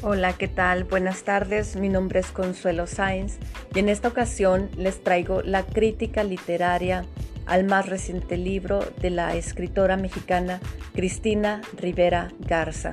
Hola, 0.00 0.34
¿qué 0.34 0.46
tal? 0.46 0.84
Buenas 0.84 1.24
tardes, 1.24 1.74
mi 1.74 1.88
nombre 1.88 2.20
es 2.20 2.30
Consuelo 2.30 2.86
Sáenz 2.86 3.38
y 3.74 3.80
en 3.80 3.88
esta 3.88 4.06
ocasión 4.06 4.70
les 4.76 5.02
traigo 5.02 5.42
la 5.42 5.64
crítica 5.66 6.22
literaria 6.22 7.04
al 7.46 7.64
más 7.64 7.88
reciente 7.88 8.36
libro 8.36 8.78
de 9.00 9.10
la 9.10 9.34
escritora 9.34 9.96
mexicana 9.96 10.60
Cristina 10.94 11.62
Rivera 11.76 12.28
Garza, 12.38 12.92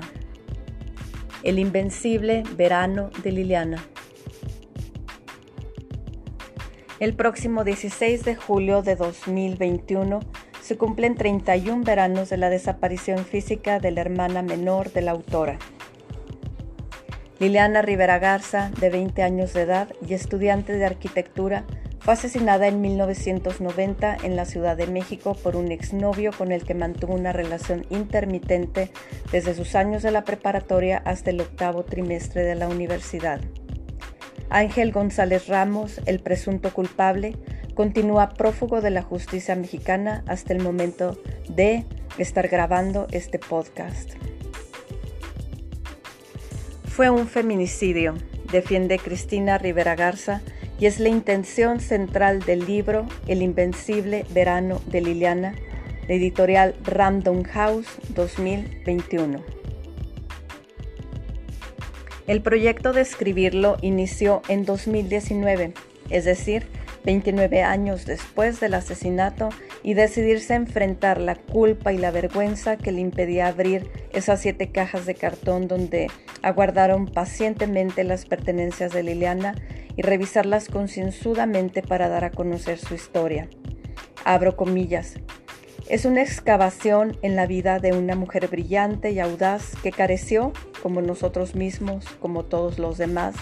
El 1.44 1.60
Invencible 1.60 2.42
Verano 2.58 3.12
de 3.22 3.32
Liliana. 3.32 3.86
El 7.00 7.14
próximo 7.14 7.64
16 7.64 8.26
de 8.26 8.36
julio 8.36 8.82
de 8.82 8.96
2021 8.96 10.22
se 10.60 10.76
cumplen 10.76 11.14
31 11.14 11.84
veranos 11.84 12.32
de 12.32 12.38
la 12.38 12.50
desaparición 12.50 13.26
física 13.26 13.78
de 13.78 13.92
la 13.92 14.02
hermana 14.02 14.42
menor 14.42 14.92
de 14.92 15.04
la 15.04 15.12
autora. 15.12 15.60
Liliana 17.46 17.84
Rivera 17.84 18.18
Garza, 18.18 18.72
de 18.80 18.90
20 18.90 19.22
años 19.22 19.54
de 19.54 19.62
edad 19.62 19.90
y 20.10 20.16
estudiante 20.16 20.74
de 20.74 20.84
arquitectura, 20.84 21.64
fue 22.00 22.16
asesinada 22.16 22.66
en 22.66 22.82
1990 22.82 24.18
en 24.24 24.36
la 24.36 24.46
Ciudad 24.46 24.76
de 24.76 24.88
México 24.88 25.36
por 25.36 25.56
un 25.56 25.72
exnovio 25.72 26.32
con 26.36 26.52
el 26.52 26.64
que 26.64 26.74
mantuvo 26.74 27.14
una 27.14 27.34
relación 27.34 27.86
intermitente 27.92 28.90
desde 29.32 29.54
sus 29.54 29.76
años 29.76 30.02
de 30.02 30.10
la 30.10 30.24
preparatoria 30.24 30.98
hasta 31.06 31.30
el 31.30 31.40
octavo 31.40 31.84
trimestre 31.84 32.42
de 32.42 32.56
la 32.56 32.68
universidad. 32.68 33.40
Ángel 34.50 34.92
González 34.92 35.48
Ramos, 35.48 36.02
el 36.08 36.22
presunto 36.22 36.74
culpable, 36.74 37.36
continúa 37.76 38.30
prófugo 38.30 38.82
de 38.82 38.90
la 38.90 39.04
justicia 39.04 39.56
mexicana 39.56 40.24
hasta 40.26 40.52
el 40.52 40.64
momento 40.64 41.22
de 41.48 41.86
estar 42.18 42.48
grabando 42.48 43.06
este 43.12 43.38
podcast. 43.38 44.16
Fue 46.96 47.10
un 47.10 47.28
feminicidio, 47.28 48.14
defiende 48.54 49.00
Cristina 49.00 49.58
Rivera 49.58 49.98
Garza, 49.98 50.42
y 50.80 50.86
es 50.86 51.02
la 51.02 51.10
intención 51.10 51.82
central 51.82 52.40
del 52.40 52.66
libro 52.66 53.06
El 53.28 53.42
Invencible 53.42 54.26
Verano 54.30 54.80
de 54.86 55.02
Liliana, 55.02 55.56
de 56.08 56.16
editorial 56.16 56.74
Random 56.86 57.44
House 57.44 57.88
2021. 58.16 59.44
El 62.28 62.42
proyecto 62.42 62.94
de 62.94 63.02
escribirlo 63.02 63.76
inició 63.82 64.42
en 64.48 64.64
2019, 64.64 65.74
es 66.10 66.24
decir, 66.24 66.66
29 67.06 67.62
años 67.62 68.06
después 68.06 68.60
del 68.60 68.74
asesinato 68.74 69.50
y 69.84 69.94
decidirse 69.94 70.54
a 70.54 70.58
enfrentar 70.58 71.22
la 71.22 71.36
culpa 71.36 71.94
y 71.94 71.98
la 71.98 72.12
vergüenza 72.12 72.78
que 72.78 72.92
le 72.92 73.02
impedía 73.02 73.48
abrir 73.48 73.90
esas 74.12 74.42
siete 74.42 74.72
cajas 74.72 75.06
de 75.06 75.16
cartón 75.16 75.68
donde 75.68 76.08
aguardaron 76.42 77.06
pacientemente 77.06 78.04
las 78.04 78.26
pertenencias 78.26 78.92
de 78.92 79.04
Liliana 79.04 79.56
y 79.96 80.02
revisarlas 80.02 80.68
concienzudamente 80.68 81.82
para 81.82 82.10
dar 82.10 82.26
a 82.26 82.32
conocer 82.32 82.80
su 82.80 82.96
historia. 82.96 83.48
Abro 84.26 84.56
comillas. 84.58 85.16
Es 85.88 86.06
una 86.06 86.24
excavación 86.24 87.16
en 87.22 87.36
la 87.36 87.46
vida 87.46 87.78
de 87.78 87.94
una 87.94 88.16
mujer 88.16 88.48
brillante 88.48 89.12
y 89.12 89.20
audaz 89.20 89.74
que 89.84 89.92
careció, 89.92 90.52
como 90.82 91.02
nosotros 91.02 91.54
mismos, 91.54 92.06
como 92.20 92.44
todos 92.44 92.80
los 92.80 92.98
demás, 92.98 93.36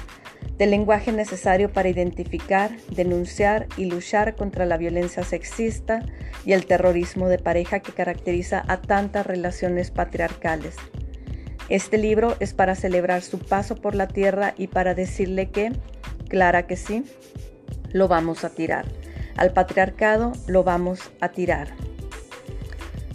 del 0.58 0.70
lenguaje 0.70 1.12
necesario 1.12 1.72
para 1.72 1.90
identificar, 1.90 2.72
denunciar 2.90 3.68
y 3.76 3.86
luchar 3.86 4.36
contra 4.36 4.66
la 4.66 4.78
violencia 4.78 5.24
sexista 5.24 6.06
y 6.46 6.54
el 6.54 6.66
terrorismo 6.66 7.28
de 7.28 7.40
pareja 7.40 7.80
que 7.80 7.92
caracteriza 7.92 8.64
a 8.68 8.82
tantas 8.82 9.26
relaciones 9.26 9.90
patriarcales. 9.92 10.76
Este 11.70 11.98
libro 11.98 12.36
es 12.40 12.54
para 12.54 12.76
celebrar 12.76 13.22
su 13.22 13.40
paso 13.40 13.76
por 13.76 13.96
la 13.96 14.08
tierra 14.08 14.54
y 14.58 14.68
para 14.68 14.94
decirle 14.94 15.50
que, 15.50 15.72
clara 16.28 16.68
que 16.68 16.76
sí, 16.76 17.04
lo 17.92 18.08
vamos 18.08 18.44
a 18.44 18.50
tirar. 18.50 18.86
Al 19.38 19.54
patriarcado 19.54 20.34
lo 20.46 20.64
vamos 20.64 21.12
a 21.20 21.30
tirar. 21.30 21.70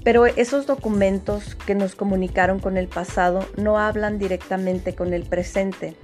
Pero 0.03 0.27
esos 0.27 0.67
documentos 0.67 1.55
que 1.55 1.75
nos 1.75 1.95
comunicaron 1.95 2.59
con 2.59 2.77
el 2.79 2.89
pasado 2.89 3.47
no 3.57 3.79
hablan 3.79 4.19
directamente 4.19 4.95
con 4.95 5.13
el 5.13 5.25
presente 5.25 5.95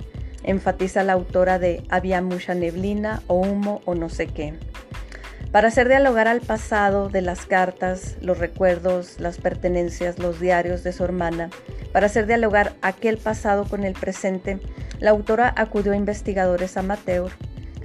enfatiza 0.45 1.03
la 1.03 1.15
autora 1.15 1.59
de 1.59 1.83
Había 1.89 2.23
mucha 2.23 2.55
neblina 2.55 3.23
o 3.27 3.35
humo 3.35 3.81
o 3.85 3.95
no 3.95 4.09
sé 4.09 4.27
qué. 4.27 4.55
Para 5.51 5.69
hacer 5.69 5.89
dialogar 5.89 6.27
al 6.27 6.41
pasado 6.41 7.09
de 7.09 7.21
las 7.21 7.47
cartas, 7.47 8.17
los 8.21 8.39
recuerdos, 8.39 9.21
las 9.21 9.39
pertenencias, 9.39 10.19
los 10.19 10.41
diarios 10.41 10.83
de 10.83 10.93
su 10.93 11.05
hermana, 11.05 11.49
para 11.93 12.07
hacer 12.07 12.27
dialogar 12.27 12.75
aquel 12.83 13.19
pasado 13.19 13.65
con 13.65 13.85
el 13.85 13.93
presente, 13.93 14.59
la 14.99 15.11
autora 15.11 15.55
acudió 15.57 15.93
a 15.93 15.97
investigadores 15.97 16.77
amateur, 16.77 17.31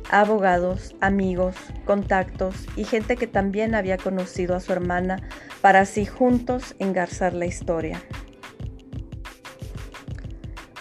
abogados, 0.09 0.95
amigos, 0.99 1.55
contactos 1.85 2.55
y 2.75 2.85
gente 2.85 3.17
que 3.17 3.27
también 3.27 3.75
había 3.75 3.97
conocido 3.97 4.55
a 4.55 4.59
su 4.59 4.73
hermana 4.73 5.21
para 5.61 5.81
así 5.81 6.05
juntos 6.05 6.75
engarzar 6.79 7.33
la 7.33 7.45
historia. 7.45 8.01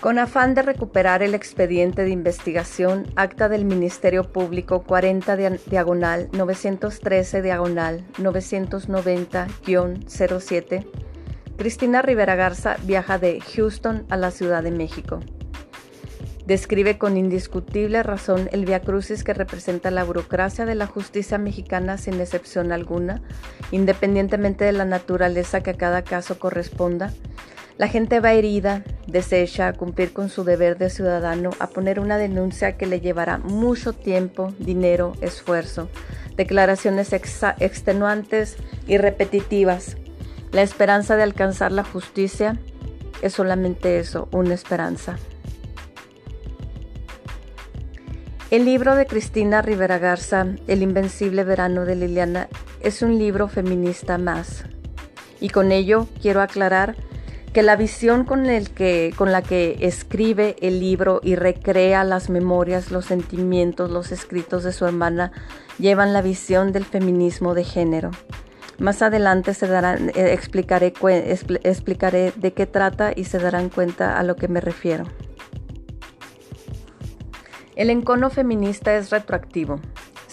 Con 0.00 0.18
afán 0.20 0.54
de 0.54 0.62
recuperar 0.62 1.24
el 1.24 1.34
expediente 1.34 2.04
de 2.04 2.10
investigación, 2.10 3.08
acta 3.16 3.48
del 3.48 3.64
Ministerio 3.64 4.22
Público 4.22 4.84
40 4.84 5.36
diagonal 5.66 6.28
913 6.30 7.42
diagonal 7.42 8.06
990-07, 8.18 10.86
Cristina 11.56 12.00
Rivera 12.00 12.36
Garza 12.36 12.76
viaja 12.84 13.18
de 13.18 13.40
Houston 13.40 14.06
a 14.08 14.16
la 14.16 14.30
Ciudad 14.30 14.62
de 14.62 14.70
México. 14.70 15.18
Describe 16.46 16.96
con 16.96 17.16
indiscutible 17.16 18.04
razón 18.04 18.48
el 18.52 18.66
viacrucis 18.66 19.24
que 19.24 19.34
representa 19.34 19.90
la 19.90 20.04
burocracia 20.04 20.64
de 20.64 20.76
la 20.76 20.86
justicia 20.86 21.38
mexicana 21.38 21.98
sin 21.98 22.20
excepción 22.20 22.70
alguna, 22.70 23.20
independientemente 23.72 24.64
de 24.64 24.72
la 24.72 24.84
naturaleza 24.84 25.60
que 25.60 25.70
a 25.70 25.76
cada 25.76 26.04
caso 26.04 26.38
corresponda, 26.38 27.12
la 27.78 27.86
gente 27.86 28.18
va 28.18 28.32
herida, 28.32 28.82
desecha 29.06 29.68
a 29.68 29.72
cumplir 29.72 30.12
con 30.12 30.28
su 30.28 30.42
deber 30.42 30.78
de 30.78 30.90
ciudadano, 30.90 31.50
a 31.60 31.68
poner 31.68 32.00
una 32.00 32.18
denuncia 32.18 32.76
que 32.76 32.86
le 32.86 33.00
llevará 33.00 33.38
mucho 33.38 33.92
tiempo, 33.92 34.52
dinero, 34.58 35.12
esfuerzo, 35.20 35.88
declaraciones 36.36 37.12
extenuantes 37.12 38.56
y 38.88 38.98
repetitivas. 38.98 39.96
La 40.50 40.62
esperanza 40.62 41.14
de 41.14 41.22
alcanzar 41.22 41.70
la 41.70 41.84
justicia 41.84 42.58
es 43.22 43.34
solamente 43.34 44.00
eso, 44.00 44.28
una 44.32 44.54
esperanza. 44.54 45.16
El 48.50 48.64
libro 48.64 48.96
de 48.96 49.06
Cristina 49.06 49.62
Rivera 49.62 49.98
Garza, 49.98 50.46
El 50.66 50.82
Invencible 50.82 51.44
Verano 51.44 51.84
de 51.84 51.94
Liliana, 51.94 52.48
es 52.80 53.02
un 53.02 53.18
libro 53.18 53.46
feminista 53.46 54.18
más. 54.18 54.64
Y 55.40 55.50
con 55.50 55.70
ello 55.70 56.08
quiero 56.20 56.40
aclarar 56.40 56.96
que 57.52 57.62
la 57.62 57.76
visión 57.76 58.24
con, 58.24 58.46
la 58.46 59.42
que 59.42 59.76
escribe 59.80 60.56
el 60.60 60.80
libro 60.80 61.20
y 61.22 61.34
recrea 61.34 62.04
las 62.04 62.30
memorias, 62.30 62.90
los 62.90 63.06
sentimientos, 63.06 63.90
los 63.90 64.12
escritos 64.12 64.64
de 64.64 64.72
su 64.72 64.84
hermana 64.84 65.32
llevan 65.78 66.12
la 66.12 66.22
visión 66.22 66.72
del 66.72 66.84
feminismo 66.84 67.54
de 67.54 67.64
género. 67.64 68.10
Más 68.78 69.02
adelante 69.02 69.54
se 69.54 69.66
darán, 69.66 70.10
eh, 70.10 70.32
explicaré, 70.32 70.92
explicaré 71.64 72.32
de 72.36 72.52
qué 72.52 72.66
trata 72.66 73.12
y 73.14 73.24
se 73.24 73.38
darán 73.38 73.70
cuenta 73.70 74.18
a 74.18 74.22
lo 74.22 74.36
que 74.36 74.48
me 74.48 74.60
refiero. 74.60 75.04
El 77.74 77.90
encono 77.90 78.28
feminista 78.30 78.94
es 78.94 79.10
retroactivo 79.10 79.80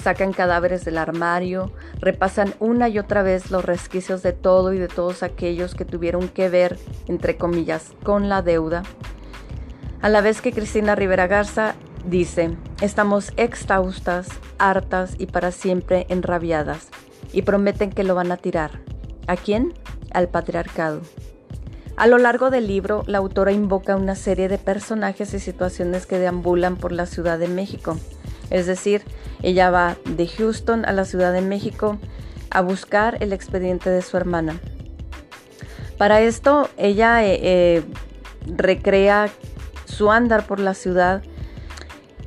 sacan 0.06 0.34
cadáveres 0.34 0.86
del 0.86 1.00
armario, 1.00 1.72
repasan 2.00 2.54
una 2.60 2.90
y 2.90 3.00
otra 3.00 3.24
vez 3.24 3.50
los 3.50 3.66
resquicios 3.66 4.22
de 4.22 4.34
todo 4.34 4.72
y 4.72 4.78
de 4.78 4.88
todos 4.88 5.24
aquellos 5.24 5.74
que 5.74 5.84
tuvieron 5.84 6.30
que 6.30 6.48
ver, 6.48 6.78
entre 7.08 7.38
comillas, 7.38 7.92
con 8.04 8.30
la 8.30 8.44
deuda. 8.44 8.84
A 10.04 10.10
la 10.10 10.22
vez 10.22 10.42
que 10.42 10.52
Cristina 10.52 10.94
Rivera 10.94 11.26
Garza 11.26 11.74
dice, 12.06 12.56
estamos 12.82 13.34
exhaustas, 13.36 14.28
hartas 14.60 15.16
y 15.18 15.26
para 15.26 15.52
siempre 15.52 16.06
enrabiadas, 16.10 16.90
y 17.34 17.42
prometen 17.42 17.90
que 17.90 18.04
lo 18.04 18.14
van 18.14 18.32
a 18.32 18.38
tirar. 18.38 18.82
¿A 19.26 19.36
quién? 19.36 19.74
Al 20.12 20.30
patriarcado. 20.30 21.02
A 21.96 22.06
lo 22.06 22.20
largo 22.20 22.52
del 22.52 22.68
libro, 22.68 23.02
la 23.08 23.18
autora 23.18 23.54
invoca 23.54 23.96
una 23.96 24.14
serie 24.14 24.50
de 24.50 24.60
personajes 24.60 25.34
y 25.34 25.40
situaciones 25.40 26.06
que 26.06 26.20
deambulan 26.20 26.76
por 26.76 26.92
la 26.92 27.08
Ciudad 27.08 27.40
de 27.40 27.48
México, 27.48 27.98
es 28.50 28.68
decir, 28.68 29.02
ella 29.46 29.70
va 29.70 29.96
de 30.06 30.28
Houston 30.28 30.86
a 30.86 30.92
la 30.92 31.06
Ciudad 31.06 31.32
de 31.32 31.42
México 31.42 32.00
a 32.50 32.62
buscar 32.62 33.18
el 33.22 33.32
expediente 33.32 33.92
de 33.92 34.02
su 34.02 34.18
hermana. 34.18 34.60
Para 36.00 36.20
esto, 36.22 36.68
ella 36.78 37.24
eh, 37.24 37.40
eh, 37.44 37.84
recrea 38.48 39.30
su 39.86 40.12
andar 40.12 40.48
por 40.48 40.60
la 40.60 40.74
ciudad 40.74 41.22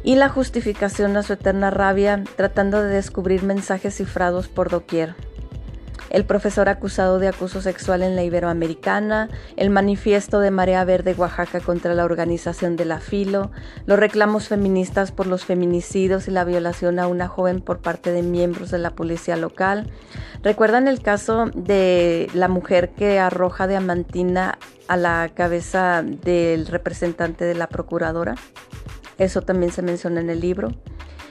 y 0.04 0.14
la 0.14 0.28
justificación 0.28 1.16
a 1.16 1.24
su 1.24 1.32
eterna 1.32 1.70
rabia, 1.70 2.22
tratando 2.36 2.80
de 2.82 2.90
descubrir 2.90 3.42
mensajes 3.42 3.96
cifrados 3.96 4.46
por 4.46 4.70
doquier. 4.70 5.16
El 6.10 6.24
profesor 6.24 6.68
acusado 6.68 7.18
de 7.18 7.28
acuso 7.28 7.60
sexual 7.60 8.02
en 8.02 8.16
la 8.16 8.22
Iberoamericana, 8.22 9.28
el 9.56 9.70
manifiesto 9.70 10.40
de 10.40 10.50
Marea 10.50 10.84
Verde 10.84 11.14
Oaxaca 11.16 11.60
contra 11.60 11.94
la 11.94 12.04
organización 12.04 12.76
de 12.76 12.84
la 12.84 13.00
Filo, 13.00 13.50
los 13.86 13.98
reclamos 13.98 14.48
feministas 14.48 15.12
por 15.12 15.26
los 15.26 15.44
feminicidios 15.44 16.28
y 16.28 16.30
la 16.30 16.44
violación 16.44 16.98
a 16.98 17.06
una 17.06 17.28
joven 17.28 17.60
por 17.60 17.78
parte 17.78 18.12
de 18.12 18.22
miembros 18.22 18.70
de 18.70 18.78
la 18.78 18.90
policía 18.90 19.36
local. 19.36 19.90
¿Recuerdan 20.42 20.88
el 20.88 21.02
caso 21.02 21.46
de 21.54 22.28
la 22.34 22.48
mujer 22.48 22.90
que 22.90 23.18
arroja 23.18 23.66
diamantina 23.66 24.58
a 24.86 24.96
la 24.96 25.30
cabeza 25.34 26.02
del 26.02 26.66
representante 26.66 27.44
de 27.44 27.54
la 27.54 27.68
procuradora? 27.68 28.34
Eso 29.18 29.42
también 29.42 29.72
se 29.72 29.82
menciona 29.82 30.20
en 30.20 30.30
el 30.30 30.40
libro. 30.40 30.72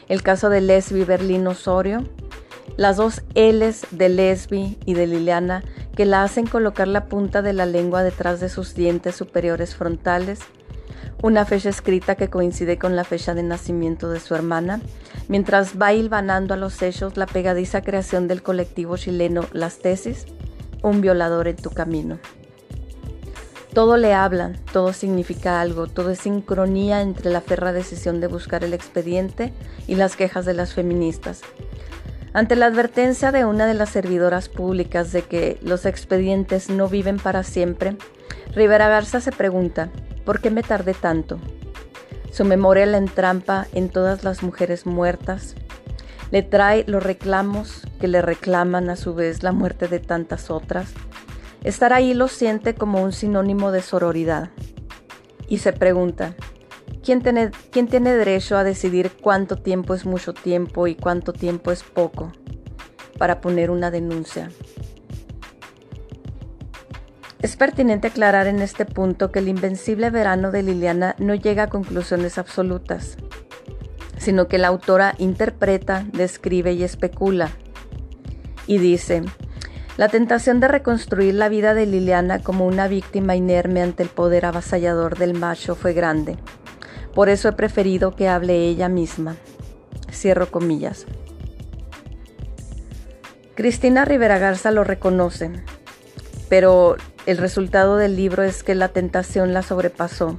El 0.10 0.24
caso 0.24 0.50
de 0.50 0.62
Lesbi 0.62 1.04
Berlín 1.04 1.48
Osorio, 1.48 2.04
las 2.78 2.98
dos 2.98 3.24
L's 3.34 3.88
de 3.92 4.08
Lesbi 4.08 4.78
y 4.86 4.94
de 4.94 5.08
Liliana 5.08 5.64
que 5.96 6.06
la 6.06 6.24
hacen 6.24 6.46
colocar 6.46 6.88
la 6.88 7.06
punta 7.06 7.42
de 7.42 7.52
la 7.52 7.66
lengua 7.66 8.04
detrás 8.04 8.40
de 8.40 8.50
sus 8.50 8.76
dientes 8.76 9.16
superiores 9.16 9.76
frontales, 9.76 10.40
una 11.24 11.44
fecha 11.46 11.70
escrita 11.70 12.14
que 12.14 12.30
coincide 12.30 12.78
con 12.78 12.96
la 12.96 13.04
fecha 13.04 13.34
de 13.34 13.42
nacimiento 13.42 14.10
de 14.10 14.20
su 14.20 14.36
hermana, 14.36 14.80
mientras 15.28 15.82
va 15.82 15.94
hilvanando 15.94 16.54
a 16.54 16.58
los 16.58 16.80
hechos 16.84 17.18
la 17.18 17.26
pegadiza 17.26 17.82
creación 17.82 18.28
del 18.28 18.44
colectivo 18.44 18.96
chileno 18.96 19.46
Las 19.52 19.80
Tesis, 19.80 20.28
un 20.84 21.02
violador 21.02 21.48
en 21.48 21.56
tu 21.56 21.72
camino. 21.72 22.20
Todo 23.74 23.98
le 23.98 24.14
habla, 24.14 24.54
todo 24.72 24.94
significa 24.94 25.62
algo, 25.62 25.88
todo 25.88 26.12
es 26.12 26.20
sincronía 26.20 27.02
entre 27.02 27.32
la 27.32 27.42
ferra 27.42 27.74
decisión 27.74 28.22
de 28.22 28.28
buscar 28.28 28.64
el 28.64 28.74
expediente 28.74 29.54
y 29.88 29.96
las 29.96 30.16
quejas 30.16 30.46
de 30.46 30.54
las 30.54 30.74
feministas. 30.74 31.42
Ante 32.34 32.56
la 32.56 32.68
advertencia 32.68 33.32
de 33.32 33.46
una 33.46 33.66
de 33.66 33.74
las 33.74 33.90
servidoras 33.90 34.50
públicas 34.50 35.12
de 35.12 35.24
que 35.24 35.58
los 35.62 35.86
expedientes 35.86 36.70
no 36.70 36.88
viven 36.88 37.18
para 37.18 37.44
siempre, 37.44 37.96
Rivera 38.54 38.90
Garza 38.90 39.22
se 39.22 39.32
pregunta, 39.32 39.90
¿por 40.26 40.42
qué 40.42 40.52
me 40.52 40.64
tardé 40.64 40.94
tanto? 40.94 41.40
Su 42.32 42.46
memoria 42.46 42.86
la 42.86 42.98
entrampa 42.98 43.68
en 43.74 43.90
todas 43.90 44.24
las 44.24 44.44
mujeres 44.44 44.86
muertas, 44.86 45.56
le 46.32 46.44
trae 46.44 46.84
los 46.88 47.02
reclamos 47.02 47.84
que 48.00 48.08
le 48.08 48.22
reclaman 48.22 48.90
a 48.90 48.96
su 48.96 49.14
vez 49.14 49.44
la 49.44 49.54
muerte 49.54 49.88
de 49.88 50.00
tantas 50.00 50.52
otras. 50.52 50.94
Estar 51.64 51.94
ahí 51.94 52.14
lo 52.14 52.28
siente 52.28 52.76
como 52.76 53.02
un 53.02 53.14
sinónimo 53.14 53.72
de 53.72 53.82
sororidad. 53.82 54.50
Y 55.48 55.60
se 55.60 55.72
pregunta, 55.72 56.36
¿Quién 57.04 57.22
tiene, 57.22 57.52
¿Quién 57.72 57.88
tiene 57.88 58.14
derecho 58.16 58.58
a 58.58 58.64
decidir 58.64 59.12
cuánto 59.22 59.56
tiempo 59.56 59.94
es 59.94 60.06
mucho 60.06 60.34
tiempo 60.34 60.88
y 60.88 60.96
cuánto 60.96 61.34
tiempo 61.34 61.72
es 61.72 61.84
poco 61.84 62.32
para 63.18 63.42
poner 63.42 63.72
una 63.72 63.92
denuncia? 63.92 64.50
Es 67.40 67.56
pertinente 67.56 68.08
aclarar 68.08 68.48
en 68.48 68.62
este 68.62 68.86
punto 68.86 69.32
que 69.32 69.40
el 69.40 69.48
invencible 69.48 70.10
verano 70.10 70.52
de 70.52 70.64
Liliana 70.64 71.16
no 71.20 71.36
llega 71.36 71.64
a 71.64 71.70
conclusiones 71.70 72.38
absolutas, 72.40 73.16
sino 74.18 74.48
que 74.48 74.58
la 74.58 74.68
autora 74.68 75.14
interpreta, 75.20 76.06
describe 76.12 76.74
y 76.74 76.84
especula. 76.84 77.52
Y 78.66 78.80
dice, 78.80 79.22
la 79.98 80.10
tentación 80.10 80.60
de 80.60 80.68
reconstruir 80.68 81.36
la 81.36 81.48
vida 81.48 81.74
de 81.74 81.86
Liliana 81.86 82.40
como 82.40 82.66
una 82.66 82.88
víctima 82.88 83.36
inerme 83.36 83.82
ante 83.82 84.04
el 84.04 84.10
poder 84.10 84.46
avasallador 84.46 85.18
del 85.18 85.34
macho 85.34 85.76
fue 85.76 85.94
grande. 85.94 86.38
Por 87.18 87.30
eso 87.30 87.50
he 87.50 87.54
preferido 87.54 88.16
que 88.16 88.30
hable 88.30 88.68
ella 88.68 88.90
misma. 88.90 89.38
Cierro 90.12 90.52
comillas. 90.52 91.08
Cristina 93.56 94.06
Rivera 94.06 94.38
Garza 94.38 94.70
lo 94.70 94.84
reconoce, 94.84 95.50
pero 96.48 96.96
el 97.26 97.40
resultado 97.40 97.98
del 97.98 98.16
libro 98.16 98.44
es 98.44 98.62
que 98.62 98.76
la 98.76 98.90
tentación 98.90 99.52
la 99.52 99.64
sobrepasó, 99.64 100.38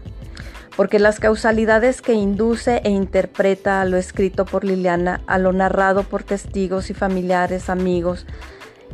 porque 0.76 1.00
las 1.00 1.18
causalidades 1.18 2.00
que 2.00 2.12
induce 2.12 2.80
e 2.84 2.90
interpreta 2.90 3.80
a 3.80 3.84
lo 3.84 3.96
escrito 3.96 4.44
por 4.44 4.62
Liliana, 4.62 5.20
a 5.26 5.38
lo 5.38 5.52
narrado 5.52 6.04
por 6.04 6.22
testigos 6.22 6.90
y 6.90 6.94
familiares, 6.94 7.70
amigos, 7.70 8.24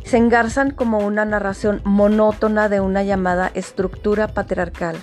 se 0.03 0.17
engarzan 0.17 0.71
como 0.71 1.05
una 1.05 1.23
narración 1.23 1.81
monótona 1.83 2.67
de 2.67 2.79
una 2.79 3.03
llamada 3.03 3.51
estructura 3.53 4.27
patriarcal. 4.27 4.95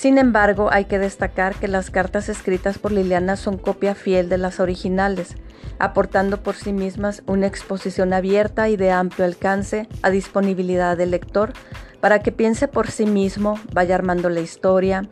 Sin 0.00 0.16
embargo, 0.16 0.70
hay 0.72 0.86
que 0.86 0.98
destacar 0.98 1.56
que 1.56 1.68
las 1.68 1.90
cartas 1.90 2.30
escritas 2.30 2.78
por 2.78 2.90
Liliana 2.90 3.36
son 3.36 3.58
copia 3.58 3.94
fiel 3.94 4.30
de 4.30 4.38
las 4.38 4.58
originales, 4.58 5.34
aportando 5.78 6.42
por 6.42 6.54
sí 6.54 6.72
mismas 6.72 7.22
una 7.26 7.46
exposición 7.46 8.14
abierta 8.14 8.70
y 8.70 8.78
de 8.78 8.92
amplio 8.92 9.26
alcance 9.26 9.88
a 10.00 10.08
disponibilidad 10.08 10.96
del 10.96 11.10
lector 11.10 11.52
para 12.00 12.20
que 12.20 12.32
piense 12.32 12.66
por 12.66 12.90
sí 12.90 13.04
mismo, 13.04 13.60
vaya 13.74 13.94
armando 13.94 14.30
la 14.30 14.40
historia, 14.40 15.06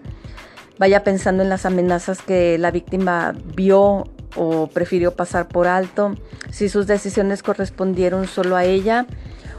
vaya 0.78 1.04
pensando 1.04 1.42
en 1.42 1.50
las 1.50 1.66
amenazas 1.66 2.22
que 2.22 2.56
la 2.56 2.70
víctima 2.70 3.34
vio 3.56 4.04
o 4.36 4.70
prefirió 4.72 5.14
pasar 5.14 5.48
por 5.48 5.66
alto, 5.66 6.14
si 6.50 6.70
sus 6.70 6.86
decisiones 6.86 7.42
correspondieron 7.42 8.26
solo 8.26 8.56
a 8.56 8.64
ella 8.64 9.04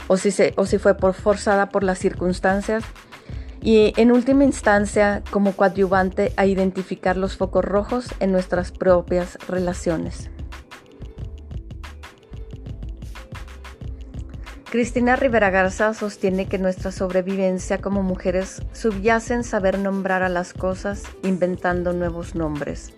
o 0.08 0.16
si, 0.16 0.32
fue 0.80 0.94
forzada 1.12 1.68
por 1.68 1.84
las 1.84 2.00
circunstancias 2.00 2.82
y 3.62 3.92
en 3.96 4.10
última 4.10 4.44
instancia 4.44 5.22
como 5.30 5.52
coadyuvante 5.52 6.32
a 6.36 6.46
identificar 6.46 7.16
los 7.16 7.36
focos 7.36 7.64
rojos 7.64 8.08
en 8.20 8.32
nuestras 8.32 8.72
propias 8.72 9.38
relaciones. 9.48 10.30
Cristina 14.70 15.16
Rivera 15.16 15.50
Garza 15.50 15.92
sostiene 15.94 16.46
que 16.46 16.58
nuestra 16.58 16.92
sobrevivencia 16.92 17.78
como 17.78 18.04
mujeres 18.04 18.62
subyace 18.72 19.34
en 19.34 19.42
saber 19.42 19.80
nombrar 19.80 20.22
a 20.22 20.28
las 20.28 20.52
cosas 20.52 21.02
inventando 21.24 21.92
nuevos 21.92 22.36
nombres, 22.36 22.92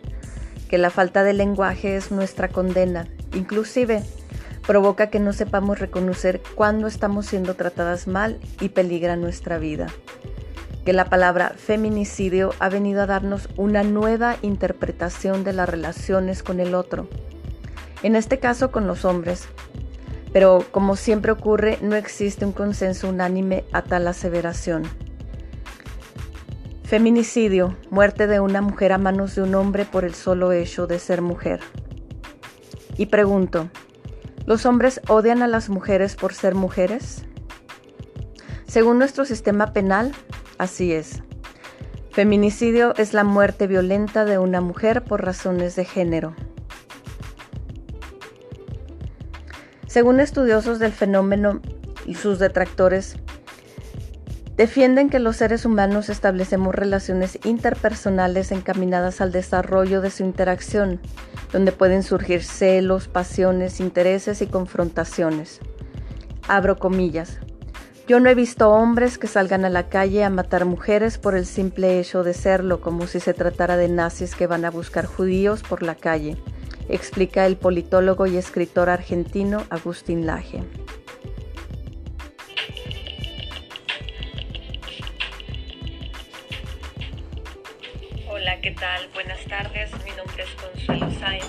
que 0.68 0.76
la 0.76 0.90
falta 0.90 1.24
de 1.24 1.32
lenguaje 1.32 1.96
es 1.96 2.12
nuestra 2.12 2.48
condena, 2.48 3.08
inclusive 3.34 4.02
provoca 4.66 5.08
que 5.08 5.18
no 5.18 5.32
sepamos 5.32 5.78
reconocer 5.78 6.42
cuándo 6.54 6.86
estamos 6.86 7.24
siendo 7.24 7.54
tratadas 7.54 8.06
mal 8.06 8.38
y 8.60 8.68
peligra 8.68 9.16
nuestra 9.16 9.56
vida 9.56 9.86
que 10.84 10.92
la 10.92 11.04
palabra 11.04 11.54
feminicidio 11.56 12.54
ha 12.58 12.68
venido 12.68 13.02
a 13.02 13.06
darnos 13.06 13.48
una 13.56 13.82
nueva 13.82 14.36
interpretación 14.42 15.44
de 15.44 15.52
las 15.52 15.68
relaciones 15.68 16.42
con 16.42 16.58
el 16.60 16.74
otro, 16.74 17.08
en 18.02 18.16
este 18.16 18.38
caso 18.38 18.72
con 18.72 18.86
los 18.86 19.04
hombres. 19.04 19.48
Pero 20.32 20.64
como 20.70 20.96
siempre 20.96 21.30
ocurre, 21.30 21.78
no 21.82 21.94
existe 21.94 22.44
un 22.44 22.52
consenso 22.52 23.08
unánime 23.08 23.64
a 23.72 23.82
tal 23.82 24.08
aseveración. 24.08 24.84
Feminicidio, 26.84 27.76
muerte 27.90 28.26
de 28.26 28.40
una 28.40 28.60
mujer 28.60 28.92
a 28.92 28.98
manos 28.98 29.34
de 29.34 29.42
un 29.42 29.54
hombre 29.54 29.84
por 29.84 30.04
el 30.04 30.14
solo 30.14 30.52
hecho 30.52 30.86
de 30.86 30.98
ser 30.98 31.22
mujer. 31.22 31.60
Y 32.96 33.06
pregunto, 33.06 33.70
¿los 34.46 34.66
hombres 34.66 35.00
odian 35.08 35.42
a 35.42 35.48
las 35.48 35.68
mujeres 35.68 36.16
por 36.16 36.34
ser 36.34 36.54
mujeres? 36.54 37.24
Según 38.66 38.98
nuestro 38.98 39.24
sistema 39.24 39.72
penal, 39.72 40.12
Así 40.62 40.92
es. 40.92 41.24
Feminicidio 42.12 42.94
es 42.96 43.14
la 43.14 43.24
muerte 43.24 43.66
violenta 43.66 44.24
de 44.24 44.38
una 44.38 44.60
mujer 44.60 45.02
por 45.02 45.24
razones 45.24 45.74
de 45.74 45.84
género. 45.84 46.36
Según 49.88 50.20
estudiosos 50.20 50.78
del 50.78 50.92
fenómeno 50.92 51.60
y 52.06 52.14
sus 52.14 52.38
detractores, 52.38 53.16
defienden 54.56 55.10
que 55.10 55.18
los 55.18 55.34
seres 55.34 55.64
humanos 55.64 56.08
establecemos 56.08 56.76
relaciones 56.76 57.40
interpersonales 57.42 58.52
encaminadas 58.52 59.20
al 59.20 59.32
desarrollo 59.32 60.00
de 60.00 60.10
su 60.10 60.22
interacción, 60.22 61.00
donde 61.52 61.72
pueden 61.72 62.04
surgir 62.04 62.44
celos, 62.44 63.08
pasiones, 63.08 63.80
intereses 63.80 64.40
y 64.42 64.46
confrontaciones. 64.46 65.58
Abro 66.46 66.78
comillas. 66.78 67.40
Yo 68.08 68.18
no 68.18 68.28
he 68.28 68.34
visto 68.34 68.68
hombres 68.68 69.16
que 69.16 69.28
salgan 69.28 69.64
a 69.64 69.70
la 69.70 69.88
calle 69.88 70.24
a 70.24 70.30
matar 70.30 70.64
mujeres 70.64 71.18
por 71.18 71.36
el 71.36 71.46
simple 71.46 72.00
hecho 72.00 72.24
de 72.24 72.34
serlo, 72.34 72.80
como 72.80 73.06
si 73.06 73.20
se 73.20 73.32
tratara 73.32 73.76
de 73.76 73.88
nazis 73.88 74.34
que 74.34 74.48
van 74.48 74.64
a 74.64 74.70
buscar 74.70 75.06
judíos 75.06 75.62
por 75.62 75.84
la 75.84 75.94
calle, 75.94 76.36
explica 76.88 77.46
el 77.46 77.56
politólogo 77.56 78.26
y 78.26 78.36
escritor 78.36 78.90
argentino 78.90 79.64
Agustín 79.70 80.26
Laje. 80.26 80.64
Hola, 88.28 88.60
¿qué 88.60 88.72
tal? 88.72 89.08
Buenas 89.14 89.44
tardes, 89.44 89.92
mi 90.04 90.10
nombre 90.10 90.42
es 90.42 90.50
Consuelo 90.60 91.20
Sáenz 91.20 91.46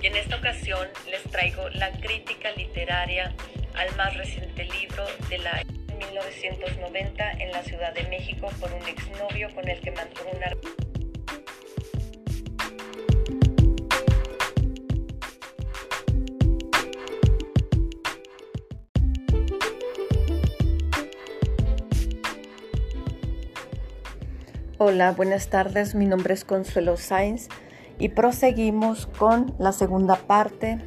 y 0.00 0.06
en 0.06 0.14
esta 0.14 0.36
ocasión 0.36 0.86
les 1.10 1.24
traigo 1.24 1.68
la 1.70 1.90
crítica 1.98 2.52
literaria 2.56 3.34
al 3.74 3.96
más 3.96 4.16
reciente 4.16 4.64
libro 4.66 5.04
de 5.28 5.38
la 5.38 5.62
1990 5.96 7.32
en 7.32 7.50
la 7.52 7.62
Ciudad 7.62 7.92
de 7.94 8.04
México 8.08 8.48
por 8.60 8.72
un 8.72 8.86
exnovio 8.86 9.48
con 9.54 9.68
el 9.68 9.80
que 9.80 9.90
mantuvo 9.90 10.30
una... 10.36 10.52
Hola, 24.78 25.12
buenas 25.12 25.48
tardes. 25.48 25.94
Mi 25.94 26.04
nombre 26.04 26.34
es 26.34 26.44
Consuelo 26.44 26.98
Sainz 26.98 27.48
y 27.98 28.10
proseguimos 28.10 29.06
con 29.06 29.54
la 29.58 29.72
segunda 29.72 30.16
parte 30.16 30.78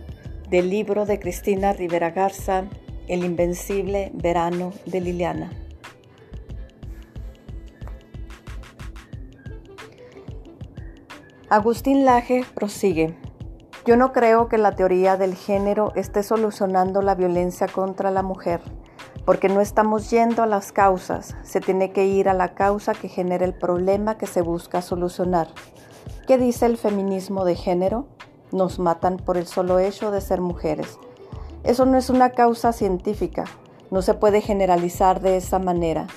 del 0.50 0.70
libro 0.70 1.06
de 1.06 1.20
Cristina 1.20 1.74
Rivera 1.74 2.12
Garza, 2.12 2.66
el 3.10 3.26
Invencible 3.26 4.12
Verano 4.14 4.72
de 4.86 5.02
Liliana. 5.02 5.50
Agustín 11.50 12.06
Laje 12.06 12.46
prosigue. 12.54 13.18
Yo 13.88 13.98
no 13.98 14.14
creo 14.14 14.48
que 14.48 14.60
la 14.60 14.76
teoría 14.76 15.18
del 15.18 15.34
género 15.34 15.92
esté 15.96 16.22
solucionando 16.22 17.02
la 17.02 17.16
violencia 17.16 17.68
contra 17.68 18.12
la 18.12 18.22
mujer, 18.22 18.62
porque 19.26 19.50
no 19.50 19.60
estamos 19.60 20.12
yendo 20.12 20.44
a 20.44 20.46
las 20.46 20.72
causas, 20.72 21.36
se 21.42 21.62
tiene 21.62 21.92
que 21.92 22.06
ir 22.06 22.30
a 22.30 22.36
la 22.36 22.54
causa 22.54 22.94
que 22.94 23.08
genera 23.08 23.44
el 23.44 23.56
problema 23.56 24.20
que 24.20 24.28
se 24.28 24.44
busca 24.44 24.84
solucionar. 24.84 25.48
¿Qué 26.28 26.38
dice 26.38 26.68
el 26.68 26.78
feminismo 26.78 27.44
de 27.44 27.56
género? 27.56 28.06
Nos 28.52 28.78
matan 28.78 29.18
por 29.18 29.36
el 29.36 29.48
solo 29.48 29.80
hecho 29.80 30.12
de 30.12 30.22
ser 30.22 30.42
mujeres. 30.42 31.00
Eso 31.64 31.86
no 31.86 31.98
es 31.98 32.10
una 32.10 32.32
causa 32.32 32.72
científica, 32.72 33.46
no 33.92 34.02
se 34.02 34.14
puede 34.14 34.42
generalizar 34.42 35.20
de 35.22 35.38
esa 35.38 35.60
manera. 35.60 36.08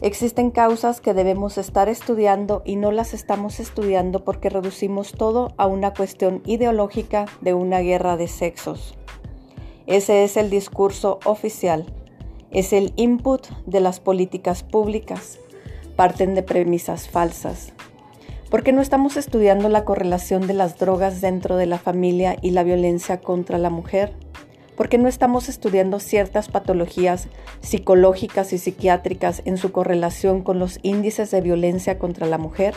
Existen 0.00 0.50
causas 0.50 1.00
que 1.00 1.12
debemos 1.12 1.58
estar 1.58 1.88
estudiando 1.88 2.62
y 2.64 2.76
no 2.76 2.92
las 2.92 3.14
estamos 3.14 3.58
estudiando 3.58 4.24
porque 4.24 4.48
reducimos 4.48 5.12
todo 5.12 5.52
a 5.56 5.66
una 5.66 5.92
cuestión 5.92 6.40
ideológica 6.46 7.26
de 7.40 7.54
una 7.54 7.80
guerra 7.80 8.16
de 8.16 8.28
sexos. 8.28 8.94
Ese 9.86 10.24
es 10.24 10.36
el 10.36 10.50
discurso 10.50 11.18
oficial, 11.24 11.86
es 12.50 12.72
el 12.72 12.92
input 12.96 13.46
de 13.66 13.80
las 13.80 14.00
políticas 14.00 14.62
públicas, 14.62 15.38
parten 15.96 16.34
de 16.34 16.42
premisas 16.42 17.08
falsas. 17.08 17.72
¿Por 18.50 18.62
qué 18.62 18.72
no 18.72 18.80
estamos 18.80 19.16
estudiando 19.16 19.68
la 19.68 19.84
correlación 19.84 20.46
de 20.46 20.54
las 20.54 20.78
drogas 20.78 21.20
dentro 21.20 21.56
de 21.56 21.66
la 21.66 21.78
familia 21.78 22.36
y 22.40 22.52
la 22.52 22.62
violencia 22.62 23.20
contra 23.20 23.58
la 23.58 23.68
mujer? 23.68 24.14
¿Por 24.78 24.88
qué 24.88 24.96
no 24.96 25.08
estamos 25.08 25.48
estudiando 25.48 25.98
ciertas 25.98 26.48
patologías 26.48 27.26
psicológicas 27.60 28.52
y 28.52 28.58
psiquiátricas 28.58 29.42
en 29.44 29.56
su 29.56 29.72
correlación 29.72 30.44
con 30.44 30.60
los 30.60 30.78
índices 30.84 31.32
de 31.32 31.40
violencia 31.40 31.98
contra 31.98 32.28
la 32.28 32.38
mujer? 32.38 32.74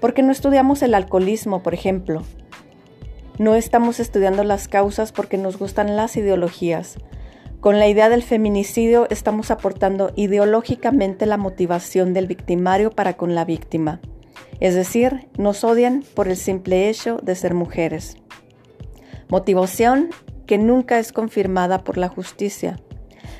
¿Por 0.00 0.14
qué 0.14 0.22
no 0.22 0.32
estudiamos 0.32 0.80
el 0.80 0.94
alcoholismo, 0.94 1.62
por 1.62 1.74
ejemplo? 1.74 2.22
No 3.38 3.56
estamos 3.56 4.00
estudiando 4.00 4.42
las 4.42 4.68
causas 4.68 5.12
porque 5.12 5.36
nos 5.36 5.58
gustan 5.58 5.96
las 5.96 6.16
ideologías. 6.16 6.96
Con 7.60 7.78
la 7.78 7.88
idea 7.88 8.08
del 8.08 8.22
feminicidio 8.22 9.06
estamos 9.10 9.50
aportando 9.50 10.12
ideológicamente 10.16 11.26
la 11.26 11.36
motivación 11.36 12.14
del 12.14 12.26
victimario 12.26 12.90
para 12.90 13.18
con 13.18 13.34
la 13.34 13.44
víctima. 13.44 14.00
Es 14.60 14.74
decir, 14.74 15.28
nos 15.36 15.62
odian 15.62 16.04
por 16.14 16.28
el 16.28 16.38
simple 16.38 16.88
hecho 16.88 17.18
de 17.22 17.34
ser 17.34 17.52
mujeres. 17.52 18.16
Motivación 19.28 20.08
que 20.46 20.58
nunca 20.58 20.98
es 20.98 21.12
confirmada 21.12 21.84
por 21.84 21.98
la 21.98 22.08
justicia. 22.08 22.80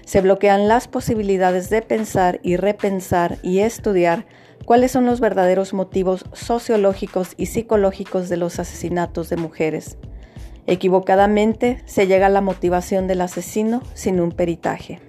Se 0.04 0.20
bloquean 0.20 0.68
las 0.68 0.88
posibilidades 0.88 1.70
de 1.70 1.82
pensar 1.82 2.40
y 2.42 2.56
repensar 2.56 3.38
y 3.42 3.60
estudiar 3.60 4.26
cuáles 4.64 4.92
son 4.92 5.06
los 5.06 5.20
verdaderos 5.20 5.74
motivos 5.74 6.24
sociológicos 6.32 7.34
y 7.36 7.46
psicológicos 7.46 8.28
de 8.28 8.36
los 8.36 8.58
asesinatos 8.58 9.28
de 9.28 9.36
mujeres. 9.36 9.96
Equivocadamente 10.66 11.82
se 11.86 12.06
llega 12.06 12.26
a 12.26 12.30
la 12.30 12.40
motivación 12.40 13.06
del 13.06 13.20
asesino 13.20 13.82
sin 13.94 14.20
un 14.20 14.30
peritaje. 14.30 15.00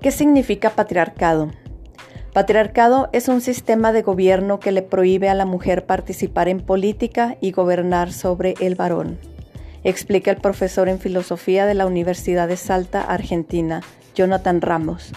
¿Qué 0.00 0.10
significa 0.10 0.70
patriarcado? 0.70 1.50
Patriarcado 2.32 3.08
es 3.12 3.28
un 3.28 3.40
sistema 3.40 3.92
de 3.92 4.02
gobierno 4.02 4.60
que 4.60 4.70
le 4.70 4.82
prohíbe 4.82 5.28
a 5.28 5.34
la 5.34 5.46
mujer 5.46 5.86
participar 5.86 6.48
en 6.48 6.60
política 6.60 7.36
y 7.40 7.52
gobernar 7.52 8.12
sobre 8.12 8.54
el 8.60 8.74
varón, 8.74 9.18
explica 9.82 10.30
el 10.30 10.36
profesor 10.36 10.88
en 10.88 10.98
filosofía 10.98 11.66
de 11.66 11.74
la 11.74 11.86
Universidad 11.86 12.48
de 12.48 12.56
Salta, 12.56 13.02
Argentina, 13.02 13.82
Jonathan 14.14 14.60
Ramos. 14.60 15.12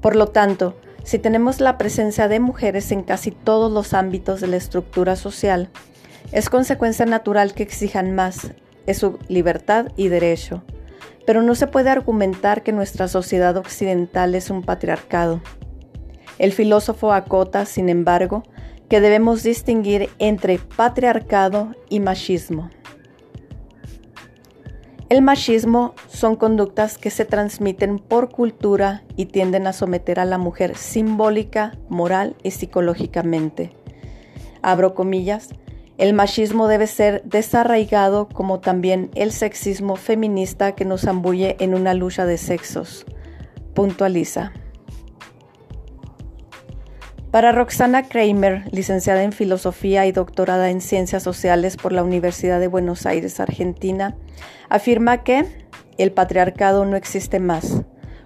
Por 0.00 0.16
lo 0.16 0.28
tanto, 0.28 0.76
si 1.04 1.18
tenemos 1.18 1.60
la 1.60 1.78
presencia 1.78 2.28
de 2.28 2.40
mujeres 2.40 2.90
en 2.90 3.02
casi 3.02 3.30
todos 3.30 3.70
los 3.70 3.94
ámbitos 3.94 4.40
de 4.40 4.48
la 4.48 4.56
estructura 4.56 5.16
social, 5.16 5.68
es 6.32 6.48
consecuencia 6.48 7.06
natural 7.06 7.54
que 7.54 7.62
exijan 7.62 8.14
más, 8.14 8.50
es 8.86 8.98
su 8.98 9.18
libertad 9.28 9.86
y 9.96 10.08
derecho. 10.08 10.62
Pero 11.26 11.42
no 11.42 11.54
se 11.54 11.66
puede 11.66 11.90
argumentar 11.90 12.62
que 12.62 12.72
nuestra 12.72 13.08
sociedad 13.08 13.56
occidental 13.56 14.34
es 14.34 14.50
un 14.50 14.62
patriarcado. 14.62 15.40
El 16.38 16.52
filósofo 16.52 17.12
acota, 17.12 17.64
sin 17.64 17.88
embargo, 17.88 18.42
que 18.88 19.00
debemos 19.00 19.42
distinguir 19.42 20.10
entre 20.18 20.58
patriarcado 20.58 21.74
y 21.88 22.00
machismo. 22.00 22.70
El 25.08 25.22
machismo 25.22 25.94
son 26.08 26.34
conductas 26.34 26.98
que 26.98 27.10
se 27.10 27.24
transmiten 27.24 27.98
por 27.98 28.30
cultura 28.30 29.04
y 29.16 29.26
tienden 29.26 29.66
a 29.66 29.72
someter 29.72 30.18
a 30.18 30.24
la 30.24 30.38
mujer 30.38 30.76
simbólica, 30.76 31.78
moral 31.88 32.36
y 32.42 32.50
psicológicamente. 32.50 33.72
Abro 34.62 34.94
comillas, 34.94 35.50
el 35.98 36.14
machismo 36.14 36.66
debe 36.66 36.88
ser 36.88 37.22
desarraigado 37.24 38.28
como 38.28 38.58
también 38.60 39.10
el 39.14 39.30
sexismo 39.30 39.94
feminista 39.94 40.72
que 40.72 40.84
nos 40.84 41.04
ambulle 41.04 41.56
en 41.60 41.74
una 41.74 41.94
lucha 41.94 42.26
de 42.26 42.38
sexos. 42.38 43.06
Puntualiza. 43.74 44.52
Para 47.34 47.50
Roxana 47.50 48.04
Kramer, 48.04 48.62
licenciada 48.70 49.24
en 49.24 49.32
Filosofía 49.32 50.06
y 50.06 50.12
doctorada 50.12 50.70
en 50.70 50.80
Ciencias 50.80 51.24
Sociales 51.24 51.76
por 51.76 51.90
la 51.90 52.04
Universidad 52.04 52.60
de 52.60 52.68
Buenos 52.68 53.06
Aires, 53.06 53.40
Argentina, 53.40 54.14
afirma 54.68 55.24
que 55.24 55.44
el 55.98 56.12
patriarcado 56.12 56.84
no 56.84 56.94
existe 56.94 57.40
más, 57.40 57.82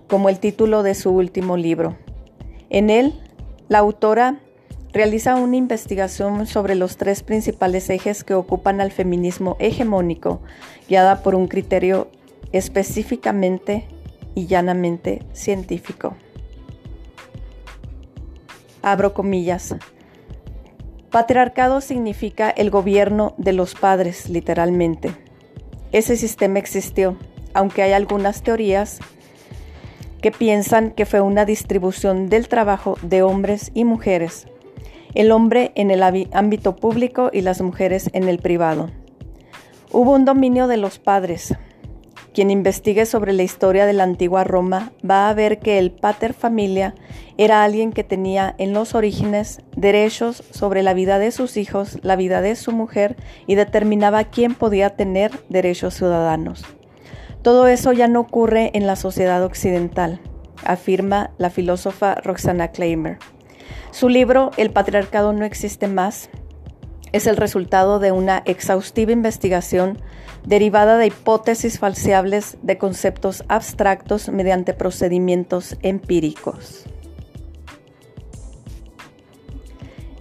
como 0.08 0.28
el 0.28 0.40
título 0.40 0.82
de 0.82 0.94
su 0.94 1.08
último 1.08 1.56
libro. 1.56 1.96
En 2.68 2.90
él, 2.90 3.18
la 3.70 3.78
autora 3.78 4.40
realiza 4.92 5.36
una 5.36 5.56
investigación 5.56 6.46
sobre 6.46 6.74
los 6.74 6.98
tres 6.98 7.22
principales 7.22 7.88
ejes 7.88 8.24
que 8.24 8.34
ocupan 8.34 8.82
al 8.82 8.92
feminismo 8.92 9.56
hegemónico, 9.58 10.42
guiada 10.86 11.22
por 11.22 11.34
un 11.34 11.48
criterio 11.48 12.08
específicamente 12.52 13.88
y 14.34 14.48
llanamente 14.48 15.22
científico 15.32 16.14
abro 18.82 19.14
comillas. 19.14 19.74
Patriarcado 21.10 21.80
significa 21.80 22.50
el 22.50 22.70
gobierno 22.70 23.34
de 23.38 23.52
los 23.52 23.74
padres, 23.74 24.28
literalmente. 24.28 25.10
Ese 25.90 26.16
sistema 26.16 26.58
existió, 26.58 27.16
aunque 27.54 27.82
hay 27.82 27.92
algunas 27.92 28.42
teorías 28.42 29.00
que 30.20 30.32
piensan 30.32 30.90
que 30.90 31.06
fue 31.06 31.20
una 31.20 31.44
distribución 31.44 32.28
del 32.28 32.48
trabajo 32.48 32.98
de 33.02 33.22
hombres 33.22 33.70
y 33.72 33.84
mujeres, 33.84 34.46
el 35.14 35.30
hombre 35.30 35.72
en 35.76 35.90
el 35.90 36.02
ámbito 36.32 36.76
público 36.76 37.30
y 37.32 37.40
las 37.40 37.62
mujeres 37.62 38.10
en 38.12 38.28
el 38.28 38.38
privado. 38.38 38.90
Hubo 39.90 40.12
un 40.12 40.24
dominio 40.24 40.66
de 40.66 40.76
los 40.76 40.98
padres, 40.98 41.54
quien 42.32 42.50
investigue 42.50 43.06
sobre 43.06 43.32
la 43.32 43.42
historia 43.42 43.86
de 43.86 43.92
la 43.92 44.04
antigua 44.04 44.44
Roma 44.44 44.92
va 45.08 45.28
a 45.28 45.34
ver 45.34 45.58
que 45.58 45.78
el 45.78 45.90
pater 45.90 46.34
familia 46.34 46.94
era 47.36 47.64
alguien 47.64 47.92
que 47.92 48.04
tenía 48.04 48.54
en 48.58 48.72
los 48.72 48.94
orígenes 48.94 49.62
derechos 49.76 50.42
sobre 50.50 50.82
la 50.82 50.94
vida 50.94 51.18
de 51.18 51.30
sus 51.30 51.56
hijos, 51.56 51.98
la 52.02 52.16
vida 52.16 52.40
de 52.40 52.56
su 52.56 52.72
mujer 52.72 53.16
y 53.46 53.54
determinaba 53.54 54.24
quién 54.24 54.54
podía 54.54 54.90
tener 54.90 55.32
derechos 55.48 55.94
ciudadanos. 55.94 56.64
Todo 57.42 57.66
eso 57.66 57.92
ya 57.92 58.08
no 58.08 58.20
ocurre 58.20 58.70
en 58.74 58.86
la 58.86 58.96
sociedad 58.96 59.42
occidental, 59.44 60.20
afirma 60.64 61.30
la 61.38 61.50
filósofa 61.50 62.16
Roxana 62.16 62.68
Kleimer. 62.68 63.18
Su 63.90 64.08
libro 64.08 64.50
El 64.56 64.70
patriarcado 64.70 65.32
no 65.32 65.44
existe 65.44 65.86
más 65.88 66.30
es 67.12 67.26
el 67.26 67.36
resultado 67.36 67.98
de 67.98 68.12
una 68.12 68.42
exhaustiva 68.44 69.12
investigación 69.12 69.98
derivada 70.44 70.98
de 70.98 71.06
hipótesis 71.06 71.78
falseables 71.78 72.56
de 72.62 72.78
conceptos 72.78 73.44
abstractos 73.48 74.28
mediante 74.28 74.74
procedimientos 74.74 75.76
empíricos. 75.82 76.84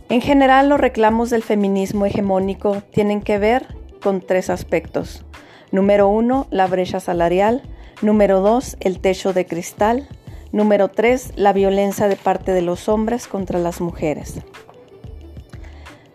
En 0.09 0.21
general, 0.21 0.69
los 0.69 0.79
reclamos 0.79 1.29
del 1.29 1.43
feminismo 1.43 2.05
hegemónico 2.05 2.81
tienen 2.91 3.21
que 3.21 3.38
ver 3.38 3.75
con 4.01 4.21
tres 4.21 4.50
aspectos. 4.50 5.25
Número 5.71 6.07
uno, 6.07 6.47
la 6.50 6.67
brecha 6.67 7.01
salarial. 7.01 7.62
Número 8.01 8.39
dos, 8.39 8.77
el 8.79 9.00
techo 9.00 9.33
de 9.33 9.45
cristal. 9.45 10.07
Número 10.53 10.88
tres, 10.88 11.33
la 11.36 11.51
violencia 11.51 12.07
de 12.07 12.15
parte 12.15 12.53
de 12.53 12.62
los 12.62 12.88
hombres 12.88 13.27
contra 13.27 13.59
las 13.59 13.81
mujeres. 13.81 14.36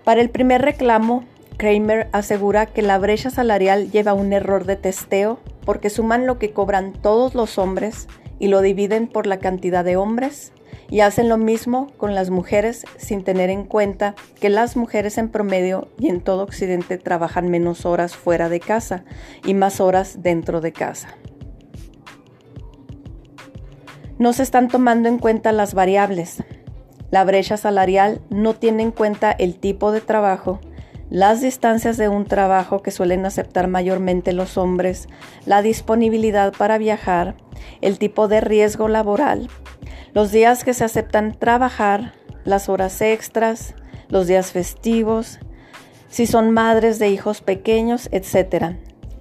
Para 0.04 0.22
el 0.22 0.30
primer 0.30 0.62
reclamo, 0.62 1.24
Kramer 1.62 2.08
asegura 2.10 2.66
que 2.66 2.82
la 2.82 2.98
brecha 2.98 3.30
salarial 3.30 3.92
lleva 3.92 4.14
un 4.14 4.32
error 4.32 4.64
de 4.64 4.74
testeo 4.74 5.38
porque 5.64 5.90
suman 5.90 6.26
lo 6.26 6.36
que 6.40 6.50
cobran 6.50 6.92
todos 6.92 7.36
los 7.36 7.56
hombres 7.56 8.08
y 8.40 8.48
lo 8.48 8.62
dividen 8.62 9.06
por 9.06 9.28
la 9.28 9.38
cantidad 9.38 9.84
de 9.84 9.94
hombres 9.94 10.52
y 10.90 11.02
hacen 11.02 11.28
lo 11.28 11.36
mismo 11.36 11.86
con 11.98 12.16
las 12.16 12.30
mujeres 12.30 12.84
sin 12.96 13.22
tener 13.22 13.48
en 13.48 13.62
cuenta 13.62 14.16
que 14.40 14.48
las 14.48 14.76
mujeres 14.76 15.18
en 15.18 15.28
promedio 15.28 15.86
y 16.00 16.08
en 16.08 16.20
todo 16.20 16.42
Occidente 16.42 16.98
trabajan 16.98 17.48
menos 17.48 17.86
horas 17.86 18.16
fuera 18.16 18.48
de 18.48 18.58
casa 18.58 19.04
y 19.46 19.54
más 19.54 19.80
horas 19.80 20.20
dentro 20.20 20.60
de 20.60 20.72
casa. 20.72 21.16
No 24.18 24.32
se 24.32 24.42
están 24.42 24.66
tomando 24.66 25.08
en 25.08 25.18
cuenta 25.20 25.52
las 25.52 25.74
variables. 25.74 26.42
La 27.12 27.22
brecha 27.22 27.56
salarial 27.56 28.20
no 28.30 28.54
tiene 28.54 28.82
en 28.82 28.90
cuenta 28.90 29.30
el 29.30 29.60
tipo 29.60 29.92
de 29.92 30.00
trabajo, 30.00 30.58
las 31.12 31.42
distancias 31.42 31.98
de 31.98 32.08
un 32.08 32.24
trabajo 32.24 32.80
que 32.80 32.90
suelen 32.90 33.26
aceptar 33.26 33.68
mayormente 33.68 34.32
los 34.32 34.56
hombres, 34.56 35.10
la 35.44 35.60
disponibilidad 35.60 36.54
para 36.56 36.78
viajar, 36.78 37.34
el 37.82 37.98
tipo 37.98 38.28
de 38.28 38.40
riesgo 38.40 38.88
laboral, 38.88 39.50
los 40.14 40.32
días 40.32 40.64
que 40.64 40.72
se 40.72 40.84
aceptan 40.84 41.34
trabajar, 41.38 42.14
las 42.44 42.70
horas 42.70 43.02
extras, 43.02 43.74
los 44.08 44.26
días 44.26 44.52
festivos, 44.52 45.38
si 46.08 46.26
son 46.26 46.50
madres 46.50 46.98
de 46.98 47.10
hijos 47.10 47.42
pequeños, 47.42 48.08
etc. 48.10 48.76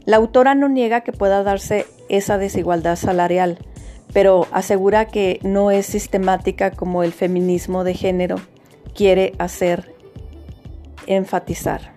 La 0.06 0.16
autora 0.16 0.56
no 0.56 0.70
niega 0.70 1.02
que 1.02 1.12
pueda 1.12 1.44
darse 1.44 1.86
esa 2.08 2.38
desigualdad 2.38 2.96
salarial, 2.96 3.58
pero 4.14 4.48
asegura 4.54 5.08
que 5.08 5.42
no 5.44 5.72
es 5.72 5.88
sistemática 5.88 6.72
como 6.72 7.04
el 7.04 7.12
feminismo 7.12 7.84
de 7.84 7.96
género 7.96 8.38
quiere 8.96 9.34
hacer 9.40 10.01
enfatizar. 11.16 11.94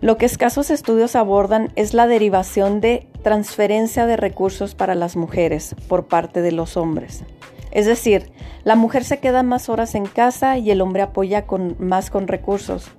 Lo 0.00 0.16
que 0.16 0.24
escasos 0.24 0.70
estudios 0.70 1.14
abordan 1.14 1.72
es 1.76 1.92
la 1.92 2.06
derivación 2.06 2.80
de 2.80 3.06
transferencia 3.22 4.06
de 4.06 4.16
recursos 4.16 4.74
para 4.74 4.94
las 4.94 5.14
mujeres 5.14 5.76
por 5.88 6.06
parte 6.06 6.40
de 6.40 6.52
los 6.52 6.78
hombres. 6.78 7.24
Es 7.70 7.84
decir, 7.84 8.32
la 8.64 8.76
mujer 8.76 9.04
se 9.04 9.18
queda 9.18 9.42
más 9.42 9.68
horas 9.68 9.94
en 9.94 10.06
casa 10.06 10.56
y 10.56 10.70
el 10.70 10.80
hombre 10.80 11.02
apoya 11.02 11.44
más 11.78 12.10
con 12.10 12.28
recursos. 12.28 12.90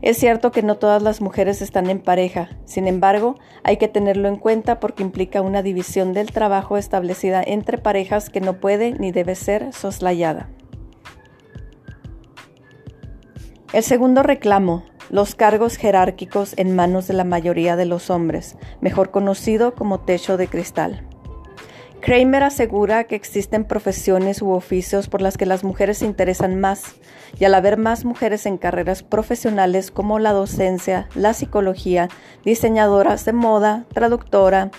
Es 0.00 0.16
cierto 0.16 0.52
que 0.52 0.62
no 0.62 0.76
todas 0.76 1.02
las 1.02 1.20
mujeres 1.20 1.60
están 1.60 1.90
en 1.90 2.00
pareja, 2.00 2.50
sin 2.66 2.86
embargo, 2.86 3.36
hay 3.64 3.76
que 3.76 3.88
tenerlo 3.88 4.28
en 4.28 4.36
cuenta 4.36 4.78
porque 4.78 5.02
implica 5.02 5.42
una 5.42 5.62
división 5.62 6.12
del 6.12 6.30
trabajo 6.30 6.76
establecida 6.76 7.42
entre 7.44 7.78
parejas 7.78 8.30
que 8.30 8.40
no 8.40 8.54
puede 8.60 8.92
ni 8.92 9.12
debe 9.12 9.34
ser 9.34 9.72
soslayada. 9.72 10.50
El 13.74 13.82
segundo 13.82 14.22
reclamo, 14.22 14.84
los 15.10 15.34
cargos 15.34 15.76
jerárquicos 15.76 16.54
en 16.56 16.76
manos 16.76 17.08
de 17.08 17.14
la 17.14 17.24
mayoría 17.24 17.74
de 17.74 17.86
los 17.86 18.08
hombres, 18.08 18.54
mejor 18.80 19.10
conocido 19.10 19.74
como 19.74 19.98
techo 19.98 20.36
de 20.36 20.46
cristal. 20.46 21.04
Kramer 22.00 22.44
asegura 22.44 23.02
que 23.02 23.16
existen 23.16 23.64
profesiones 23.64 24.42
u 24.42 24.52
oficios 24.52 25.08
por 25.08 25.20
las 25.20 25.36
que 25.36 25.44
las 25.44 25.64
mujeres 25.64 25.98
se 25.98 26.06
interesan 26.06 26.60
más, 26.60 26.94
y 27.36 27.46
al 27.46 27.54
haber 27.56 27.76
más 27.76 28.04
mujeres 28.04 28.46
en 28.46 28.58
carreras 28.58 29.02
profesionales 29.02 29.90
como 29.90 30.20
la 30.20 30.30
docencia, 30.30 31.08
la 31.16 31.34
psicología, 31.34 32.08
diseñadoras 32.44 33.24
de 33.24 33.32
moda, 33.32 33.86
traductora, 33.92 34.70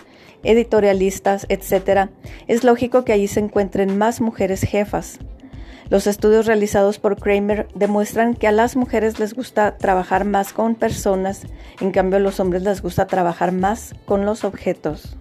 editorialistas, 0.44 1.46
etc., 1.50 2.12
es 2.48 2.64
lógico 2.64 3.04
que 3.04 3.12
allí 3.12 3.28
se 3.28 3.42
encuentren 3.42 3.98
más 3.98 4.22
mujeres 4.22 4.62
jefas, 4.62 5.20
los 5.90 6.08
estudios 6.08 6.48
realizados 6.48 6.98
por 6.98 7.18
Kramer 7.18 7.68
demuestran 7.76 8.34
que 8.34 8.48
a 8.48 8.52
las 8.52 8.76
mujeres 8.76 9.20
les 9.20 9.34
gusta 9.34 9.78
trabajar 9.78 10.26
más 10.26 10.52
con 10.52 10.76
personas, 10.76 11.44
en 11.80 11.92
cambio 11.92 12.18
a 12.18 12.22
los 12.22 12.40
hombres 12.40 12.64
les 12.64 12.82
gusta 12.82 13.06
trabajar 13.06 13.52
más 13.52 13.94
con 14.06 14.26
los 14.26 14.44
objetos. 14.44 15.18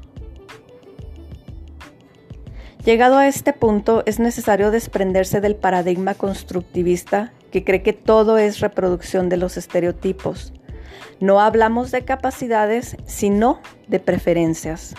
Llegado 2.85 3.17
a 3.17 3.29
este 3.29 3.53
punto, 3.53 4.03
es 4.05 4.19
necesario 4.19 4.71
desprenderse 4.71 5.41
del 5.41 5.57
paradigma 5.57 6.15
constructivista 6.15 7.33
que 7.51 7.65
cree 7.65 7.83
que 7.83 7.95
todo 7.95 8.37
es 8.37 8.61
reproducción 8.61 9.29
de 9.29 9.39
los 9.39 9.57
estereotipos. 9.57 10.53
No 11.21 11.41
hablamos 11.41 11.91
de 11.93 12.05
capacidades, 12.05 12.97
sino 13.07 13.61
de 13.89 14.01
preferencias. 14.01 14.95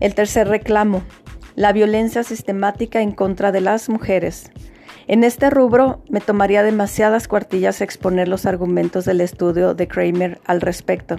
El 0.00 0.14
tercer 0.14 0.48
reclamo, 0.48 1.02
la 1.56 1.72
violencia 1.72 2.22
sistemática 2.22 3.00
en 3.00 3.12
contra 3.12 3.50
de 3.50 3.62
las 3.62 3.88
mujeres. 3.88 4.50
En 5.08 5.24
este 5.24 5.48
rubro 5.48 6.02
me 6.10 6.20
tomaría 6.20 6.62
demasiadas 6.62 7.28
cuartillas 7.28 7.80
exponer 7.80 8.28
los 8.28 8.44
argumentos 8.44 9.06
del 9.06 9.22
estudio 9.22 9.74
de 9.74 9.88
Kramer 9.88 10.38
al 10.44 10.60
respecto. 10.60 11.16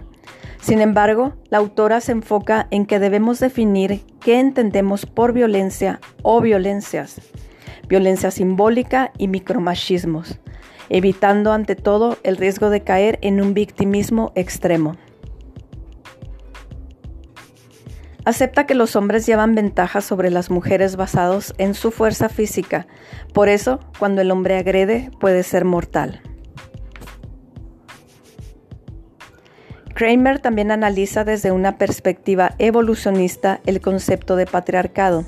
Sin 0.62 0.80
embargo, 0.80 1.34
la 1.50 1.58
autora 1.58 2.02
se 2.02 2.12
enfoca 2.12 2.67
en 2.69 2.86
que 2.86 3.00
debemos 3.00 3.39
definir 3.39 4.02
qué 4.21 4.39
entendemos 4.39 5.08
por 5.08 5.34
violencia 5.34 6.00
o 6.21 6.39
violencias, 6.39 7.19
violencia 7.88 8.30
simbólica 8.30 9.12
y 9.17 9.30
micromachismos, 9.30 10.39
evitando 10.89 11.52
ante 11.52 11.76
todo 11.76 12.17
el 12.23 12.38
riesgo 12.38 12.69
de 12.69 12.82
caer 12.82 13.17
en 13.21 13.41
un 13.41 13.56
victimismo 13.56 14.34
extremo. 14.36 14.97
Acepta 18.28 18.66
que 18.66 18.76
los 18.76 18.98
hombres 18.98 19.26
llevan 19.26 19.56
ventajas 19.56 20.04
sobre 20.04 20.30
las 20.32 20.50
mujeres 20.50 20.98
basados 20.98 21.56
en 21.60 21.74
su 21.74 21.92
fuerza 21.92 22.28
física. 22.28 22.86
Por 23.34 23.48
eso, 23.48 23.80
cuando 24.00 24.20
el 24.20 24.32
hombre 24.32 24.58
agrede, 24.58 25.12
puede 25.22 25.44
ser 25.44 25.63
mortal. 25.63 26.22
Kramer 29.96 30.40
también 30.40 30.72
analiza 30.72 31.24
desde 31.24 31.54
una 31.54 31.78
perspectiva 31.78 32.54
evolucionista 32.58 33.62
el 33.66 33.80
concepto 33.80 34.36
de 34.36 34.46
patriarcado. 34.46 35.24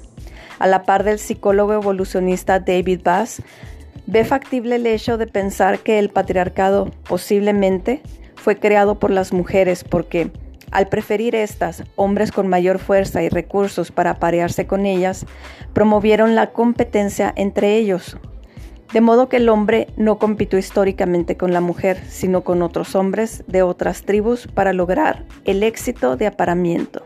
A 0.60 0.68
la 0.68 0.84
par 0.84 1.06
del 1.06 1.20
psicólogo 1.20 1.72
evolucionista 1.72 2.60
David 2.60 3.00
Bass, 3.02 3.42
ve 4.08 4.26
factible 4.26 4.76
el 4.76 4.86
hecho 4.86 5.18
de 5.18 5.28
pensar 5.28 5.80
que 5.80 6.00
el 6.00 6.10
patriarcado 6.10 6.92
posiblemente 7.08 8.02
fue 8.36 8.60
creado 8.60 9.00
por 9.00 9.10
las 9.10 9.32
mujeres 9.32 9.86
porque 9.86 10.34
al 10.72 10.88
preferir 10.88 11.36
estas, 11.36 11.84
hombres 11.96 12.32
con 12.32 12.48
mayor 12.48 12.80
fuerza 12.80 13.24
y 13.24 13.30
recursos 13.30 13.92
para 13.92 14.12
aparearse 14.12 14.68
con 14.68 14.86
ellas, 14.86 15.26
promovieron 15.74 16.36
la 16.36 16.52
competencia 16.52 17.34
entre 17.36 17.78
ellos. 17.78 18.18
De 18.94 19.02
modo 19.02 19.30
que 19.30 19.38
el 19.38 19.50
hombre 19.50 19.88
no 19.98 20.18
compitió 20.18 20.58
históricamente 20.58 21.38
con 21.38 21.54
la 21.54 21.62
mujer, 21.62 22.02
sino 22.08 22.44
con 22.44 22.62
otros 22.64 22.96
hombres 22.96 23.44
de 23.48 23.62
otras 23.62 24.02
tribus 24.02 24.48
para 24.48 24.74
lograr 24.74 25.26
el 25.46 25.62
éxito 25.62 26.18
de 26.18 26.28
aparamiento. 26.28 27.06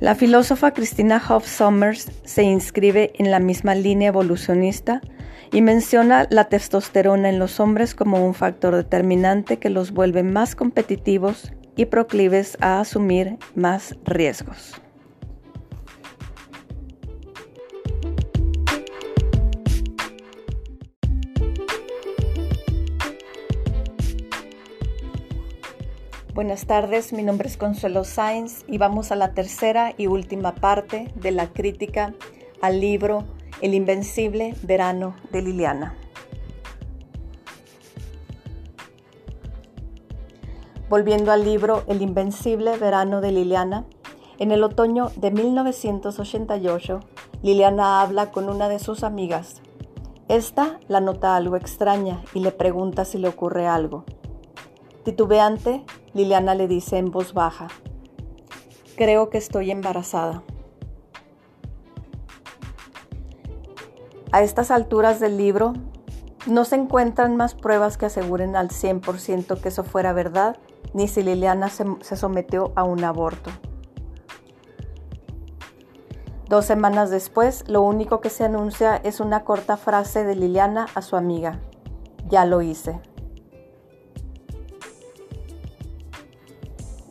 La 0.00 0.16
filósofa 0.16 0.72
Christina 0.72 1.22
Hoff 1.28 1.46
Sommers 1.46 2.10
se 2.24 2.42
inscribe 2.42 3.12
en 3.18 3.30
la 3.30 3.38
misma 3.38 3.76
línea 3.76 4.08
evolucionista 4.08 5.00
y 5.52 5.60
menciona 5.60 6.26
la 6.30 6.48
testosterona 6.48 7.28
en 7.28 7.38
los 7.38 7.60
hombres 7.60 7.94
como 7.94 8.26
un 8.26 8.34
factor 8.34 8.74
determinante 8.74 9.58
que 9.58 9.68
los 9.68 9.92
vuelve 9.92 10.22
más 10.22 10.56
competitivos 10.56 11.52
y 11.76 11.84
proclives 11.84 12.56
a 12.60 12.80
asumir 12.80 13.36
más 13.54 13.96
riesgos. 14.04 14.74
Buenas 26.34 26.64
tardes, 26.64 27.12
mi 27.12 27.22
nombre 27.22 27.46
es 27.46 27.58
Consuelo 27.58 28.04
Sainz 28.04 28.64
y 28.66 28.78
vamos 28.78 29.12
a 29.12 29.16
la 29.16 29.34
tercera 29.34 29.92
y 29.98 30.06
última 30.06 30.54
parte 30.54 31.12
de 31.14 31.30
la 31.30 31.48
crítica 31.52 32.14
al 32.62 32.80
libro 32.80 33.26
el 33.62 33.74
invencible 33.74 34.56
verano 34.64 35.14
de 35.30 35.40
Liliana. 35.40 35.94
Volviendo 40.90 41.30
al 41.30 41.44
libro 41.44 41.84
El 41.86 42.02
invencible 42.02 42.76
verano 42.76 43.20
de 43.20 43.30
Liliana, 43.30 43.86
en 44.38 44.50
el 44.50 44.64
otoño 44.64 45.12
de 45.14 45.30
1988, 45.30 47.00
Liliana 47.42 48.00
habla 48.00 48.32
con 48.32 48.48
una 48.48 48.68
de 48.68 48.80
sus 48.80 49.04
amigas. 49.04 49.62
Esta 50.26 50.80
la 50.88 51.00
nota 51.00 51.36
algo 51.36 51.54
extraña 51.54 52.20
y 52.34 52.40
le 52.40 52.50
pregunta 52.50 53.04
si 53.04 53.18
le 53.18 53.28
ocurre 53.28 53.68
algo. 53.68 54.04
Titubeante, 55.04 55.84
Liliana 56.14 56.56
le 56.56 56.66
dice 56.66 56.98
en 56.98 57.12
voz 57.12 57.32
baja, 57.32 57.68
creo 58.96 59.30
que 59.30 59.38
estoy 59.38 59.70
embarazada. 59.70 60.42
A 64.32 64.42
estas 64.42 64.70
alturas 64.70 65.20
del 65.20 65.36
libro, 65.36 65.74
no 66.46 66.64
se 66.64 66.76
encuentran 66.76 67.36
más 67.36 67.54
pruebas 67.54 67.98
que 67.98 68.06
aseguren 68.06 68.56
al 68.56 68.70
100% 68.70 69.60
que 69.60 69.68
eso 69.68 69.84
fuera 69.84 70.14
verdad, 70.14 70.56
ni 70.94 71.06
si 71.06 71.22
Liliana 71.22 71.68
se, 71.68 71.84
se, 72.00 72.16
sometió 72.16 72.72
a 72.74 72.82
un 72.82 73.04
aborto. 73.04 73.50
Dos 76.48 76.64
semanas 76.64 77.10
después, 77.10 77.68
lo 77.68 77.82
único 77.82 78.20
que 78.20 78.30
se 78.30 78.44
anuncia 78.44 78.96
es 78.96 79.20
una 79.20 79.44
corta 79.44 79.76
frase 79.76 80.24
de 80.24 80.34
Liliana 80.34 80.86
a 80.94 81.02
su 81.02 81.16
amiga. 81.16 81.60
ya 82.28 82.46
lo 82.46 82.62
hice. 82.62 83.00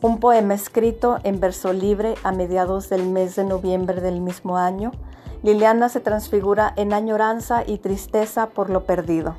Un 0.00 0.18
poema 0.18 0.54
escrito 0.54 1.18
en 1.22 1.38
verso 1.38 1.72
libre 1.72 2.16
a 2.24 2.32
mediados 2.32 2.88
del 2.88 3.06
mes 3.06 3.36
de 3.36 3.44
noviembre 3.44 4.00
del 4.00 4.20
mismo 4.20 4.58
año, 4.58 4.90
Liliana 5.42 5.88
se 5.88 6.00
transfigura 6.00 6.72
en 6.76 6.92
añoranza 6.92 7.64
y 7.66 7.78
tristeza 7.78 8.50
por 8.50 8.70
lo 8.70 8.84
perdido. 8.84 9.34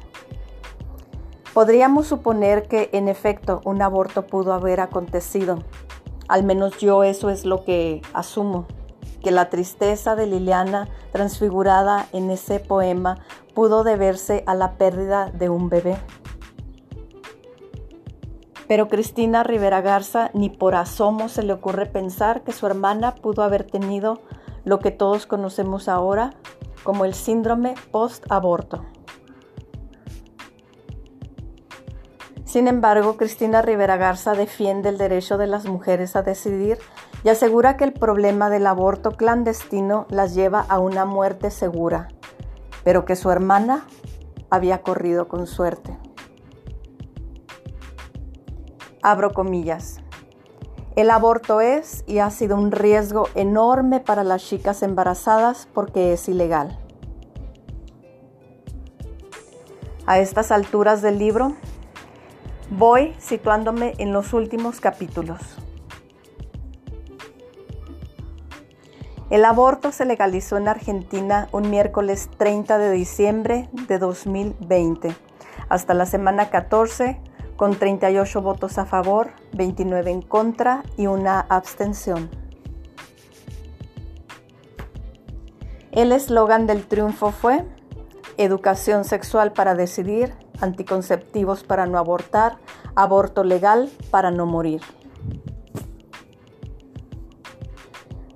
Podríamos 1.54 2.08
suponer 2.08 2.68
que 2.68 2.90
en 2.94 3.08
efecto 3.08 3.62
un 3.64 3.82
aborto 3.82 4.28
pudo 4.28 4.54
haber 4.54 4.82
acontecido. 4.82 5.60
Al 6.28 6.44
menos 6.44 6.78
yo 6.78 7.04
eso 7.04 7.30
es 7.30 7.46
lo 7.46 7.64
que 7.64 8.02
asumo, 8.14 8.66
que 9.24 9.32
la 9.32 9.50
tristeza 9.50 10.16
de 10.16 10.28
Liliana 10.28 10.90
transfigurada 11.12 12.08
en 12.12 12.32
ese 12.32 12.60
poema 12.60 13.20
pudo 13.54 13.84
deberse 13.84 14.44
a 14.46 14.56
la 14.56 14.74
pérdida 14.74 15.30
de 15.30 15.50
un 15.50 15.70
bebé. 15.70 15.96
Pero 18.68 18.88
Cristina 18.88 19.44
Rivera 19.44 19.82
Garza 19.82 20.32
ni 20.34 20.50
por 20.50 20.76
asomo 20.76 21.30
se 21.30 21.44
le 21.44 21.54
ocurre 21.54 21.86
pensar 21.86 22.44
que 22.44 22.52
su 22.52 22.66
hermana 22.66 23.16
pudo 23.16 23.44
haber 23.44 23.64
tenido 23.64 24.20
lo 24.64 24.80
que 24.80 24.92
todos 24.92 25.26
conocemos 25.26 25.88
ahora 25.88 26.32
como 26.84 27.06
el 27.06 27.14
síndrome 27.14 27.76
post-aborto. 27.92 28.86
Sin 32.46 32.68
embargo, 32.68 33.18
Cristina 33.18 33.64
Rivera 33.64 33.98
Garza 33.98 34.34
defiende 34.34 34.90
el 34.90 35.00
derecho 35.00 35.40
de 35.40 35.48
las 35.48 35.66
mujeres 35.66 36.16
a 36.16 36.22
decidir 36.22 36.78
y 37.24 37.30
asegura 37.30 37.78
que 37.78 37.84
el 37.84 37.94
problema 37.94 38.52
del 38.52 38.68
aborto 38.68 39.12
clandestino 39.12 40.06
las 40.10 40.36
lleva 40.36 40.64
a 40.70 40.78
una 40.78 41.06
muerte 41.06 41.50
segura, 41.50 42.10
pero 42.84 43.06
que 43.06 43.16
su 43.16 43.32
hermana 43.32 43.88
había 44.52 44.84
corrido 44.84 45.28
con 45.28 45.48
suerte. 45.48 45.98
Abro 49.02 49.32
comillas. 49.32 50.03
El 50.96 51.10
aborto 51.10 51.60
es 51.60 52.04
y 52.06 52.20
ha 52.20 52.30
sido 52.30 52.56
un 52.56 52.72
riesgo 52.72 53.28
enorme 53.34 54.00
para 54.00 54.24
las 54.24 54.44
chicas 54.44 54.84
embarazadas 54.84 55.68
porque 55.74 56.14
es 56.14 56.30
ilegal. 56.30 56.78
A 60.06 60.20
estas 60.20 60.52
alturas 60.52 61.02
del 61.02 61.18
libro 61.18 61.56
voy 62.70 63.16
situándome 63.18 63.96
en 63.98 64.14
los 64.14 64.34
últimos 64.34 64.80
capítulos. 64.80 65.40
El 69.32 69.46
aborto 69.46 69.92
se 69.92 70.06
legalizó 70.06 70.58
en 70.58 70.68
Argentina 70.68 71.48
un 71.52 71.72
miércoles 71.72 72.30
30 72.38 72.78
de 72.78 72.92
diciembre 72.92 73.68
de 73.88 73.98
2020. 73.98 75.16
Hasta 75.70 75.96
la 75.96 76.06
semana 76.06 76.52
14 76.52 77.20
con 77.56 77.76
38 77.76 78.42
votos 78.42 78.78
a 78.78 78.86
favor, 78.86 79.32
29 79.54 80.12
en 80.12 80.22
contra 80.22 80.84
y 80.98 81.08
una 81.08 81.40
abstención. 81.42 82.30
El 85.92 86.12
eslogan 86.12 86.66
del 86.66 86.88
triunfo 86.88 87.32
fue 87.32 87.66
Educación 88.38 89.06
sexual 89.06 89.54
para 89.54 89.76
decidir, 89.76 90.34
anticonceptivos 90.60 91.64
para 91.64 91.86
no 91.86 92.00
abortar, 92.00 92.58
aborto 92.96 93.44
legal 93.44 93.92
para 94.10 94.32
no 94.32 94.48
morir. 94.48 94.82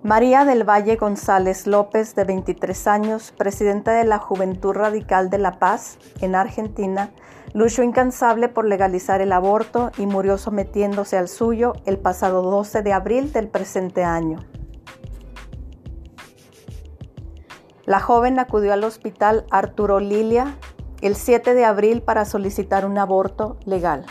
María 0.03 0.45
del 0.45 0.63
Valle 0.63 0.95
González 0.95 1.65
López, 1.65 2.15
de 2.15 2.23
23 2.23 2.87
años, 2.87 3.33
presidenta 3.35 3.91
de 3.91 4.05
la 4.05 4.19
Juventud 4.19 4.73
Radical 4.73 5.29
de 5.29 5.39
La 5.39 5.59
Paz, 5.59 5.97
en 6.21 6.35
Argentina, 6.35 7.11
luchó 7.53 7.83
incansable 7.83 8.49
por 8.49 8.65
legalizar 8.65 9.21
el 9.21 9.31
aborto 9.31 9.91
y 9.97 10.05
murió 10.05 10.37
sometiéndose 10.37 11.17
al 11.17 11.27
suyo 11.27 11.73
el 11.85 11.97
pasado 11.97 12.41
12 12.41 12.81
de 12.81 12.93
abril 12.93 13.31
del 13.31 13.47
presente 13.47 14.03
año. 14.03 14.39
La 17.85 18.01
joven 18.01 18.37
acudió 18.37 18.73
al 18.73 18.83
hospital 18.83 19.45
Arturo 19.49 19.99
Lilia 19.99 20.57
el 21.01 21.15
7 21.15 21.53
de 21.53 21.63
abril 21.63 22.01
para 22.01 22.25
solicitar 22.25 22.85
un 22.85 22.97
aborto 22.97 23.57
legal. 23.65 24.05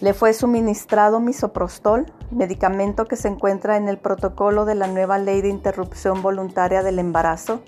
Le 0.00 0.12
fue 0.12 0.32
suministrado 0.34 1.20
misoprostol, 1.20 2.06
medicamento 2.30 3.04
que 3.04 3.16
se 3.16 3.28
encuentra 3.28 3.76
en 3.76 3.88
el 3.88 3.98
protocolo 3.98 4.64
de 4.64 4.74
la 4.74 4.86
nueva 4.86 5.18
ley 5.18 5.40
de 5.40 5.48
interrupción 5.48 6.22
voluntaria 6.22 6.82
del 6.82 6.98
embarazo. 6.98 7.62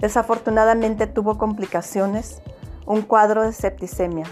Desafortunadamente 0.00 1.06
tuvo 1.06 1.38
complicaciones, 1.38 2.40
un 2.86 3.02
cuadro 3.02 3.42
de 3.42 3.52
septicemia. 3.52 4.26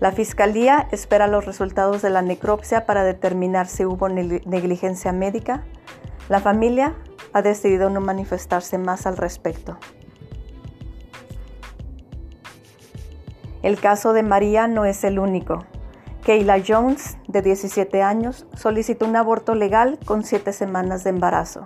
La 0.00 0.12
fiscalía 0.12 0.88
espera 0.92 1.26
los 1.26 1.44
resultados 1.44 2.00
de 2.00 2.08
la 2.08 2.22
necropsia 2.22 2.86
para 2.86 3.04
determinar 3.04 3.66
si 3.66 3.84
hubo 3.84 4.08
negligencia 4.08 5.12
médica. 5.12 5.64
La 6.30 6.40
familia 6.40 6.94
ha 7.34 7.42
decidido 7.42 7.90
no 7.90 8.00
manifestarse 8.00 8.78
más 8.78 9.06
al 9.06 9.18
respecto. 9.18 9.76
El 13.62 13.78
caso 13.78 14.14
de 14.14 14.22
María 14.22 14.66
no 14.68 14.86
es 14.86 15.04
el 15.04 15.18
único. 15.18 15.66
Kayla 16.24 16.62
Jones, 16.66 17.18
de 17.28 17.42
17 17.42 18.02
años, 18.02 18.46
solicitó 18.56 19.06
un 19.06 19.16
aborto 19.16 19.54
legal 19.54 19.98
con 20.06 20.24
7 20.24 20.54
semanas 20.54 21.04
de 21.04 21.10
embarazo. 21.10 21.62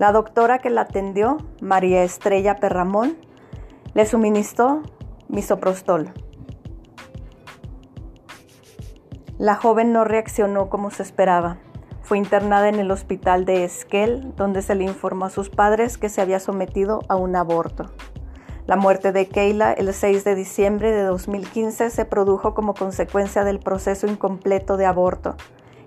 La 0.00 0.12
doctora 0.12 0.60
que 0.60 0.70
la 0.70 0.80
atendió, 0.80 1.36
María 1.60 2.02
Estrella 2.04 2.56
Perramón, 2.56 3.18
le 3.92 4.06
suministró 4.06 4.80
misoprostol. 5.28 6.14
La 9.36 9.56
joven 9.56 9.92
no 9.92 10.04
reaccionó 10.04 10.70
como 10.70 10.90
se 10.90 11.02
esperaba. 11.02 11.58
Fue 12.00 12.16
internada 12.16 12.70
en 12.70 12.76
el 12.76 12.90
hospital 12.90 13.44
de 13.44 13.64
Esquel, 13.64 14.32
donde 14.36 14.62
se 14.62 14.74
le 14.74 14.84
informó 14.84 15.26
a 15.26 15.30
sus 15.30 15.50
padres 15.50 15.98
que 15.98 16.08
se 16.08 16.22
había 16.22 16.40
sometido 16.40 17.00
a 17.10 17.16
un 17.16 17.36
aborto. 17.36 17.90
La 18.66 18.76
muerte 18.76 19.12
de 19.12 19.28
Keila 19.28 19.70
el 19.70 19.92
6 19.92 20.24
de 20.24 20.34
diciembre 20.34 20.92
de 20.92 21.02
2015 21.02 21.90
se 21.90 22.04
produjo 22.06 22.54
como 22.54 22.72
consecuencia 22.72 23.44
del 23.44 23.58
proceso 23.58 24.06
incompleto 24.06 24.78
de 24.78 24.86
aborto, 24.86 25.36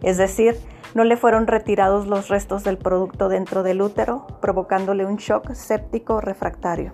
es 0.04 0.18
decir, 0.18 0.58
no 0.94 1.04
le 1.04 1.18
fueron 1.18 1.48
retirados 1.48 2.08
los 2.08 2.28
restos 2.28 2.64
del 2.64 2.78
producto 2.78 3.30
dentro 3.30 3.64
del 3.64 3.82
útero, 3.82 4.28
provocándole 4.42 5.06
un 5.06 5.16
shock 5.16 5.54
séptico 5.54 6.22
refractario. 6.22 6.94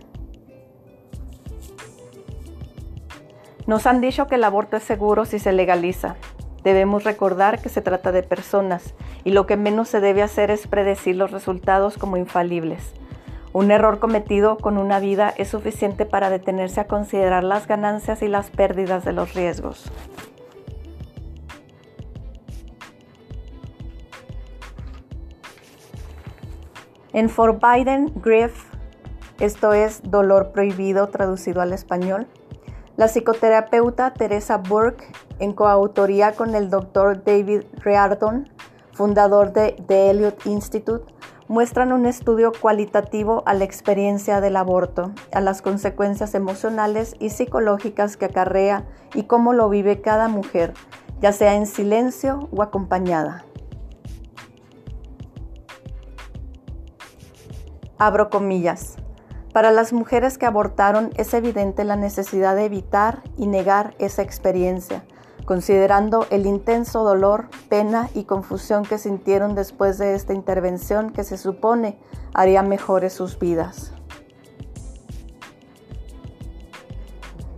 Nos 3.68 3.86
han 3.86 4.00
dicho 4.00 4.28
que 4.28 4.36
el 4.36 4.44
aborto 4.44 4.78
es 4.78 4.84
seguro 4.84 5.26
si 5.26 5.38
se 5.38 5.52
legaliza. 5.52 6.16
Debemos 6.64 7.04
recordar 7.04 7.62
que 7.62 7.70
se 7.70 7.82
trata 7.82 8.12
de 8.12 8.24
personas 8.24 8.94
y 9.24 9.32
lo 9.32 9.46
que 9.46 9.58
menos 9.58 9.90
se 9.90 10.00
debe 10.00 10.24
hacer 10.24 10.50
es 10.50 10.68
predecir 10.68 11.16
los 11.16 11.32
resultados 11.32 11.98
como 11.98 12.18
infalibles. 12.18 12.94
Un 13.52 13.72
error 13.72 14.00
cometido 14.00 14.58
con 14.58 14.78
una 14.78 15.00
vida 15.00 15.34
es 15.38 15.50
suficiente 15.50 16.06
para 16.06 16.30
detenerse 16.30 16.82
a 16.82 16.88
considerar 16.88 17.44
las 17.44 17.68
ganancias 17.68 18.22
y 18.22 18.28
las 18.28 18.50
pérdidas 18.50 19.04
de 19.06 19.14
los 19.14 19.34
riesgos. 19.34 19.92
En 27.12 27.28
Forbidden 27.28 28.14
Grief, 28.22 28.66
esto 29.40 29.74
es 29.74 30.02
dolor 30.04 30.52
prohibido 30.52 31.08
traducido 31.08 31.60
al 31.62 31.74
español, 31.74 32.28
la 32.98 33.08
psicoterapeuta 33.08 34.14
Teresa 34.14 34.58
Burke, 34.58 35.06
en 35.40 35.54
coautoría 35.54 36.34
con 36.34 36.54
el 36.54 36.70
doctor 36.70 37.24
David 37.24 37.64
Reardon, 37.78 38.48
fundador 38.92 39.54
de 39.54 39.76
The 39.88 40.12
Elliot 40.12 40.46
Institute, 40.46 41.12
muestran 41.48 41.94
un 41.94 42.06
estudio 42.06 42.52
cualitativo 42.52 43.42
a 43.48 43.56
la 43.56 43.64
experiencia 43.64 44.40
del 44.40 44.56
aborto, 44.56 45.12
a 45.34 45.42
las 45.42 45.64
consecuencias 45.64 46.36
emocionales 46.36 47.16
y 47.20 47.32
psicológicas 47.32 48.18
que 48.18 48.26
acarrea 48.26 48.86
y 49.16 49.24
cómo 49.24 49.54
lo 49.54 49.68
vive 49.68 50.02
cada 50.02 50.28
mujer, 50.28 50.76
ya 51.22 51.32
sea 51.32 51.56
en 51.56 51.66
silencio 51.66 52.50
o 52.52 52.62
acompañada. 52.62 53.46
Abro 58.02 58.30
comillas. 58.30 58.96
Para 59.52 59.72
las 59.72 59.92
mujeres 59.92 60.38
que 60.38 60.46
abortaron 60.46 61.10
es 61.18 61.34
evidente 61.34 61.84
la 61.84 61.98
necesidad 61.98 62.56
de 62.56 62.64
evitar 62.64 63.24
y 63.36 63.46
negar 63.46 63.94
esa 64.00 64.22
experiencia, 64.22 65.04
considerando 65.44 66.26
el 66.30 66.46
intenso 66.46 67.04
dolor, 67.04 67.50
pena 67.68 68.10
y 68.14 68.24
confusión 68.24 68.84
que 68.84 68.98
sintieron 68.98 69.54
después 69.54 69.98
de 69.98 70.16
esta 70.16 70.34
intervención 70.34 71.10
que 71.10 71.26
se 71.26 71.38
supone 71.38 72.00
haría 72.34 72.64
mejores 72.64 73.12
sus 73.12 73.38
vidas. 73.38 73.92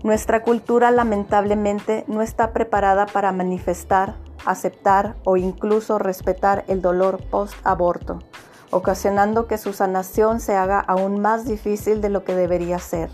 Nuestra 0.04 0.42
cultura 0.42 0.90
lamentablemente 0.90 2.04
no 2.08 2.24
está 2.24 2.52
preparada 2.52 3.06
para 3.06 3.32
manifestar, 3.32 4.16
aceptar 4.44 5.18
o 5.24 5.38
incluso 5.38 6.00
respetar 6.00 6.66
el 6.68 6.82
dolor 6.82 7.22
post-aborto, 7.30 8.18
ocasionando 8.72 9.48
que 9.48 9.58
su 9.58 9.74
sanación 9.74 10.40
se 10.40 10.56
haga 10.56 10.80
aún 10.80 11.22
más 11.22 11.46
difícil 11.46 12.02
de 12.02 12.10
lo 12.10 12.24
que 12.24 12.34
debería 12.34 12.80
ser. 12.80 13.12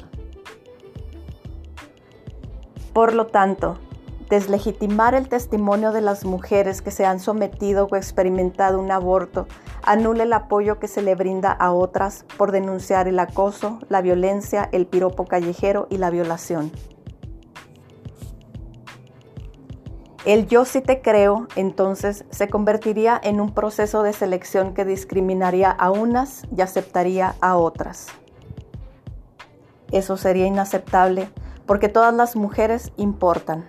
Por 2.94 3.14
lo 3.14 3.28
tanto, 3.28 3.78
deslegitimar 4.30 5.14
el 5.14 5.30
testimonio 5.30 5.92
de 5.92 6.02
las 6.02 6.26
mujeres 6.26 6.82
que 6.82 6.92
se 6.92 7.06
han 7.06 7.20
sometido 7.20 7.88
o 7.92 7.96
experimentado 7.96 8.80
un 8.80 8.92
aborto 8.92 9.48
anula 9.84 10.24
el 10.24 10.34
apoyo 10.34 10.80
que 10.80 10.88
se 10.88 11.02
le 11.02 11.16
brinda 11.16 11.52
a 11.52 11.72
otras 11.72 12.26
por 12.38 12.52
denunciar 12.52 13.08
el 13.08 13.20
acoso, 13.20 13.80
la 13.88 14.02
violencia, 14.02 14.68
el 14.72 14.86
piropo 14.86 15.26
callejero 15.26 15.88
y 15.90 15.98
la 15.98 16.10
violación. 16.10 16.72
El 20.28 20.50
yo 20.50 20.66
sí 20.66 20.82
te 20.82 21.02
creo, 21.02 21.48
entonces, 21.56 22.26
se 22.32 22.50
convertiría 22.50 23.18
en 23.24 23.40
un 23.40 23.54
proceso 23.54 24.04
de 24.04 24.12
selección 24.12 24.74
que 24.74 24.84
discriminaría 24.84 25.72
a 25.72 25.90
unas 25.90 26.44
y 26.54 26.60
aceptaría 26.60 27.36
a 27.40 27.56
otras. 27.56 28.08
Eso 29.90 30.18
sería 30.18 30.46
inaceptable 30.46 31.30
porque 31.66 31.88
todas 31.88 32.14
las 32.14 32.36
mujeres 32.36 32.92
importan. 32.98 33.68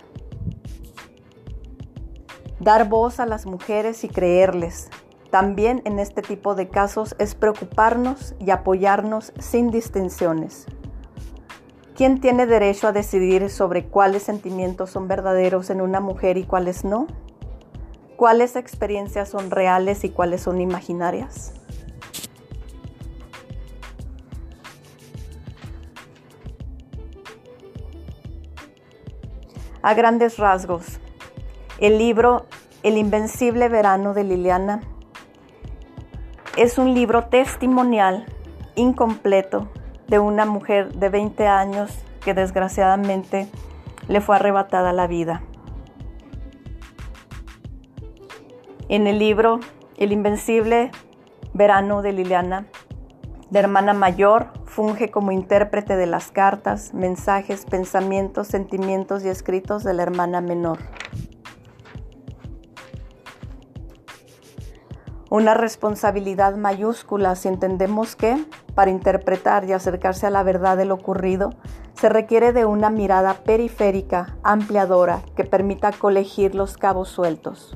Dar 2.59 2.89
voz 2.89 3.21
a 3.21 3.25
las 3.25 3.45
mujeres 3.45 4.03
y 4.03 4.09
creerles. 4.09 4.89
También 5.31 5.81
en 5.85 5.97
este 5.97 6.21
tipo 6.21 6.55
de 6.55 6.67
casos 6.67 7.15
es 7.19 7.35
preocuparnos 7.35 8.35
y 8.37 8.51
apoyarnos 8.51 9.31
sin 9.39 9.71
distinciones. 9.71 10.65
¿Quién 11.99 12.21
tiene 12.21 12.45
derecho 12.45 12.87
a 12.87 12.91
decidir 12.93 13.49
sobre 13.49 13.83
cuáles 13.83 14.23
sentimientos 14.23 14.89
son 14.89 15.09
verdaderos 15.09 15.69
en 15.69 15.81
una 15.81 15.99
mujer 15.99 16.37
y 16.37 16.45
cuáles 16.45 16.85
no? 16.85 17.07
¿Cuáles 18.15 18.55
experiencias 18.55 19.27
son 19.27 19.51
reales 19.51 20.05
y 20.05 20.09
cuáles 20.09 20.39
son 20.39 20.61
imaginarias? 20.61 21.51
A 29.81 29.93
grandes 29.93 30.37
rasgos, 30.37 31.01
el 31.79 31.97
libro 31.97 32.45
El 32.81 32.97
Invencible 32.97 33.67
Verano 33.67 34.13
de 34.13 34.23
Liliana 34.23 34.83
es 36.55 36.77
un 36.77 36.93
libro 36.93 37.25
testimonial 37.25 38.25
incompleto 38.75 39.67
de 40.09 40.19
una 40.19 40.45
mujer 40.45 40.93
de 40.95 41.09
20 41.09 41.47
años 41.47 41.91
que 42.21 42.33
desgraciadamente 42.33 43.47
le 44.07 44.21
fue 44.21 44.35
arrebatada 44.35 44.91
la 44.91 45.07
vida. 45.07 45.43
En 48.89 49.05
el 49.05 49.19
libro 49.19 49.59
El 49.97 50.11
invencible 50.11 50.91
verano 51.53 52.01
de 52.01 52.11
Liliana, 52.11 52.65
la 53.51 53.59
hermana 53.59 53.93
mayor 53.93 54.51
funge 54.65 55.11
como 55.11 55.31
intérprete 55.31 55.95
de 55.95 56.05
las 56.07 56.31
cartas, 56.31 56.93
mensajes, 56.93 57.65
pensamientos, 57.65 58.47
sentimientos 58.47 59.23
y 59.23 59.29
escritos 59.29 59.83
de 59.83 59.93
la 59.93 60.03
hermana 60.03 60.41
menor. 60.41 60.79
Una 65.31 65.53
responsabilidad 65.53 66.55
mayúscula 66.55 67.35
si 67.35 67.49
entendemos 67.49 68.15
que 68.15 68.43
para 68.73 68.89
interpretar 68.89 69.63
y 69.65 69.73
acercarse 69.73 70.25
a 70.25 70.31
la 70.31 70.41
verdad 70.41 70.75
de 70.75 70.85
lo 70.85 70.95
ocurrido, 70.95 71.51
se 71.93 72.09
requiere 72.09 72.51
de 72.51 72.65
una 72.65 72.89
mirada 72.89 73.35
periférica, 73.35 74.37
ampliadora, 74.41 75.21
que 75.35 75.43
permita 75.43 75.91
colegir 75.91 76.55
los 76.55 76.77
cabos 76.77 77.09
sueltos. 77.09 77.75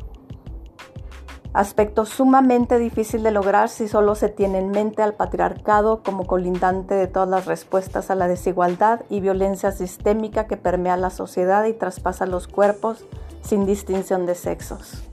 Aspecto 1.53 2.05
sumamente 2.05 2.79
difícil 2.79 3.21
de 3.21 3.29
lograr 3.29 3.69
si 3.69 3.87
solo 3.87 4.15
se 4.15 4.29
tiene 4.29 4.57
en 4.57 4.71
mente 4.71 5.03
al 5.03 5.13
patriarcado 5.13 6.01
como 6.01 6.25
colindante 6.25 6.95
de 6.95 7.05
todas 7.05 7.29
las 7.29 7.45
respuestas 7.45 8.09
a 8.09 8.15
la 8.15 8.27
desigualdad 8.27 9.01
y 9.11 9.19
violencia 9.19 9.71
sistémica 9.71 10.47
que 10.47 10.57
permea 10.57 10.97
la 10.97 11.11
sociedad 11.11 11.65
y 11.65 11.73
traspasa 11.73 12.25
los 12.25 12.47
cuerpos 12.47 13.05
sin 13.43 13.67
distinción 13.67 14.25
de 14.25 14.33
sexos. 14.33 15.12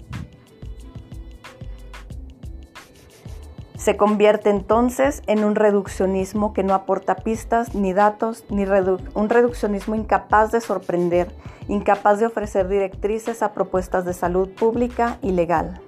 Se 3.80 3.96
convierte 3.96 4.50
entonces 4.50 5.22
en 5.26 5.42
un 5.42 5.54
reduccionismo 5.54 6.52
que 6.52 6.62
no 6.62 6.74
aporta 6.74 7.16
pistas 7.16 7.74
ni 7.74 7.94
datos, 7.94 8.44
ni 8.50 8.64
un 9.14 9.28
reduccionismo 9.30 9.94
incapaz 9.94 10.52
de 10.52 10.60
sorprender, 10.60 11.34
incapaz 11.66 12.20
de 12.20 12.26
ofrecer 12.26 12.68
directrices 12.68 13.42
a 13.42 13.54
propuestas 13.54 14.04
de 14.04 14.12
salud 14.12 14.50
pública 14.50 15.16
y 15.22 15.32
legal. 15.32 15.80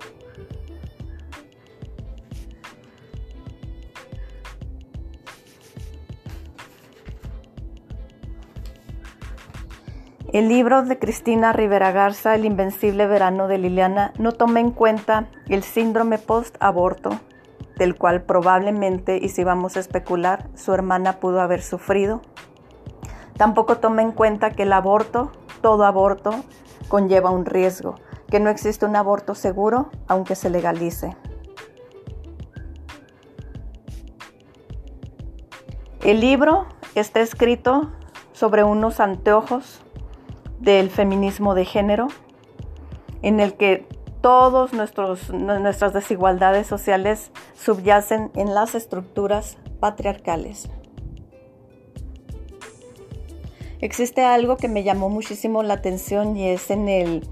El 10.33 10.49
libro 10.49 10.83
de 10.83 10.99
Cristina 10.99 11.53
Rivera 11.53 11.93
Garza, 11.93 12.35
El 12.35 12.47
Invencible 12.47 13.07
Verano 13.07 13.49
de 13.49 13.59
Liliana, 13.59 14.15
no 14.17 14.33
toma 14.33 14.61
en 14.61 14.71
cuenta 14.71 15.29
el 15.51 15.63
síndrome 15.63 16.17
post-aborto 16.17 17.21
del 17.77 17.97
cual 17.97 18.23
probablemente, 18.23 19.19
y 19.21 19.29
si 19.29 19.45
vamos 19.45 19.77
a 19.77 19.81
especular, 19.81 20.49
su 20.55 20.73
hermana 20.73 21.19
pudo 21.21 21.41
haber 21.41 21.63
sufrido. 21.63 22.23
Tampoco 23.37 23.79
toma 23.79 24.03
en 24.03 24.13
cuenta 24.13 24.51
que 24.51 24.65
el 24.65 24.73
aborto, 24.73 25.33
todo 25.63 25.85
aborto, 25.85 26.45
conlleva 26.89 27.31
un 27.31 27.45
riesgo, 27.45 27.97
que 28.29 28.41
no 28.41 28.51
existe 28.51 28.87
un 28.87 28.97
aborto 28.97 29.35
seguro 29.35 29.91
aunque 30.07 30.35
se 30.35 30.51
legalice. 30.51 31.17
El 36.03 36.21
libro 36.21 36.67
está 36.95 37.21
escrito 37.21 37.93
sobre 38.33 38.65
unos 38.65 38.99
anteojos 38.99 39.83
del 40.59 40.91
feminismo 40.91 41.55
de 41.55 41.65
género, 41.65 42.09
en 43.23 43.39
el 43.39 43.55
que 43.55 43.87
todas 44.23 44.73
nuestras 44.73 45.93
desigualdades 45.93 46.67
sociales 46.67 47.31
subyacen 47.55 48.31
en 48.35 48.55
las 48.55 48.75
estructuras 48.75 49.59
patriarcales. 49.81 50.71
Existe 53.81 54.23
algo 54.23 54.57
que 54.57 54.69
me 54.69 54.85
llamó 54.85 55.09
muchísimo 55.09 55.65
la 55.65 55.75
atención 55.75 56.37
y 56.37 56.49
es 56.49 56.71
en 56.71 56.89
el, 56.89 57.29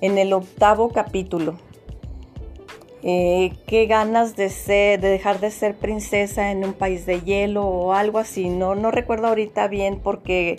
en 0.00 0.18
el 0.18 0.32
octavo 0.32 0.90
capítulo. 0.90 1.58
Eh, 3.04 3.52
qué 3.66 3.86
ganas 3.86 4.36
de 4.36 4.48
ser, 4.50 5.00
de 5.00 5.08
dejar 5.08 5.38
de 5.38 5.50
ser 5.52 5.76
princesa 5.76 6.50
en 6.50 6.64
un 6.64 6.72
país 6.72 7.06
de 7.06 7.20
hielo 7.20 7.64
o 7.64 7.92
algo 7.92 8.18
así. 8.18 8.48
No, 8.48 8.74
no 8.74 8.90
recuerdo 8.90 9.28
ahorita 9.28 9.68
bien 9.68 10.00
porque 10.00 10.56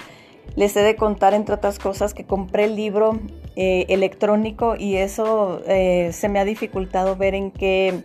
les 0.55 0.75
he 0.77 0.81
de 0.81 0.95
contar, 0.95 1.33
entre 1.33 1.55
otras 1.55 1.77
cosas, 1.77 2.13
que 2.13 2.25
compré 2.25 2.65
el 2.65 2.77
libro 2.77 3.19
eh, 3.55 3.85
electrónico 3.89 4.75
y 4.75 4.95
eso 4.95 5.61
eh, 5.67 6.09
se 6.11 6.29
me 6.29 6.39
ha 6.39 6.45
dificultado 6.45 7.15
ver 7.15 7.35
en 7.35 7.51
qué 7.51 8.03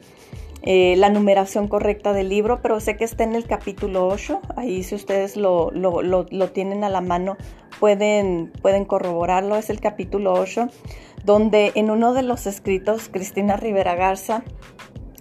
eh, 0.62 0.96
la 0.96 1.08
numeración 1.08 1.68
correcta 1.68 2.12
del 2.12 2.28
libro, 2.28 2.60
pero 2.60 2.80
sé 2.80 2.96
que 2.96 3.04
está 3.04 3.24
en 3.24 3.34
el 3.34 3.46
capítulo 3.46 4.06
8. 4.08 4.40
Ahí 4.56 4.82
si 4.82 4.94
ustedes 4.94 5.36
lo, 5.36 5.70
tienen 6.52 6.84
a 6.84 6.88
la 6.88 7.00
mano 7.00 7.36
pueden, 7.80 8.52
pueden 8.60 8.84
corroborarlo. 8.84 9.56
Es 9.56 9.70
el 9.70 9.80
capítulo 9.80 10.34
8, 10.34 10.68
donde 11.24 11.72
en 11.76 11.90
uno 11.90 12.12
de 12.12 12.22
los 12.22 12.46
escritos 12.46 13.08
Cristina 13.08 13.56
Rivera 13.56 13.94
Garza 13.94 14.42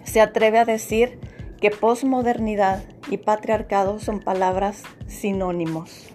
se 0.04 0.22
atreve 0.22 0.60
a 0.60 0.66
decir 0.66 1.20
que 1.62 1.72
posmodernidad 1.72 2.84
y 3.10 3.18
patriarcado 3.18 4.00
son 4.00 4.20
palabras 4.20 4.84
sinónimos. 5.08 6.10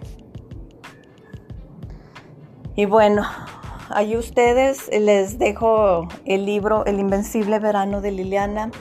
Y 2.75 2.85
bueno, 2.85 3.23
ahí 3.89 4.15
ustedes 4.15 4.89
les 4.89 5.39
dejo 5.39 6.07
el 6.25 6.45
libro 6.45 6.85
El 6.85 6.99
Invencible 6.99 7.59
Verano 7.59 8.01
de 8.01 8.11
Liliana. 8.11 8.71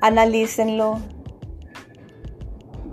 Analícenlo. 0.00 1.00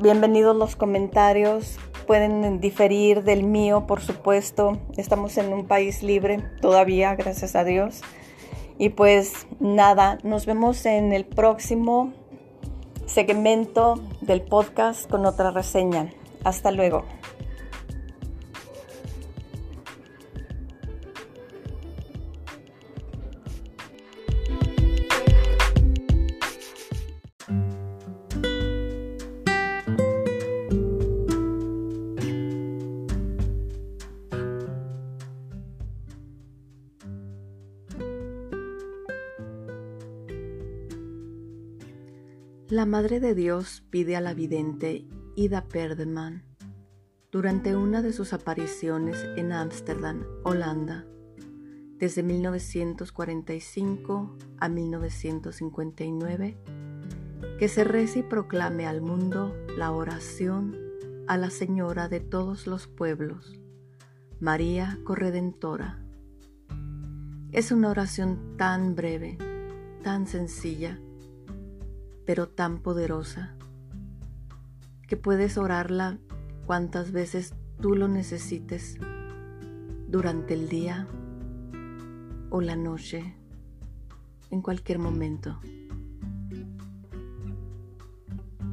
Bienvenidos 0.02 0.56
los 0.56 0.76
comentarios. 0.76 1.78
Pueden 2.08 2.60
diferir 2.60 3.24
del 3.24 3.44
mío, 3.44 3.86
por 3.86 4.02
supuesto. 4.02 4.80
Estamos 4.98 5.38
en 5.38 5.54
un 5.54 5.68
país 5.68 6.02
libre 6.02 6.44
todavía, 6.62 7.16
gracias 7.16 7.56
a 7.56 7.64
Dios. 7.64 8.02
Y 8.78 8.90
pues 8.90 9.48
nada, 9.60 10.18
nos 10.24 10.46
vemos 10.46 10.86
en 10.86 11.14
el 11.14 11.26
próximo 11.26 12.14
segmento 13.06 14.02
del 14.22 14.42
podcast 14.42 15.10
con 15.10 15.26
otra 15.26 15.52
reseña. 15.52 16.12
Hasta 16.44 16.72
luego. 16.72 17.04
La 42.70 42.86
Madre 42.86 43.20
de 43.20 43.34
Dios 43.34 43.84
pide 43.90 44.16
a 44.16 44.22
la 44.22 44.36
vidente 44.36 45.08
Ida 45.36 45.66
Perdeman 45.66 46.44
durante 47.32 47.76
una 47.76 48.04
de 48.04 48.14
sus 48.14 48.32
apariciones 48.32 49.26
en 49.38 49.54
Ámsterdam, 49.54 50.24
Holanda, 50.44 51.08
desde 51.98 52.22
1945 52.22 54.38
a 54.60 54.70
1959, 54.70 56.60
que 57.58 57.68
se 57.70 57.84
reza 57.84 58.20
y 58.20 58.24
proclame 58.24 58.86
al 58.86 59.02
mundo 59.02 59.56
la 59.76 59.92
oración 59.92 60.78
a 61.26 61.38
la 61.38 61.50
Señora 61.50 62.08
de 62.08 62.20
todos 62.20 62.68
los 62.68 62.86
pueblos, 62.86 63.60
María 64.40 65.00
Corredentora. 65.06 66.06
Es 67.52 67.72
una 67.72 67.90
oración 67.90 68.58
tan 68.58 68.94
breve, 68.94 69.40
tan 70.04 70.28
sencilla, 70.28 71.00
pero 72.30 72.48
tan 72.48 72.78
poderosa, 72.78 73.56
que 75.08 75.18
puedes 75.18 75.58
orarla 75.58 76.20
cuantas 76.68 77.12
veces 77.12 77.56
tú 77.82 77.96
lo 77.96 78.08
necesites 78.08 79.00
durante 80.08 80.54
el 80.54 80.70
día 80.70 81.08
o 82.52 82.62
la 82.62 82.76
noche, 82.76 83.36
en 84.52 84.62
cualquier 84.62 85.00
momento. 85.00 85.60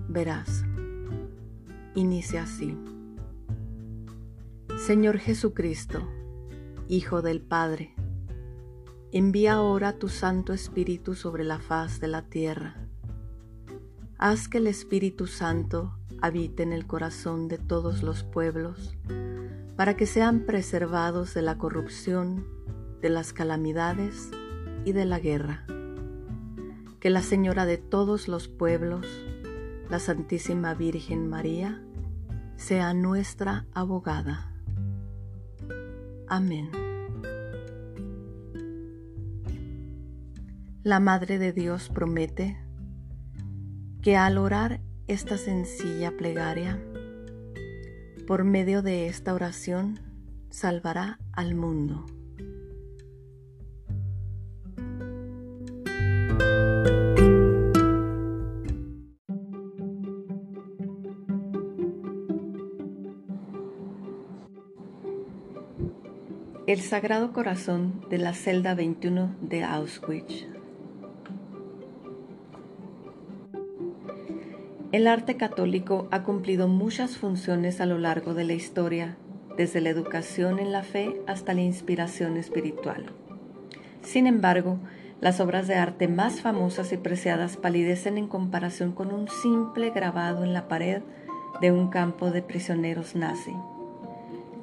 Verás, 0.06 0.62
inicia 1.94 2.42
así. 2.42 2.76
Señor 4.76 5.16
Jesucristo, 5.16 6.06
Hijo 6.88 7.22
del 7.22 7.40
Padre, 7.40 7.94
envía 9.12 9.54
ahora 9.54 9.98
tu 9.98 10.08
Santo 10.08 10.52
Espíritu 10.52 11.14
sobre 11.14 11.42
la 11.42 11.58
faz 11.58 12.00
de 12.00 12.08
la 12.08 12.20
tierra 12.20 12.85
Haz 14.18 14.48
que 14.48 14.56
el 14.58 14.66
Espíritu 14.66 15.26
Santo 15.26 15.94
habite 16.22 16.62
en 16.62 16.72
el 16.72 16.86
corazón 16.86 17.48
de 17.48 17.58
todos 17.58 18.02
los 18.02 18.24
pueblos, 18.24 18.96
para 19.76 19.94
que 19.94 20.06
sean 20.06 20.46
preservados 20.46 21.34
de 21.34 21.42
la 21.42 21.58
corrupción, 21.58 22.46
de 23.02 23.10
las 23.10 23.34
calamidades 23.34 24.30
y 24.86 24.92
de 24.92 25.04
la 25.04 25.18
guerra. 25.18 25.66
Que 26.98 27.10
la 27.10 27.20
Señora 27.20 27.66
de 27.66 27.76
todos 27.76 28.26
los 28.26 28.48
pueblos, 28.48 29.06
la 29.90 29.98
Santísima 29.98 30.72
Virgen 30.72 31.28
María, 31.28 31.82
sea 32.56 32.94
nuestra 32.94 33.66
abogada. 33.74 34.50
Amén. 36.26 36.70
La 40.82 41.00
Madre 41.00 41.38
de 41.38 41.52
Dios 41.52 41.90
promete 41.90 42.65
que 44.06 44.16
al 44.16 44.38
orar 44.38 44.78
esta 45.08 45.36
sencilla 45.36 46.16
plegaria, 46.16 46.80
por 48.24 48.44
medio 48.44 48.80
de 48.80 49.08
esta 49.08 49.34
oración, 49.34 49.98
salvará 50.48 51.18
al 51.32 51.56
mundo. 51.56 52.06
El 66.68 66.80
Sagrado 66.80 67.32
Corazón 67.32 68.06
de 68.08 68.18
la 68.18 68.34
celda 68.34 68.76
21 68.76 69.34
de 69.40 69.64
Auschwitz. 69.64 70.55
El 74.96 75.08
arte 75.08 75.36
católico 75.36 76.08
ha 76.10 76.22
cumplido 76.22 76.68
muchas 76.68 77.18
funciones 77.18 77.82
a 77.82 77.84
lo 77.84 77.98
largo 77.98 78.32
de 78.32 78.44
la 78.44 78.54
historia, 78.54 79.18
desde 79.58 79.82
la 79.82 79.90
educación 79.90 80.58
en 80.58 80.72
la 80.72 80.84
fe 80.84 81.20
hasta 81.26 81.52
la 81.52 81.60
inspiración 81.60 82.38
espiritual. 82.38 83.04
Sin 84.00 84.26
embargo, 84.26 84.78
las 85.20 85.38
obras 85.38 85.66
de 85.66 85.74
arte 85.74 86.08
más 86.08 86.40
famosas 86.40 86.94
y 86.94 86.96
preciadas 86.96 87.58
palidecen 87.58 88.16
en 88.16 88.26
comparación 88.26 88.92
con 88.92 89.12
un 89.12 89.28
simple 89.28 89.90
grabado 89.90 90.44
en 90.44 90.54
la 90.54 90.66
pared 90.66 91.02
de 91.60 91.72
un 91.72 91.88
campo 91.88 92.30
de 92.30 92.40
prisioneros 92.40 93.14
nazi. 93.14 93.52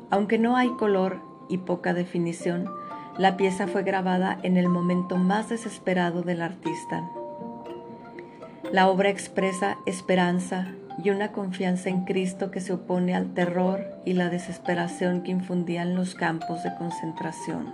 Aunque 0.09 0.39
no 0.39 0.57
hay 0.57 0.69
color 0.69 1.19
y 1.47 1.59
poca 1.59 1.93
definición, 1.93 2.67
la 3.19 3.37
pieza 3.37 3.67
fue 3.67 3.83
grabada 3.83 4.39
en 4.41 4.57
el 4.57 4.67
momento 4.67 5.15
más 5.15 5.49
desesperado 5.49 6.23
del 6.23 6.41
artista, 6.41 7.07
la 8.71 8.87
obra 8.87 9.09
expresa 9.09 9.77
esperanza 9.85 10.73
y 11.03 11.09
una 11.09 11.31
confianza 11.31 11.89
en 11.89 12.05
Cristo 12.05 12.51
que 12.51 12.61
se 12.61 12.73
opone 12.73 13.15
al 13.15 13.33
terror 13.33 13.85
y 14.05 14.13
la 14.13 14.29
desesperación 14.29 15.21
que 15.21 15.31
infundían 15.31 15.95
los 15.95 16.15
campos 16.15 16.63
de 16.63 16.73
concentración. 16.75 17.73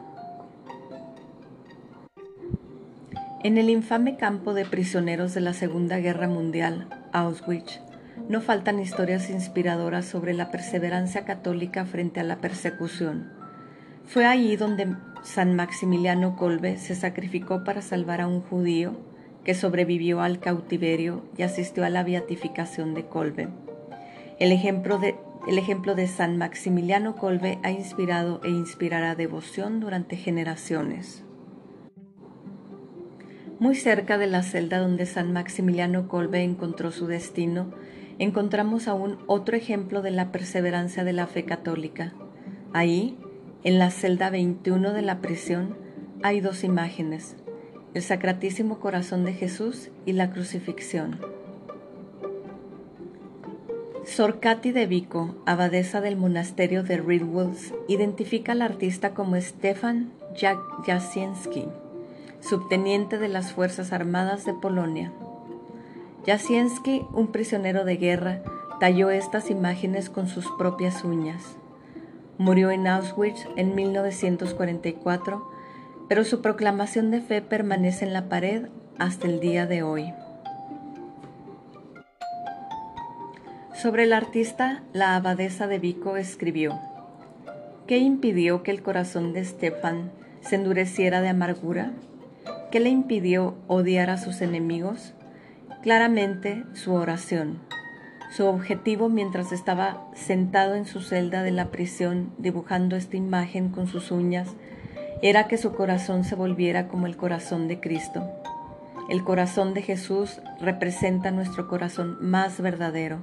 En 3.43 3.57
el 3.57 3.69
infame 3.69 4.17
campo 4.17 4.53
de 4.53 4.65
prisioneros 4.65 5.33
de 5.33 5.41
la 5.41 5.53
Segunda 5.53 5.97
Guerra 5.99 6.27
Mundial, 6.27 6.87
Auschwitz, 7.13 7.79
no 8.27 8.41
faltan 8.41 8.79
historias 8.79 9.29
inspiradoras 9.29 10.05
sobre 10.05 10.33
la 10.33 10.51
perseverancia 10.51 11.23
católica 11.23 11.85
frente 11.85 12.19
a 12.19 12.23
la 12.23 12.37
persecución. 12.37 13.31
Fue 14.05 14.25
allí 14.25 14.55
donde 14.55 14.95
San 15.23 15.55
Maximiliano 15.55 16.35
Kolbe 16.35 16.77
se 16.77 16.95
sacrificó 16.95 17.63
para 17.63 17.81
salvar 17.81 18.21
a 18.21 18.27
un 18.27 18.41
judío 18.41 18.97
que 19.49 19.55
sobrevivió 19.55 20.21
al 20.21 20.39
cautiverio 20.39 21.23
y 21.35 21.41
asistió 21.41 21.83
a 21.83 21.89
la 21.89 22.03
beatificación 22.03 22.93
de 22.93 23.07
Kolbe. 23.07 23.47
El 24.37 24.51
ejemplo 24.51 24.99
de, 24.99 25.15
el 25.47 25.57
ejemplo 25.57 25.95
de 25.95 26.05
San 26.05 26.37
Maximiliano 26.37 27.15
Kolbe 27.15 27.57
ha 27.63 27.71
inspirado 27.71 28.41
e 28.43 28.49
inspirará 28.49 29.15
devoción 29.15 29.79
durante 29.79 30.17
generaciones. 30.17 31.23
Muy 33.59 33.73
cerca 33.73 34.19
de 34.19 34.27
la 34.27 34.43
celda 34.43 34.77
donde 34.77 35.07
San 35.07 35.33
Maximiliano 35.33 36.07
Kolbe 36.07 36.43
encontró 36.43 36.91
su 36.91 37.07
destino, 37.07 37.71
encontramos 38.19 38.87
aún 38.87 39.17
otro 39.25 39.57
ejemplo 39.57 40.03
de 40.03 40.11
la 40.11 40.31
perseverancia 40.31 41.03
de 41.03 41.13
la 41.13 41.25
fe 41.25 41.45
católica. 41.45 42.13
Ahí, 42.71 43.17
en 43.63 43.79
la 43.79 43.89
celda 43.89 44.29
21 44.29 44.93
de 44.93 45.01
la 45.01 45.21
prisión, 45.21 45.75
hay 46.21 46.39
dos 46.39 46.63
imágenes, 46.63 47.35
el 47.93 48.03
Sacratísimo 48.03 48.79
Corazón 48.79 49.25
de 49.25 49.33
Jesús 49.33 49.89
y 50.05 50.13
la 50.13 50.31
crucifixión. 50.31 51.19
Sor 54.05 54.39
Katy 54.39 54.71
de 54.71 54.85
Vico, 54.85 55.35
abadesa 55.45 56.01
del 56.01 56.15
monasterio 56.15 56.83
de 56.83 56.97
Redwoods, 56.97 57.73
identifica 57.87 58.53
al 58.53 58.61
artista 58.61 59.13
como 59.13 59.39
Stefan 59.39 60.11
Jasienski, 60.85 61.65
subteniente 62.41 63.17
de 63.17 63.27
las 63.27 63.51
Fuerzas 63.53 63.91
Armadas 63.91 64.45
de 64.45 64.53
Polonia. 64.53 65.11
Jasienski, 66.25 67.03
un 67.13 67.27
prisionero 67.27 67.85
de 67.85 67.97
guerra, 67.97 68.41
talló 68.79 69.09
estas 69.09 69.49
imágenes 69.49 70.09
con 70.09 70.27
sus 70.27 70.45
propias 70.57 71.03
uñas. 71.03 71.43
Murió 72.37 72.71
en 72.71 72.87
Auschwitz 72.87 73.47
en 73.57 73.75
1944 73.75 75.58
pero 76.09 76.25
su 76.25 76.41
proclamación 76.41 77.11
de 77.11 77.21
fe 77.21 77.41
permanece 77.43 78.03
en 78.03 78.13
la 78.13 78.27
pared 78.27 78.65
hasta 78.97 79.27
el 79.27 79.39
día 79.39 79.67
de 79.67 79.83
hoy. 79.83 80.11
Sobre 83.75 84.03
el 84.03 84.11
artista, 84.11 84.83
la 84.91 85.15
abadesa 85.15 85.67
de 85.67 85.77
Vico 85.79 86.17
escribió, 86.17 86.77
¿qué 87.87 87.99
impidió 87.99 88.63
que 88.63 88.71
el 88.71 88.81
corazón 88.81 89.31
de 89.31 89.45
Stefan 89.45 90.11
se 90.41 90.55
endureciera 90.55 91.21
de 91.21 91.29
amargura? 91.29 91.93
¿Qué 92.71 92.79
le 92.79 92.89
impidió 92.89 93.55
odiar 93.67 94.09
a 94.09 94.17
sus 94.17 94.41
enemigos? 94.41 95.13
Claramente 95.81 96.65
su 96.73 96.93
oración. 96.93 97.59
Su 98.31 98.47
objetivo 98.47 99.09
mientras 99.09 99.51
estaba 99.51 100.07
sentado 100.13 100.75
en 100.75 100.85
su 100.85 101.01
celda 101.01 101.43
de 101.43 101.51
la 101.51 101.71
prisión 101.71 102.31
dibujando 102.37 102.95
esta 102.95 103.15
imagen 103.15 103.69
con 103.69 103.87
sus 103.87 104.11
uñas 104.11 104.55
era 105.21 105.47
que 105.47 105.57
su 105.57 105.73
corazón 105.73 106.23
se 106.23 106.35
volviera 106.35 106.87
como 106.87 107.05
el 107.05 107.17
corazón 107.17 107.67
de 107.67 107.79
Cristo. 107.79 108.29
El 109.09 109.23
corazón 109.23 109.73
de 109.73 109.81
Jesús 109.81 110.41
representa 110.61 111.31
nuestro 111.31 111.67
corazón 111.67 112.17
más 112.21 112.61
verdadero. 112.61 113.19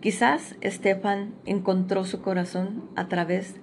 Quizás 0.00 0.56
Estefan 0.60 1.34
encontró 1.44 2.04
su 2.04 2.22
corazón 2.22 2.88
a 2.96 3.08
través 3.08 3.56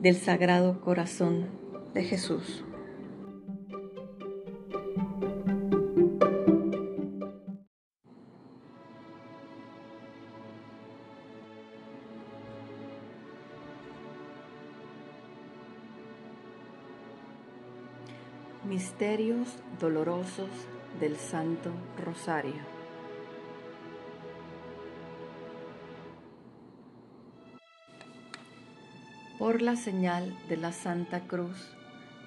del 0.00 0.16
sagrado 0.16 0.80
corazón 0.80 1.46
de 1.94 2.02
Jesús. 2.02 2.64
Misterios 18.76 19.48
dolorosos 19.80 20.50
del 21.00 21.16
Santo 21.16 21.70
Rosario. 22.04 22.60
Por 29.38 29.62
la 29.62 29.76
señal 29.76 30.36
de 30.50 30.58
la 30.58 30.72
Santa 30.72 31.20
Cruz 31.20 31.74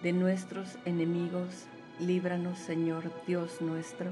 de 0.02 0.12
nuestros 0.12 0.80
enemigos, 0.86 1.68
líbranos 2.00 2.58
Señor 2.58 3.12
Dios 3.28 3.62
nuestro, 3.62 4.10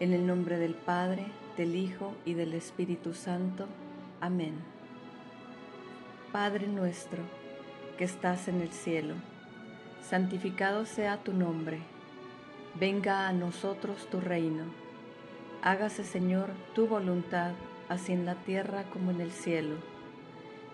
en 0.00 0.14
el 0.14 0.26
nombre 0.26 0.58
del 0.58 0.74
Padre, 0.74 1.26
del 1.56 1.76
Hijo 1.76 2.16
y 2.24 2.34
del 2.34 2.54
Espíritu 2.54 3.14
Santo. 3.14 3.68
Amén. 4.20 4.56
Padre 6.32 6.66
nuestro, 6.66 7.22
que 7.96 8.02
estás 8.02 8.48
en 8.48 8.62
el 8.62 8.72
cielo, 8.72 9.14
santificado 10.08 10.86
sea 10.86 11.16
tu 11.16 11.32
nombre, 11.32 11.80
venga 12.78 13.26
a 13.26 13.32
nosotros 13.32 14.06
tu 14.08 14.20
reino, 14.20 14.64
hágase 15.62 16.04
Señor 16.04 16.50
tu 16.76 16.86
voluntad, 16.86 17.52
así 17.88 18.12
en 18.12 18.24
la 18.24 18.36
tierra 18.36 18.84
como 18.92 19.10
en 19.10 19.20
el 19.20 19.32
cielo. 19.32 19.74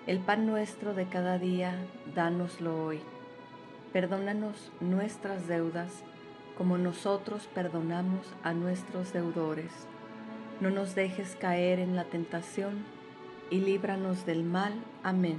El 0.06 0.18
pan 0.18 0.46
nuestro 0.46 0.92
de 0.92 1.06
cada 1.06 1.38
día, 1.38 1.76
dánoslo 2.14 2.84
hoy. 2.84 3.00
Perdónanos 3.92 4.70
nuestras 4.80 5.48
deudas, 5.48 6.02
como 6.58 6.76
nosotros 6.76 7.48
perdonamos 7.54 8.26
a 8.42 8.52
nuestros 8.52 9.14
deudores. 9.14 9.70
No 10.60 10.70
nos 10.70 10.94
dejes 10.94 11.36
caer 11.36 11.78
en 11.78 11.96
la 11.96 12.04
tentación, 12.04 12.84
y 13.48 13.60
líbranos 13.60 14.26
del 14.26 14.44
mal. 14.44 14.72
Amén. 15.02 15.38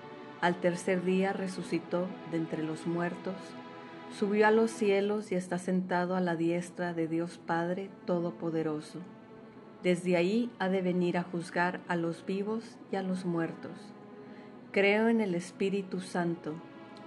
al 0.41 0.55
tercer 0.55 1.03
día 1.03 1.33
resucitó 1.33 2.07
de 2.31 2.37
entre 2.37 2.63
los 2.63 2.87
muertos, 2.87 3.35
subió 4.17 4.47
a 4.47 4.51
los 4.51 4.71
cielos 4.71 5.31
y 5.31 5.35
está 5.35 5.59
sentado 5.59 6.15
a 6.15 6.19
la 6.19 6.35
diestra 6.35 6.93
de 6.93 7.07
Dios 7.07 7.39
Padre 7.45 7.89
Todopoderoso. 8.05 8.99
Desde 9.83 10.15
ahí 10.17 10.51
ha 10.59 10.69
de 10.69 10.81
venir 10.81 11.17
a 11.17 11.23
juzgar 11.23 11.79
a 11.87 11.95
los 11.95 12.25
vivos 12.25 12.77
y 12.91 12.95
a 12.95 13.03
los 13.03 13.23
muertos. 13.23 13.71
Creo 14.71 15.07
en 15.09 15.21
el 15.21 15.35
Espíritu 15.35 16.01
Santo, 16.01 16.55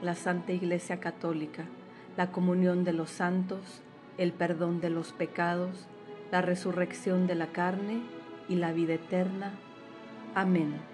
la 0.01 0.14
Santa 0.14 0.53
Iglesia 0.53 1.01
Católica, 1.01 1.64
la 2.16 2.30
comunión 2.30 2.85
de 2.85 2.93
los 2.93 3.11
santos, 3.11 3.82
el 4.16 4.32
perdón 4.32 4.80
de 4.80 4.91
los 4.91 5.12
pecados, 5.12 5.89
la 6.30 6.41
resurrección 6.41 7.26
de 7.26 7.35
la 7.35 7.49
carne 7.49 8.03
y 8.49 8.57
la 8.57 8.72
vida 8.72 8.95
eterna. 8.95 9.53
Amén. 10.35 10.93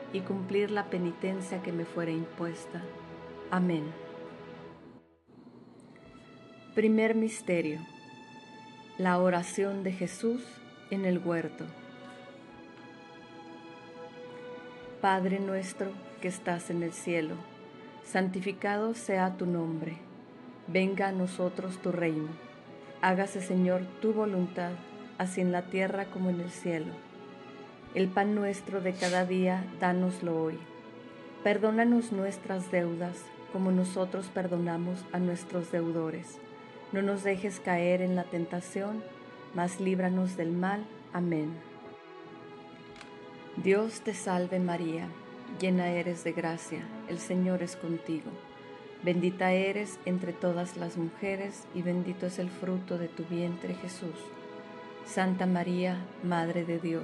y 0.13 0.21
cumplir 0.21 0.71
la 0.71 0.89
penitencia 0.89 1.61
que 1.61 1.71
me 1.71 1.85
fuera 1.85 2.11
impuesta. 2.11 2.81
Amén. 3.49 3.85
Primer 6.75 7.15
Misterio. 7.15 7.79
La 8.97 9.19
oración 9.19 9.83
de 9.83 9.91
Jesús 9.91 10.41
en 10.89 11.05
el 11.05 11.19
huerto. 11.19 11.65
Padre 15.01 15.39
nuestro 15.39 15.91
que 16.21 16.27
estás 16.27 16.69
en 16.69 16.83
el 16.83 16.93
cielo, 16.93 17.35
santificado 18.03 18.93
sea 18.93 19.35
tu 19.35 19.47
nombre, 19.47 19.97
venga 20.67 21.07
a 21.07 21.11
nosotros 21.11 21.81
tu 21.81 21.91
reino, 21.91 22.29
hágase 23.01 23.41
Señor 23.41 23.81
tu 24.01 24.13
voluntad, 24.13 24.73
así 25.17 25.41
en 25.41 25.51
la 25.51 25.63
tierra 25.63 26.05
como 26.05 26.29
en 26.29 26.41
el 26.41 26.51
cielo. 26.51 26.93
El 27.93 28.07
pan 28.07 28.35
nuestro 28.35 28.79
de 28.79 28.93
cada 28.93 29.25
día, 29.25 29.65
dánoslo 29.81 30.41
hoy. 30.41 30.57
Perdónanos 31.43 32.13
nuestras 32.13 32.71
deudas, 32.71 33.17
como 33.51 33.71
nosotros 33.71 34.27
perdonamos 34.33 35.03
a 35.11 35.19
nuestros 35.19 35.73
deudores. 35.73 36.37
No 36.93 37.01
nos 37.01 37.23
dejes 37.23 37.59
caer 37.59 38.01
en 38.01 38.15
la 38.15 38.23
tentación, 38.23 39.03
mas 39.53 39.81
líbranos 39.81 40.37
del 40.37 40.53
mal. 40.53 40.85
Amén. 41.11 41.51
Dios 43.57 43.99
te 43.99 44.13
salve 44.13 44.59
María, 44.59 45.09
llena 45.59 45.89
eres 45.89 46.23
de 46.23 46.31
gracia, 46.31 46.85
el 47.09 47.19
Señor 47.19 47.61
es 47.61 47.75
contigo. 47.75 48.31
Bendita 49.03 49.51
eres 49.51 49.99
entre 50.05 50.31
todas 50.31 50.77
las 50.77 50.95
mujeres 50.95 51.67
y 51.75 51.81
bendito 51.81 52.27
es 52.27 52.39
el 52.39 52.49
fruto 52.49 52.97
de 52.97 53.09
tu 53.09 53.25
vientre 53.25 53.73
Jesús. 53.73 54.15
Santa 55.05 55.45
María, 55.45 55.97
Madre 56.23 56.63
de 56.63 56.79
Dios, 56.79 57.03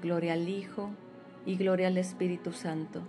gloria 0.00 0.34
al 0.34 0.48
Hijo 0.48 0.90
y 1.46 1.56
gloria 1.56 1.88
al 1.88 1.98
Espíritu 1.98 2.52
Santo, 2.52 3.02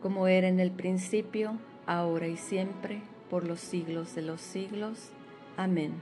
como 0.00 0.26
era 0.26 0.48
en 0.48 0.60
el 0.60 0.70
principio, 0.70 1.58
ahora 1.86 2.28
y 2.28 2.36
siempre, 2.36 3.02
por 3.30 3.46
los 3.46 3.60
siglos 3.60 4.14
de 4.14 4.22
los 4.22 4.40
siglos. 4.40 5.10
Amén. 5.56 5.94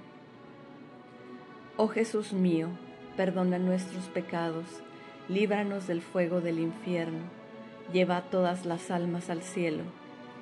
Oh 1.76 1.88
Jesús 1.88 2.32
mío, 2.32 2.68
perdona 3.16 3.58
nuestros 3.58 4.08
pecados, 4.08 4.66
líbranos 5.28 5.86
del 5.86 6.02
fuego 6.02 6.40
del 6.40 6.58
infierno 6.58 7.40
Lleva 7.92 8.22
todas 8.22 8.66
las 8.66 8.92
almas 8.92 9.30
al 9.30 9.42
cielo, 9.42 9.82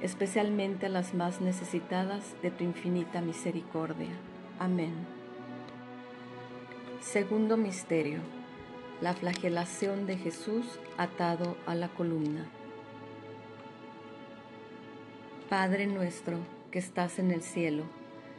especialmente 0.03 0.85
a 0.87 0.91
las 0.91 1.15
más 1.15 1.41
necesitadas 1.41 2.37
de 2.43 2.51
tu 2.51 2.63
infinita 2.63 3.23
misericordia. 3.23 4.11
Amén. 4.59 4.93
Segundo 7.01 7.57
Misterio. 7.57 8.21
La 9.01 9.15
flagelación 9.15 10.07
de 10.09 10.17
Jesús 10.17 10.67
atado 10.97 11.57
a 11.67 11.77
la 11.77 11.87
columna. 11.89 12.47
Padre 15.49 15.87
nuestro 15.87 16.39
que 16.73 16.81
estás 16.81 17.21
en 17.21 17.31
el 17.31 17.43
cielo, 17.43 17.85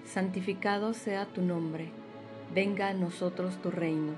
santificado 0.04 0.94
sea 0.94 1.28
tu 1.28 1.42
nombre, 1.42 1.92
venga 2.54 2.90
a 2.90 2.94
nosotros 2.94 3.62
tu 3.62 3.72
reino, 3.72 4.16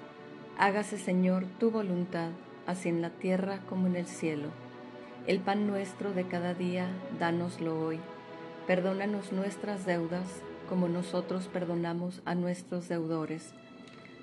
hágase 0.57 0.97
Señor 0.97 1.45
tu 1.59 1.69
voluntad, 1.69 2.31
así 2.65 2.89
en 2.89 3.03
la 3.03 3.11
tierra 3.11 3.59
como 3.69 3.85
en 3.85 3.95
el 3.95 4.07
cielo. 4.07 4.49
El 5.27 5.41
pan 5.41 5.67
nuestro 5.67 6.11
de 6.11 6.25
cada 6.25 6.55
día, 6.55 6.87
dánoslo 7.19 7.79
hoy. 7.79 7.99
Perdónanos 8.65 9.31
nuestras 9.31 9.85
deudas, 9.85 10.41
como 10.67 10.87
nosotros 10.87 11.47
perdonamos 11.47 12.23
a 12.25 12.33
nuestros 12.33 12.89
deudores. 12.89 13.53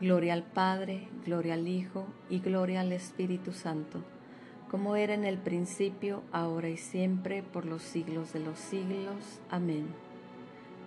Gloria 0.00 0.34
al 0.34 0.44
Padre, 0.44 1.08
gloria 1.26 1.54
al 1.54 1.66
Hijo 1.66 2.06
y 2.30 2.38
gloria 2.38 2.82
al 2.82 2.92
Espíritu 2.92 3.52
Santo, 3.52 4.04
como 4.70 4.94
era 4.94 5.12
en 5.12 5.24
el 5.24 5.38
principio, 5.38 6.22
ahora 6.30 6.68
y 6.68 6.76
siempre, 6.76 7.42
por 7.42 7.64
los 7.66 7.82
siglos 7.82 8.32
de 8.32 8.38
los 8.38 8.60
siglos. 8.60 9.40
Amén. 9.50 9.88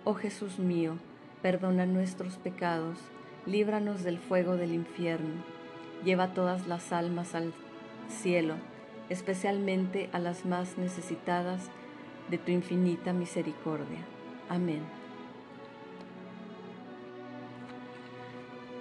Oh 0.04 0.14
Jesús 0.14 0.58
mío, 0.58 0.96
perdona 1.42 1.84
nuestros 1.84 2.36
pecados, 2.38 2.96
líbranos 3.44 4.02
del 4.02 4.18
fuego 4.18 4.56
del 4.56 4.72
infierno, 4.72 5.44
lleva 6.04 6.32
todas 6.32 6.66
las 6.66 6.90
almas 6.90 7.34
al 7.34 7.52
cielo, 8.08 8.54
especialmente 9.10 10.08
a 10.12 10.20
las 10.20 10.46
más 10.46 10.78
necesitadas 10.78 11.68
de 12.30 12.38
tu 12.38 12.50
infinita 12.50 13.12
misericordia. 13.12 13.98
Amén. 14.48 15.01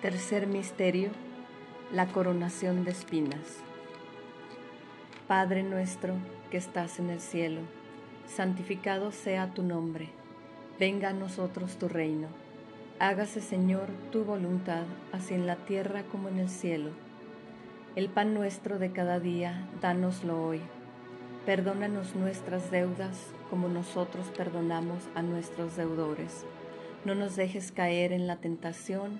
Tercer 0.01 0.47
misterio, 0.47 1.11
la 1.93 2.07
coronación 2.07 2.83
de 2.85 2.89
espinas. 2.89 3.59
Padre 5.27 5.61
nuestro 5.61 6.15
que 6.49 6.57
estás 6.57 6.97
en 6.97 7.11
el 7.11 7.19
cielo, 7.21 7.61
santificado 8.25 9.11
sea 9.11 9.53
tu 9.53 9.61
nombre, 9.61 10.09
venga 10.79 11.09
a 11.09 11.13
nosotros 11.13 11.77
tu 11.77 11.87
reino, 11.87 12.29
hágase 12.97 13.41
Señor 13.41 13.89
tu 14.11 14.23
voluntad, 14.23 14.85
así 15.11 15.35
en 15.35 15.45
la 15.45 15.57
tierra 15.57 16.01
como 16.11 16.29
en 16.29 16.39
el 16.39 16.49
cielo. 16.49 16.89
El 17.95 18.09
pan 18.09 18.33
nuestro 18.33 18.79
de 18.79 18.91
cada 18.91 19.19
día, 19.19 19.67
dánoslo 19.81 20.43
hoy. 20.43 20.61
Perdónanos 21.45 22.15
nuestras 22.15 22.71
deudas 22.71 23.27
como 23.51 23.67
nosotros 23.67 24.31
perdonamos 24.35 25.09
a 25.13 25.21
nuestros 25.21 25.77
deudores. 25.77 26.43
No 27.05 27.13
nos 27.13 27.35
dejes 27.35 27.71
caer 27.71 28.13
en 28.13 28.25
la 28.25 28.37
tentación 28.37 29.19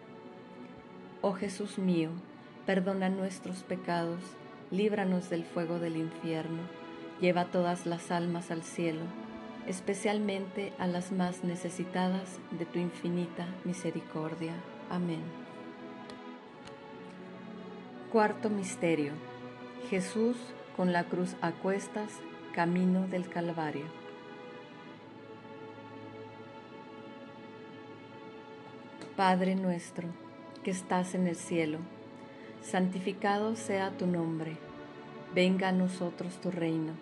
Oh 1.23 1.33
Jesús 1.33 1.77
mío, 1.77 2.09
perdona 2.65 3.09
nuestros 3.09 3.61
pecados, 3.61 4.21
líbranos 4.71 5.29
del 5.29 5.43
fuego 5.43 5.77
del 5.77 5.97
infierno, 5.97 6.63
lleva 7.19 7.45
todas 7.45 7.85
las 7.85 8.09
almas 8.09 8.49
al 8.49 8.63
cielo, 8.63 9.03
especialmente 9.67 10.73
a 10.79 10.87
las 10.87 11.11
más 11.11 11.43
necesitadas 11.43 12.39
de 12.49 12.65
tu 12.65 12.79
infinita 12.79 13.45
misericordia. 13.65 14.53
Amén. 14.89 15.21
Cuarto 18.11 18.49
Misterio. 18.49 19.13
Jesús 19.91 20.37
con 20.75 20.91
la 20.91 21.03
cruz 21.03 21.35
a 21.41 21.51
cuestas, 21.51 22.11
camino 22.51 23.07
del 23.07 23.29
Calvario. 23.29 23.85
Padre 29.15 29.53
nuestro, 29.55 30.07
que 30.63 30.71
estás 30.71 31.15
en 31.15 31.27
el 31.27 31.35
cielo, 31.35 31.79
santificado 32.61 33.55
sea 33.55 33.91
tu 33.97 34.07
nombre, 34.07 34.57
venga 35.33 35.69
a 35.69 35.73
nosotros 35.73 36.39
tu 36.41 36.51
reino, 36.51 36.93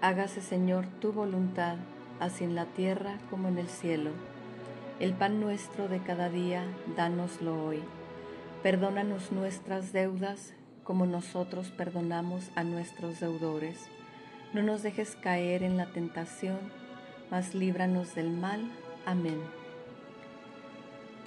hágase 0.00 0.40
Señor 0.40 0.86
tu 1.00 1.12
voluntad, 1.12 1.76
así 2.20 2.44
en 2.44 2.54
la 2.54 2.66
tierra 2.66 3.18
como 3.30 3.48
en 3.48 3.58
el 3.58 3.68
cielo. 3.68 4.10
El 5.00 5.12
pan 5.12 5.40
nuestro 5.40 5.88
de 5.88 6.00
cada 6.00 6.30
día, 6.30 6.64
dánoslo 6.96 7.62
hoy 7.64 7.82
Perdónanos 8.66 9.30
nuestras 9.30 9.92
deudas 9.92 10.52
como 10.82 11.06
nosotros 11.06 11.70
perdonamos 11.70 12.50
a 12.56 12.64
nuestros 12.64 13.20
deudores. 13.20 13.88
No 14.52 14.62
nos 14.64 14.82
dejes 14.82 15.14
caer 15.14 15.62
en 15.62 15.76
la 15.76 15.86
tentación, 15.92 16.58
mas 17.30 17.54
líbranos 17.54 18.16
del 18.16 18.30
mal. 18.30 18.68
Amén. 19.04 19.38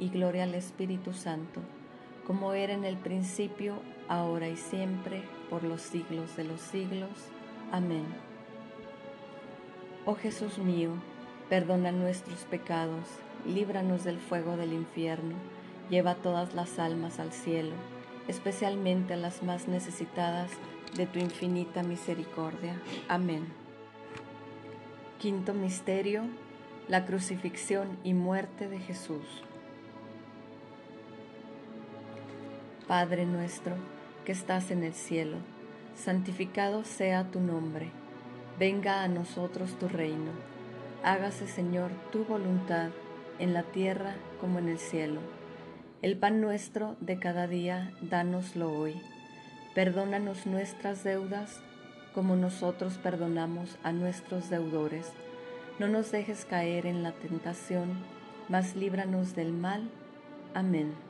y 0.00 0.08
gloria 0.08 0.42
al 0.42 0.54
Espíritu 0.54 1.12
Santo 1.12 1.60
como 2.30 2.52
era 2.52 2.74
en 2.74 2.84
el 2.84 2.96
principio, 2.96 3.74
ahora 4.06 4.48
y 4.48 4.56
siempre, 4.56 5.24
por 5.50 5.64
los 5.64 5.82
siglos 5.82 6.36
de 6.36 6.44
los 6.44 6.60
siglos. 6.60 7.10
Amén. 7.72 8.06
Oh 10.06 10.14
Jesús 10.14 10.58
mío, 10.58 10.90
perdona 11.48 11.90
nuestros 11.90 12.44
pecados, 12.44 13.04
líbranos 13.44 14.04
del 14.04 14.20
fuego 14.20 14.56
del 14.56 14.72
infierno, 14.72 15.34
lleva 15.88 16.14
todas 16.14 16.54
las 16.54 16.78
almas 16.78 17.18
al 17.18 17.32
cielo, 17.32 17.74
especialmente 18.28 19.14
a 19.14 19.16
las 19.16 19.42
más 19.42 19.66
necesitadas 19.66 20.52
de 20.96 21.06
tu 21.06 21.18
infinita 21.18 21.82
misericordia. 21.82 22.80
Amén. 23.08 23.44
Quinto 25.18 25.52
Misterio, 25.52 26.22
la 26.86 27.06
crucifixión 27.06 27.98
y 28.04 28.14
muerte 28.14 28.68
de 28.68 28.78
Jesús. 28.78 29.42
Padre 32.90 33.24
nuestro 33.24 33.76
que 34.24 34.32
estás 34.32 34.72
en 34.72 34.82
el 34.82 34.94
cielo, 34.94 35.36
santificado 35.94 36.82
sea 36.82 37.22
tu 37.30 37.38
nombre, 37.38 37.92
venga 38.58 39.04
a 39.04 39.06
nosotros 39.06 39.78
tu 39.78 39.86
reino, 39.86 40.32
hágase 41.04 41.46
Señor 41.46 41.92
tu 42.10 42.24
voluntad 42.24 42.88
en 43.38 43.54
la 43.54 43.62
tierra 43.62 44.16
como 44.40 44.58
en 44.58 44.68
el 44.68 44.80
cielo. 44.80 45.20
El 46.02 46.16
pan 46.16 46.40
nuestro 46.40 46.96
de 46.98 47.20
cada 47.20 47.46
día, 47.46 47.92
dánoslo 48.00 48.72
hoy. 48.72 49.00
Perdónanos 49.72 50.46
nuestras 50.46 51.04
deudas 51.04 51.60
como 52.12 52.34
nosotros 52.34 52.98
perdonamos 52.98 53.78
a 53.84 53.92
nuestros 53.92 54.50
deudores. 54.50 55.12
No 55.78 55.86
nos 55.86 56.10
dejes 56.10 56.44
caer 56.44 56.86
en 56.86 57.04
la 57.04 57.12
tentación, 57.12 57.92
mas 58.48 58.74
líbranos 58.74 59.36
del 59.36 59.52
mal. 59.52 59.88
Amén. 60.54 61.09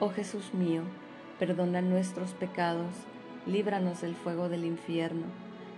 Oh 0.00 0.10
Jesús 0.10 0.54
mío, 0.54 0.82
perdona 1.38 1.80
nuestros 1.80 2.32
pecados, 2.32 2.94
líbranos 3.46 4.00
del 4.00 4.14
fuego 4.14 4.48
del 4.48 4.64
infierno, 4.64 5.26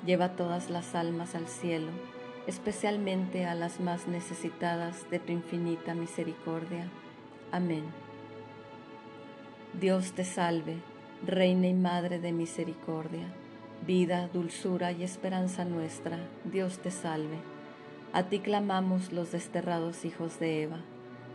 lleva 0.05 0.37
todas 0.37 0.71
las 0.71 0.95
almas 0.95 1.35
al 1.35 1.47
cielo 1.47 1.91
especialmente 2.47 3.45
a 3.45 3.55
las 3.55 3.81
más 3.81 4.07
necesitadas 4.07 5.09
de 5.11 5.19
tu 5.19 5.33
infinita 5.33 5.95
misericordia. 5.95 6.89
Amén. 7.51 7.85
Dios 9.79 10.13
te 10.13 10.25
salve, 10.25 10.77
Reina 11.27 11.67
y 11.67 11.75
Madre 11.75 12.19
de 12.19 12.33
Misericordia, 12.33 13.27
vida, 13.87 14.29
dulzura 14.33 14.93
y 14.93 15.03
esperanza 15.03 15.65
nuestra, 15.65 16.19
Dios 16.45 16.79
te 16.79 16.91
salve. 16.91 17.37
A 18.13 18.25
ti 18.25 18.39
clamamos 18.39 19.13
los 19.13 19.33
desterrados 19.33 20.05
hijos 20.05 20.39
de 20.39 20.63
Eva, 20.63 20.81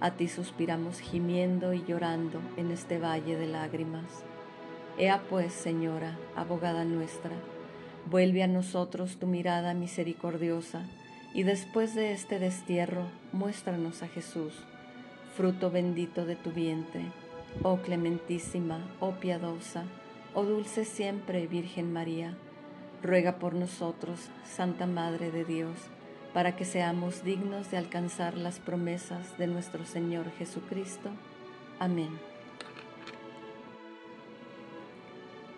a 0.01 0.11
ti 0.11 0.27
suspiramos 0.27 0.99
gimiendo 0.99 1.73
y 1.73 1.83
llorando 1.85 2.41
en 2.57 2.71
este 2.71 2.97
valle 2.97 3.37
de 3.37 3.47
lágrimas. 3.47 4.23
Ea 4.97 5.21
pues, 5.29 5.53
Señora, 5.53 6.17
abogada 6.35 6.83
nuestra, 6.83 7.31
vuelve 8.09 8.43
a 8.43 8.47
nosotros 8.47 9.17
tu 9.17 9.27
mirada 9.27 9.73
misericordiosa, 9.73 10.85
y 11.33 11.43
después 11.43 11.95
de 11.95 12.11
este 12.11 12.39
destierro, 12.39 13.05
muéstranos 13.31 14.03
a 14.03 14.07
Jesús, 14.07 14.53
fruto 15.37 15.71
bendito 15.71 16.25
de 16.25 16.35
tu 16.35 16.51
vientre, 16.51 17.05
oh 17.63 17.77
clementísima, 17.77 18.79
oh 18.99 19.11
piadosa, 19.11 19.85
oh 20.33 20.43
dulce 20.43 20.83
siempre 20.83 21.47
Virgen 21.47 21.93
María, 21.93 22.35
ruega 23.01 23.37
por 23.39 23.53
nosotros, 23.53 24.29
Santa 24.43 24.87
Madre 24.87 25.31
de 25.31 25.45
Dios, 25.45 25.77
para 26.33 26.55
que 26.55 26.65
seamos 26.65 27.23
dignos 27.23 27.71
de 27.71 27.77
alcanzar 27.77 28.37
las 28.37 28.59
promesas 28.59 29.37
de 29.37 29.47
nuestro 29.47 29.85
Señor 29.85 30.31
Jesucristo. 30.37 31.09
Amén. 31.79 32.19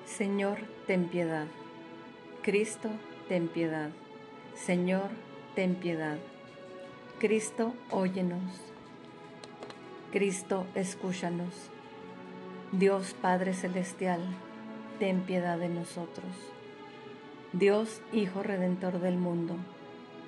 Señor, 0.06 0.60
ten 0.88 1.08
piedad. 1.08 1.48
Cristo, 2.42 2.90
ten 3.28 3.48
piedad. 3.48 3.90
Señor, 4.56 5.10
ten 5.56 5.76
piedad. 5.76 6.18
Cristo, 7.20 7.74
óyenos. 7.90 8.42
Cristo, 10.12 10.66
escúchanos. 10.76 11.72
Dios 12.72 13.16
Padre 13.22 13.54
Celestial, 13.54 14.22
ten 15.00 15.22
piedad 15.22 15.58
de 15.58 15.70
nosotros. 15.70 16.32
Dios 17.52 18.02
Hijo 18.12 18.42
Redentor 18.42 19.00
del 19.00 19.18
mundo, 19.18 19.56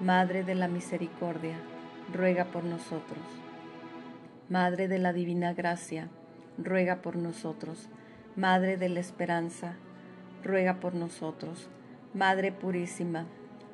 Madre 0.00 0.42
de 0.42 0.56
la 0.56 0.66
Misericordia, 0.66 1.54
ruega 2.12 2.46
por 2.46 2.64
nosotros. 2.64 3.22
Madre 4.48 4.88
de 4.88 4.98
la 4.98 5.12
Divina 5.12 5.54
Gracia, 5.54 6.08
ruega 6.58 6.96
por 6.96 7.14
nosotros. 7.14 7.88
Madre 8.34 8.76
de 8.76 8.88
la 8.88 8.98
Esperanza, 8.98 9.76
ruega 10.42 10.80
por 10.80 10.94
nosotros. 10.94 11.68
Madre 12.12 12.50
Purísima, 12.50 13.26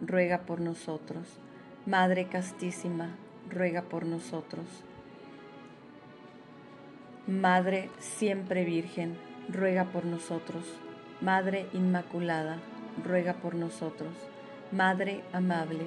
ruega 0.06 0.42
por 0.42 0.60
nosotros. 0.60 1.40
Madre 1.86 2.26
castísima, 2.26 3.16
ruega 3.48 3.82
por 3.82 4.04
nosotros. 4.04 4.66
Madre 7.26 7.88
siempre 7.98 8.66
Virgen, 8.66 9.16
ruega 9.48 9.84
por 9.84 10.04
nosotros. 10.04 10.64
Madre 11.22 11.66
Inmaculada, 11.72 12.58
ruega 13.02 13.34
por 13.34 13.54
nosotros. 13.54 14.12
Madre 14.72 15.22
amable, 15.32 15.86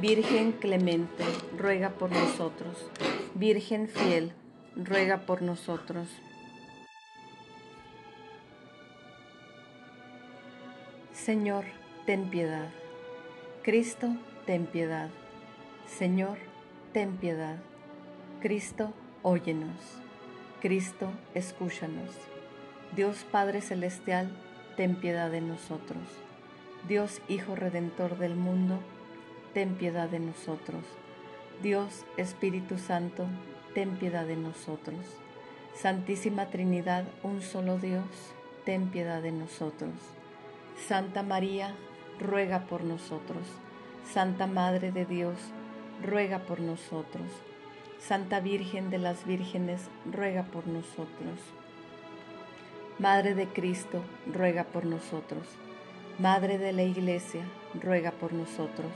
Virgen 0.00 0.52
clemente, 0.52 1.24
ruega 1.56 1.88
por 1.88 2.10
nosotros. 2.10 2.90
Virgen 3.34 3.88
fiel, 3.88 4.32
ruega 4.76 5.20
por 5.24 5.40
nosotros. 5.40 6.08
Señor, 11.14 11.64
ten 12.04 12.28
piedad. 12.28 12.68
Cristo, 13.62 14.08
ten 14.44 14.66
piedad. 14.66 15.08
Señor, 15.86 16.36
ten 16.92 17.16
piedad. 17.16 17.56
Cristo, 18.42 18.92
óyenos. 19.22 20.02
Cristo, 20.60 21.10
escúchanos. 21.34 22.10
Dios 22.94 23.24
Padre 23.30 23.62
Celestial, 23.62 24.30
ten 24.76 24.96
piedad 24.96 25.30
de 25.30 25.40
nosotros. 25.40 26.02
Dios 26.86 27.22
Hijo 27.28 27.56
Redentor 27.56 28.18
del 28.18 28.36
mundo, 28.36 28.78
ten 29.56 29.76
piedad 29.76 30.10
de 30.10 30.18
nosotros. 30.18 30.84
Dios 31.62 32.04
Espíritu 32.18 32.76
Santo, 32.76 33.24
ten 33.74 33.96
piedad 33.96 34.26
de 34.26 34.36
nosotros. 34.36 34.98
Santísima 35.74 36.50
Trinidad, 36.50 37.04
un 37.22 37.40
solo 37.40 37.78
Dios, 37.78 38.04
ten 38.66 38.90
piedad 38.90 39.22
de 39.22 39.32
nosotros. 39.32 39.94
Santa 40.86 41.22
María, 41.22 41.74
ruega 42.20 42.66
por 42.66 42.84
nosotros. 42.84 43.46
Santa 44.12 44.46
Madre 44.46 44.92
de 44.92 45.06
Dios, 45.06 45.38
ruega 46.02 46.40
por 46.40 46.60
nosotros. 46.60 47.30
Santa 47.98 48.40
Virgen 48.40 48.90
de 48.90 48.98
las 48.98 49.24
Vírgenes, 49.24 49.88
ruega 50.04 50.42
por 50.42 50.66
nosotros. 50.66 51.40
Madre 52.98 53.34
de 53.34 53.46
Cristo, 53.46 54.02
ruega 54.30 54.64
por 54.64 54.84
nosotros. 54.84 55.48
Madre 56.18 56.58
de 56.58 56.74
la 56.74 56.82
Iglesia, 56.82 57.46
ruega 57.80 58.10
por 58.10 58.34
nosotros. 58.34 58.92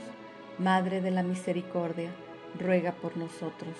Madre 0.57 1.01
de 1.01 1.11
la 1.11 1.23
Misericordia, 1.23 2.11
ruega 2.59 2.91
por 2.91 3.17
nosotros. 3.17 3.75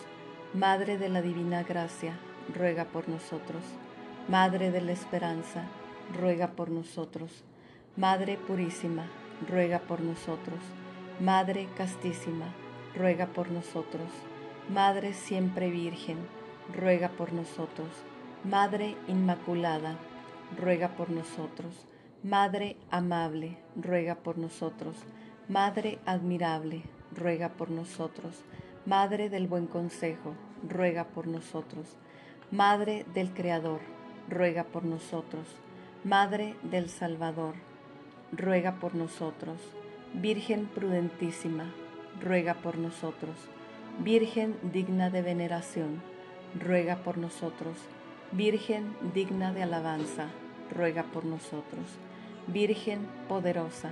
Madre 0.53 0.97
de 0.97 1.09
la 1.09 1.21
Divina 1.21 1.63
Gracia, 1.63 2.17
ruega 2.55 2.85
por 2.85 3.07
nosotros. 3.09 3.61
Madre 4.27 4.71
de 4.71 4.81
la 4.81 4.93
Esperanza, 4.93 5.65
ruega 6.17 6.51
por 6.51 6.69
nosotros. 6.69 7.43
Madre 7.97 8.37
Purísima, 8.37 9.05
ruega 9.47 9.79
por 9.79 10.01
nosotros. 10.01 10.59
Madre 11.19 11.67
Castísima, 11.77 12.47
ruega 12.95 13.27
por 13.27 13.51
nosotros. 13.51 14.09
Madre 14.69 15.13
siempre 15.13 15.69
Virgen, 15.69 16.17
ruega 16.73 17.09
por 17.09 17.33
nosotros. 17.33 17.89
Madre 18.43 18.95
Inmaculada, 19.07 19.97
ruega 20.57 20.89
por 20.95 21.09
nosotros. 21.09 21.85
Madre 22.23 22.77
amable, 22.89 23.57
ruega 23.75 24.15
por 24.15 24.37
nosotros. 24.37 24.95
Madre 25.47 25.99
admirable, 26.05 26.83
ruega 27.15 27.49
por 27.49 27.71
nosotros. 27.71 28.43
Madre 28.85 29.29
del 29.29 29.47
buen 29.47 29.67
consejo, 29.67 30.33
ruega 30.67 31.05
por 31.05 31.27
nosotros. 31.27 31.97
Madre 32.51 33.05
del 33.13 33.33
Creador, 33.33 33.81
ruega 34.29 34.63
por 34.63 34.85
nosotros. 34.85 35.47
Madre 36.03 36.55
del 36.63 36.89
Salvador, 36.89 37.55
ruega 38.31 38.75
por 38.75 38.95
nosotros. 38.95 39.59
Virgen 40.13 40.67
prudentísima, 40.67 41.73
ruega 42.21 42.53
por 42.53 42.77
nosotros. 42.77 43.35
Virgen 43.99 44.55
digna 44.71 45.09
de 45.09 45.21
veneración, 45.21 46.01
ruega 46.57 46.97
por 46.97 47.17
nosotros. 47.17 47.77
Virgen 48.31 48.95
digna 49.13 49.51
de 49.51 49.63
alabanza, 49.63 50.27
ruega 50.73 51.03
por 51.03 51.25
nosotros. 51.25 51.85
Virgen 52.47 53.07
poderosa, 53.27 53.91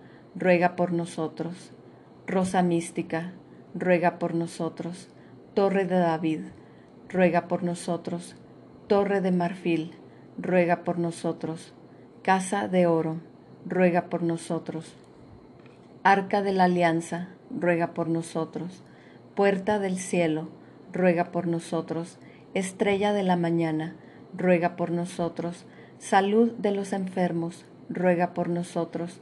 ruega 0.35 0.75
por 0.75 0.93
nosotros. 0.93 1.71
Rosa 2.27 2.61
mística, 2.63 3.33
ruega 3.73 4.19
por 4.19 4.33
nosotros. 4.35 5.09
Torre 5.53 5.85
de 5.85 5.97
David, 5.97 6.41
ruega 7.09 7.47
por 7.47 7.63
nosotros. 7.63 8.35
Torre 8.87 9.21
de 9.21 9.31
marfil, 9.31 9.91
ruega 10.37 10.83
por 10.83 10.97
nosotros. 10.97 11.73
Casa 12.21 12.67
de 12.67 12.87
oro, 12.87 13.17
ruega 13.65 14.09
por 14.09 14.23
nosotros. 14.23 14.93
Arca 16.03 16.41
de 16.41 16.53
la 16.53 16.65
alianza, 16.65 17.29
ruega 17.49 17.93
por 17.93 18.07
nosotros. 18.07 18.83
Puerta 19.35 19.79
del 19.79 19.97
cielo, 19.97 20.49
ruega 20.91 21.31
por 21.31 21.47
nosotros. 21.47 22.17
Estrella 22.53 23.13
de 23.13 23.23
la 23.23 23.37
mañana, 23.37 23.95
ruega 24.35 24.75
por 24.75 24.91
nosotros. 24.91 25.65
Salud 25.99 26.51
de 26.53 26.71
los 26.71 26.93
enfermos, 26.93 27.65
ruega 27.89 28.33
por 28.33 28.49
nosotros. 28.49 29.21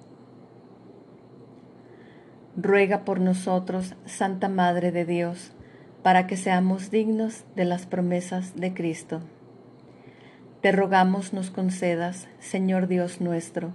Ruega 2.57 3.05
por 3.05 3.21
nosotros, 3.21 3.95
Santa 4.05 4.49
Madre 4.49 4.91
de 4.91 5.05
Dios, 5.05 5.53
para 6.03 6.27
que 6.27 6.35
seamos 6.35 6.91
dignos 6.91 7.45
de 7.55 7.63
las 7.63 7.85
promesas 7.85 8.57
de 8.57 8.73
Cristo. 8.73 9.21
Te 10.59 10.73
rogamos 10.73 11.31
nos 11.31 11.49
concedas, 11.49 12.27
Señor 12.39 12.89
Dios 12.89 13.21
nuestro, 13.21 13.73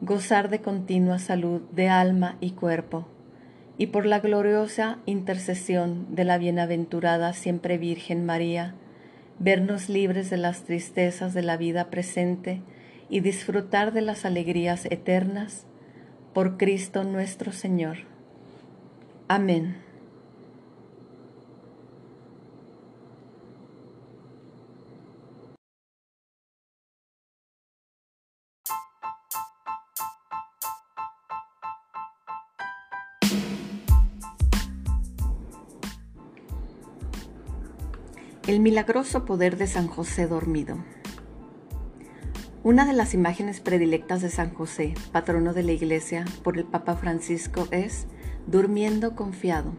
gozar 0.00 0.50
de 0.50 0.60
continua 0.60 1.18
salud 1.18 1.62
de 1.72 1.88
alma 1.88 2.36
y 2.40 2.52
cuerpo, 2.52 3.08
y 3.76 3.88
por 3.88 4.06
la 4.06 4.20
gloriosa 4.20 4.98
intercesión 5.04 6.14
de 6.14 6.22
la 6.22 6.38
bienaventurada 6.38 7.32
siempre 7.32 7.76
Virgen 7.76 8.24
María, 8.24 8.76
vernos 9.40 9.88
libres 9.88 10.30
de 10.30 10.36
las 10.36 10.62
tristezas 10.62 11.34
de 11.34 11.42
la 11.42 11.56
vida 11.56 11.90
presente 11.90 12.62
y 13.10 13.18
disfrutar 13.18 13.92
de 13.92 14.02
las 14.02 14.24
alegrías 14.24 14.84
eternas, 14.84 15.66
por 16.32 16.56
Cristo 16.56 17.02
nuestro 17.02 17.50
Señor. 17.50 18.11
Amén. 19.34 19.82
El 38.46 38.60
milagroso 38.60 39.24
poder 39.24 39.56
de 39.56 39.66
San 39.66 39.86
José 39.86 40.26
dormido. 40.26 40.76
Una 42.62 42.84
de 42.84 42.92
las 42.92 43.14
imágenes 43.14 43.60
predilectas 43.60 44.20
de 44.20 44.28
San 44.28 44.52
José, 44.52 44.92
patrono 45.10 45.54
de 45.54 45.62
la 45.62 45.72
Iglesia, 45.72 46.26
por 46.44 46.58
el 46.58 46.64
Papa 46.64 46.96
Francisco 46.96 47.66
es 47.70 48.06
Durmiendo 48.46 49.14
confiado. 49.14 49.72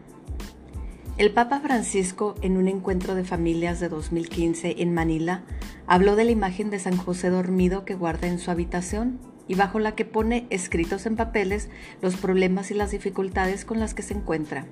El 1.16 1.32
Papa 1.32 1.60
Francisco, 1.60 2.34
en 2.42 2.56
un 2.56 2.66
encuentro 2.66 3.14
de 3.14 3.22
familias 3.22 3.78
de 3.78 3.88
2015 3.88 4.82
en 4.82 4.92
Manila, 4.92 5.44
habló 5.86 6.16
de 6.16 6.24
la 6.24 6.32
imagen 6.32 6.70
de 6.70 6.78
San 6.78 6.96
José 6.96 7.30
dormido 7.30 7.84
que 7.84 7.94
guarda 7.94 8.26
en 8.26 8.38
su 8.38 8.50
habitación 8.50 9.20
y 9.46 9.54
bajo 9.54 9.78
la 9.78 9.94
que 9.94 10.04
pone 10.04 10.46
escritos 10.50 11.06
en 11.06 11.16
papeles 11.16 11.68
los 12.00 12.16
problemas 12.16 12.70
y 12.70 12.74
las 12.74 12.90
dificultades 12.90 13.64
con 13.64 13.78
las 13.78 13.94
que 13.94 14.02
se 14.02 14.14
encuentra. 14.14 14.66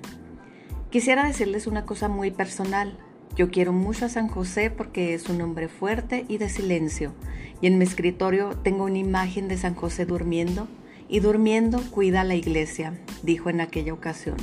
Quisiera 0.89 1.25
decirles 1.25 1.65
una 1.65 1.85
cosa 1.85 2.07
muy 2.09 2.31
personal. 2.31 2.97
Yo 3.35 3.49
quiero 3.49 3.71
mucho 3.71 4.05
a 4.05 4.09
San 4.09 4.27
José 4.27 4.69
porque 4.69 5.13
es 5.13 5.29
un 5.29 5.41
hombre 5.41 5.67
fuerte 5.67 6.25
y 6.27 6.37
de 6.39 6.49
silencio, 6.49 7.13
y 7.61 7.67
en 7.67 7.77
mi 7.77 7.85
escritorio 7.85 8.49
tengo 8.63 8.83
una 8.83 8.97
imagen 8.97 9.47
de 9.47 9.57
San 9.57 9.75
José 9.75 10.05
durmiendo, 10.05 10.67
y 11.07 11.19
durmiendo 11.19 11.81
cuida 11.91 12.23
la 12.23 12.35
iglesia, 12.35 12.99
dijo 13.21 13.49
en 13.49 13.61
aquella 13.61 13.93
ocasión. 13.93 14.37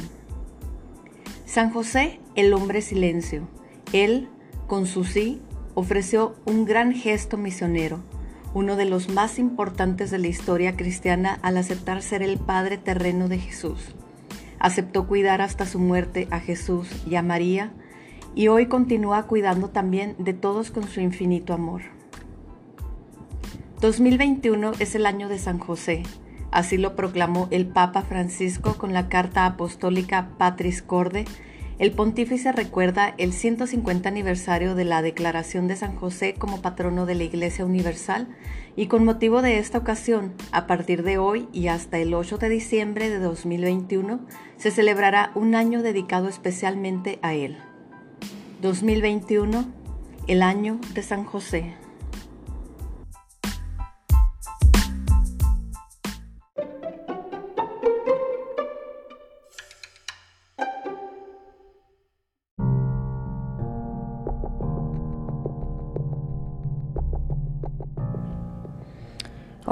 San 1.47 1.71
José, 1.71 2.21
el 2.37 2.53
hombre 2.53 2.81
silencio, 2.81 3.49
él, 3.93 4.29
con 4.67 4.87
su 4.87 5.05
sí, 5.05 5.41
ofreció 5.75 6.37
un 6.45 6.65
gran 6.65 6.93
gesto 6.93 7.37
misionero, 7.37 8.01
uno 8.55 8.77
de 8.77 8.85
los 8.85 9.09
más 9.09 9.39
importantes 9.39 10.11
de 10.11 10.19
la 10.19 10.29
historia 10.29 10.77
cristiana 10.77 11.39
al 11.43 11.57
aceptar 11.57 12.03
ser 12.03 12.23
el 12.23 12.39
Padre 12.39 12.79
terreno 12.79 13.29
de 13.29 13.39
Jesús. 13.39 13.95
Aceptó 14.59 15.07
cuidar 15.07 15.41
hasta 15.41 15.67
su 15.67 15.79
muerte 15.79 16.29
a 16.31 16.41
Jesús 16.41 16.89
y 17.09 17.15
a 17.17 17.23
María, 17.23 17.73
y 18.35 18.49
hoy 18.49 18.67
continúa 18.67 19.25
cuidando 19.25 19.71
también 19.71 20.15
de 20.19 20.35
todos 20.35 20.71
con 20.71 20.87
su 20.87 21.01
infinito 21.01 21.53
amor. 21.53 21.83
2021 23.81 24.73
es 24.79 24.95
el 24.95 25.07
año 25.07 25.29
de 25.29 25.39
San 25.39 25.59
José, 25.59 26.03
así 26.51 26.77
lo 26.77 26.97
proclamó 26.97 27.49
el 27.51 27.67
Papa 27.67 28.03
Francisco 28.03 28.75
con 28.79 28.93
la 28.93 29.09
carta 29.09 29.47
apostólica 29.47 30.31
Patris 30.39 30.83
Corde. 30.83 31.25
El 31.79 31.93
pontífice 31.93 32.53
recuerda 32.53 33.15
el 33.17 33.33
150 33.33 34.09
aniversario 34.09 34.75
de 34.75 34.85
la 34.85 35.01
declaración 35.01 35.67
de 35.67 35.77
San 35.77 35.97
José 35.97 36.35
como 36.35 36.61
patrono 36.61 37.07
de 37.07 37.15
la 37.15 37.25
Iglesia 37.25 37.65
Universal 37.65 38.29
y 38.77 38.87
con 38.87 39.05
motivo 39.05 39.43
de 39.43 39.59
esta 39.59 39.79
ocasión, 39.79 40.35
a 40.53 40.67
partir 40.67 41.03
de 41.03 41.19
hoy 41.19 41.49
y 41.53 41.69
hasta 41.69 41.99
el 41.99 42.15
8 42.15 42.39
de 42.39 42.49
diciembre 42.49 43.11
de 43.11 43.19
2021, 43.19 44.21
se 44.57 44.71
celebrará 44.71 45.33
un 45.35 45.55
año 45.55 45.83
dedicado 45.83 46.29
especialmente 46.29 47.19
a 47.23 47.35
él. 47.35 47.57
2021, 48.61 49.65
el 50.27 50.43
año 50.43 50.79
de 50.95 51.03
San 51.03 51.25
José. 51.25 51.80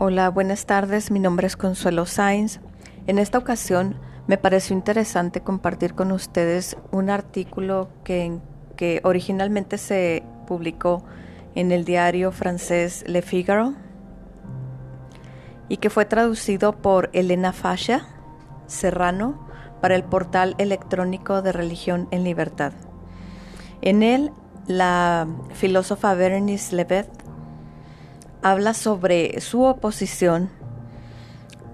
Hola, 0.00 0.30
buenas 0.30 0.64
tardes. 0.64 1.10
Mi 1.10 1.18
nombre 1.18 1.48
es 1.48 1.56
Consuelo 1.56 2.06
Sainz. 2.06 2.60
En 3.08 3.18
esta 3.18 3.36
ocasión 3.36 3.96
me 4.28 4.38
pareció 4.38 4.76
interesante 4.76 5.40
compartir 5.40 5.94
con 5.94 6.12
ustedes 6.12 6.76
un 6.92 7.10
artículo 7.10 7.88
que, 8.04 8.38
originalmente 9.02 9.76
se 9.76 10.22
publicó 10.46 11.02
en 11.56 11.72
el 11.72 11.84
diario 11.84 12.30
francés 12.30 13.02
Le 13.08 13.22
Figaro 13.22 13.74
y 15.68 15.78
que 15.78 15.90
fue 15.90 16.04
traducido 16.04 16.76
por 16.76 17.10
Elena 17.12 17.52
Fascia 17.52 18.06
Serrano 18.68 19.48
para 19.80 19.96
el 19.96 20.04
portal 20.04 20.54
electrónico 20.58 21.42
de 21.42 21.50
Religión 21.50 22.06
en 22.12 22.22
Libertad. 22.22 22.72
En 23.82 24.04
él, 24.04 24.30
la 24.68 25.26
filósofa 25.54 26.14
Berenice 26.14 26.76
Levet 26.76 27.27
habla 28.42 28.74
sobre 28.74 29.40
su 29.40 29.62
oposición 29.62 30.50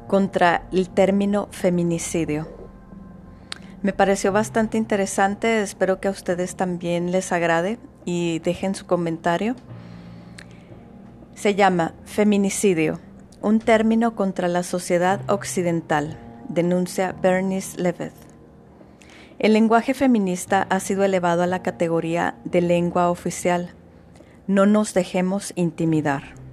contra 0.06 0.66
el 0.72 0.88
término 0.88 1.48
feminicidio. 1.50 2.48
Me 3.82 3.92
pareció 3.92 4.32
bastante 4.32 4.78
interesante, 4.78 5.60
espero 5.60 6.00
que 6.00 6.08
a 6.08 6.10
ustedes 6.10 6.56
también 6.56 7.12
les 7.12 7.32
agrade 7.32 7.78
y 8.04 8.38
dejen 8.38 8.74
su 8.74 8.86
comentario. 8.86 9.56
Se 11.34 11.54
llama 11.54 11.94
feminicidio, 12.04 13.00
un 13.42 13.58
término 13.58 14.14
contra 14.14 14.48
la 14.48 14.62
sociedad 14.62 15.20
occidental, 15.28 16.18
denuncia 16.48 17.14
Bernice 17.20 17.78
Levitt. 17.80 18.14
El 19.38 19.52
lenguaje 19.52 19.92
feminista 19.92 20.66
ha 20.70 20.80
sido 20.80 21.04
elevado 21.04 21.42
a 21.42 21.46
la 21.46 21.62
categoría 21.62 22.36
de 22.44 22.62
lengua 22.62 23.10
oficial. 23.10 23.74
No 24.46 24.64
nos 24.64 24.94
dejemos 24.94 25.52
intimidar. 25.56 26.43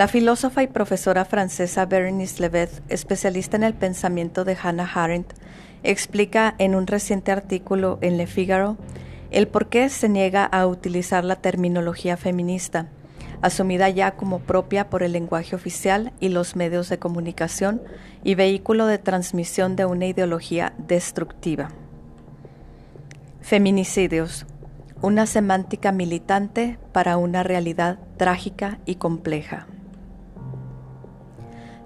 La 0.00 0.08
filósofa 0.08 0.62
y 0.62 0.66
profesora 0.66 1.26
francesa 1.26 1.84
Berenice 1.84 2.40
Levet, 2.40 2.70
especialista 2.88 3.58
en 3.58 3.64
el 3.64 3.74
pensamiento 3.74 4.46
de 4.46 4.56
Hannah 4.56 4.90
Arendt, 4.94 5.34
explica 5.82 6.54
en 6.56 6.74
un 6.74 6.86
reciente 6.86 7.32
artículo 7.32 7.98
en 8.00 8.16
Le 8.16 8.26
Figaro 8.26 8.78
el 9.30 9.46
por 9.46 9.68
qué 9.68 9.90
se 9.90 10.08
niega 10.08 10.46
a 10.46 10.66
utilizar 10.66 11.22
la 11.22 11.36
terminología 11.36 12.16
feminista, 12.16 12.86
asumida 13.42 13.90
ya 13.90 14.12
como 14.12 14.38
propia 14.38 14.88
por 14.88 15.02
el 15.02 15.12
lenguaje 15.12 15.54
oficial 15.54 16.14
y 16.18 16.30
los 16.30 16.56
medios 16.56 16.88
de 16.88 16.98
comunicación 16.98 17.82
y 18.24 18.36
vehículo 18.36 18.86
de 18.86 18.96
transmisión 18.96 19.76
de 19.76 19.84
una 19.84 20.06
ideología 20.06 20.72
destructiva. 20.78 21.68
Feminicidios, 23.42 24.46
una 25.02 25.26
semántica 25.26 25.92
militante 25.92 26.78
para 26.92 27.18
una 27.18 27.42
realidad 27.42 27.98
trágica 28.16 28.78
y 28.86 28.94
compleja. 28.94 29.66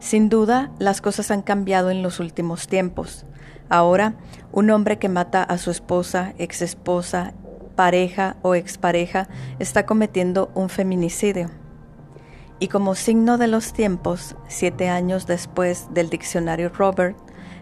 Sin 0.04 0.28
duda, 0.28 0.70
las 0.78 1.00
cosas 1.00 1.30
han 1.30 1.40
cambiado 1.40 1.88
en 1.88 2.02
los 2.02 2.20
últimos 2.20 2.68
tiempos. 2.68 3.24
Ahora, 3.70 4.16
un 4.52 4.68
hombre 4.68 4.98
que 4.98 5.08
mata 5.08 5.42
a 5.42 5.56
su 5.56 5.70
esposa, 5.70 6.34
exesposa, 6.36 7.32
pareja 7.74 8.36
o 8.42 8.54
expareja 8.54 9.28
está 9.58 9.86
cometiendo 9.86 10.50
un 10.54 10.68
feminicidio. 10.68 11.48
Y 12.58 12.68
como 12.68 12.94
signo 12.96 13.38
de 13.38 13.46
los 13.46 13.72
tiempos, 13.72 14.36
siete 14.46 14.90
años 14.90 15.26
después 15.26 15.88
del 15.94 16.10
diccionario 16.10 16.68
Robert, 16.68 17.16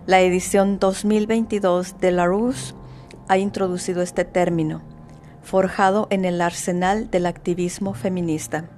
la 0.07 0.21
edición 0.21 0.81
2022 0.81 2.01
de 2.01 2.11
Larousse 2.11 2.75
ha 3.29 3.39
introducido 3.39 4.03
este 4.03 4.25
término, 4.25 4.83
forjado 5.43 6.09
en 6.11 6.25
el 6.25 6.41
arsenal 6.41 7.09
del 7.09 7.27
activismo 7.27 7.95
feminista. 7.95 8.69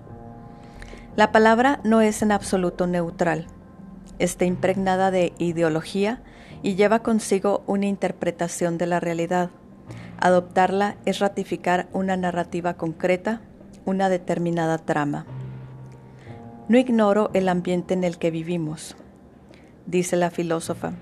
La 1.16 1.32
palabra 1.32 1.81
no 1.85 2.01
es 2.01 2.23
en 2.23 2.32
absoluto 2.32 2.86
neutral 2.86 3.47
está 4.19 4.45
impregnada 4.45 5.11
de 5.11 5.32
ideología 5.39 6.23
y 6.62 6.77
lleva 6.77 7.01
consigo 7.01 7.62
una 7.66 7.86
interpretación 7.86 8.78
de 8.78 8.86
la 8.86 9.01
realidad. 9.01 9.51
Adoptarla 10.19 10.97
es 11.05 11.19
ratificar 11.19 11.89
una 11.93 12.16
narrativa 12.16 12.74
concreta, 12.74 13.41
una 13.85 14.09
determinada 14.09 14.78
trama. 14.78 15.27
No 16.69 16.78
ignoro 16.78 17.31
el 17.35 17.49
ambiente 17.49 17.93
en 17.95 18.05
el 18.05 18.16
que 18.16 18.31
vivimos, 18.31 18.97
dice 19.86 20.16
la 20.16 20.31
filósofa. 20.31 20.93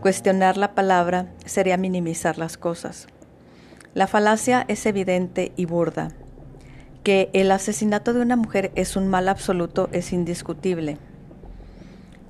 Cuestionar 0.00 0.56
la 0.56 0.74
palabra 0.74 1.26
sería 1.44 1.76
minimizar 1.76 2.38
las 2.38 2.56
cosas. 2.56 3.06
La 3.92 4.06
falacia 4.06 4.64
es 4.68 4.86
evidente 4.86 5.52
y 5.56 5.66
burda. 5.66 6.12
Que 7.06 7.30
el 7.34 7.52
asesinato 7.52 8.14
de 8.14 8.20
una 8.20 8.34
mujer 8.34 8.72
es 8.74 8.96
un 8.96 9.06
mal 9.06 9.28
absoluto 9.28 9.88
es 9.92 10.12
indiscutible. 10.12 10.98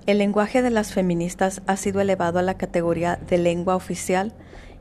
El 0.05 0.19
lenguaje 0.19 0.61
de 0.61 0.69
las 0.69 0.93
feministas 0.93 1.63
ha 1.67 1.79
sido 1.79 2.03
elevado 2.03 2.41
a 2.41 2.43
la 2.43 2.59
categoría 2.59 3.19
de 3.27 3.39
lengua 3.39 3.75
oficial 3.75 4.35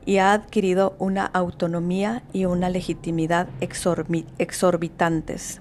y 0.04 0.18
ha 0.18 0.34
adquirido 0.34 0.96
una 0.98 1.24
autonomía 1.24 2.22
y 2.34 2.44
una 2.44 2.68
legitimidad 2.68 3.48
exorbitantes. 3.58 5.60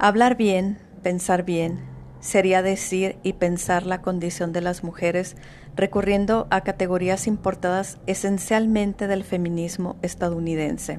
Hablar 0.00 0.36
bien, 0.36 0.78
pensar 1.04 1.44
bien, 1.44 1.78
sería 2.18 2.60
decir 2.60 3.18
y 3.22 3.34
pensar 3.34 3.86
la 3.86 4.02
condición 4.02 4.52
de 4.52 4.62
las 4.62 4.82
mujeres 4.82 5.36
recurriendo 5.76 6.48
a 6.50 6.62
categorías 6.62 7.28
importadas 7.28 7.98
esencialmente 8.08 9.06
del 9.06 9.22
feminismo 9.22 9.94
estadounidense. 10.02 10.98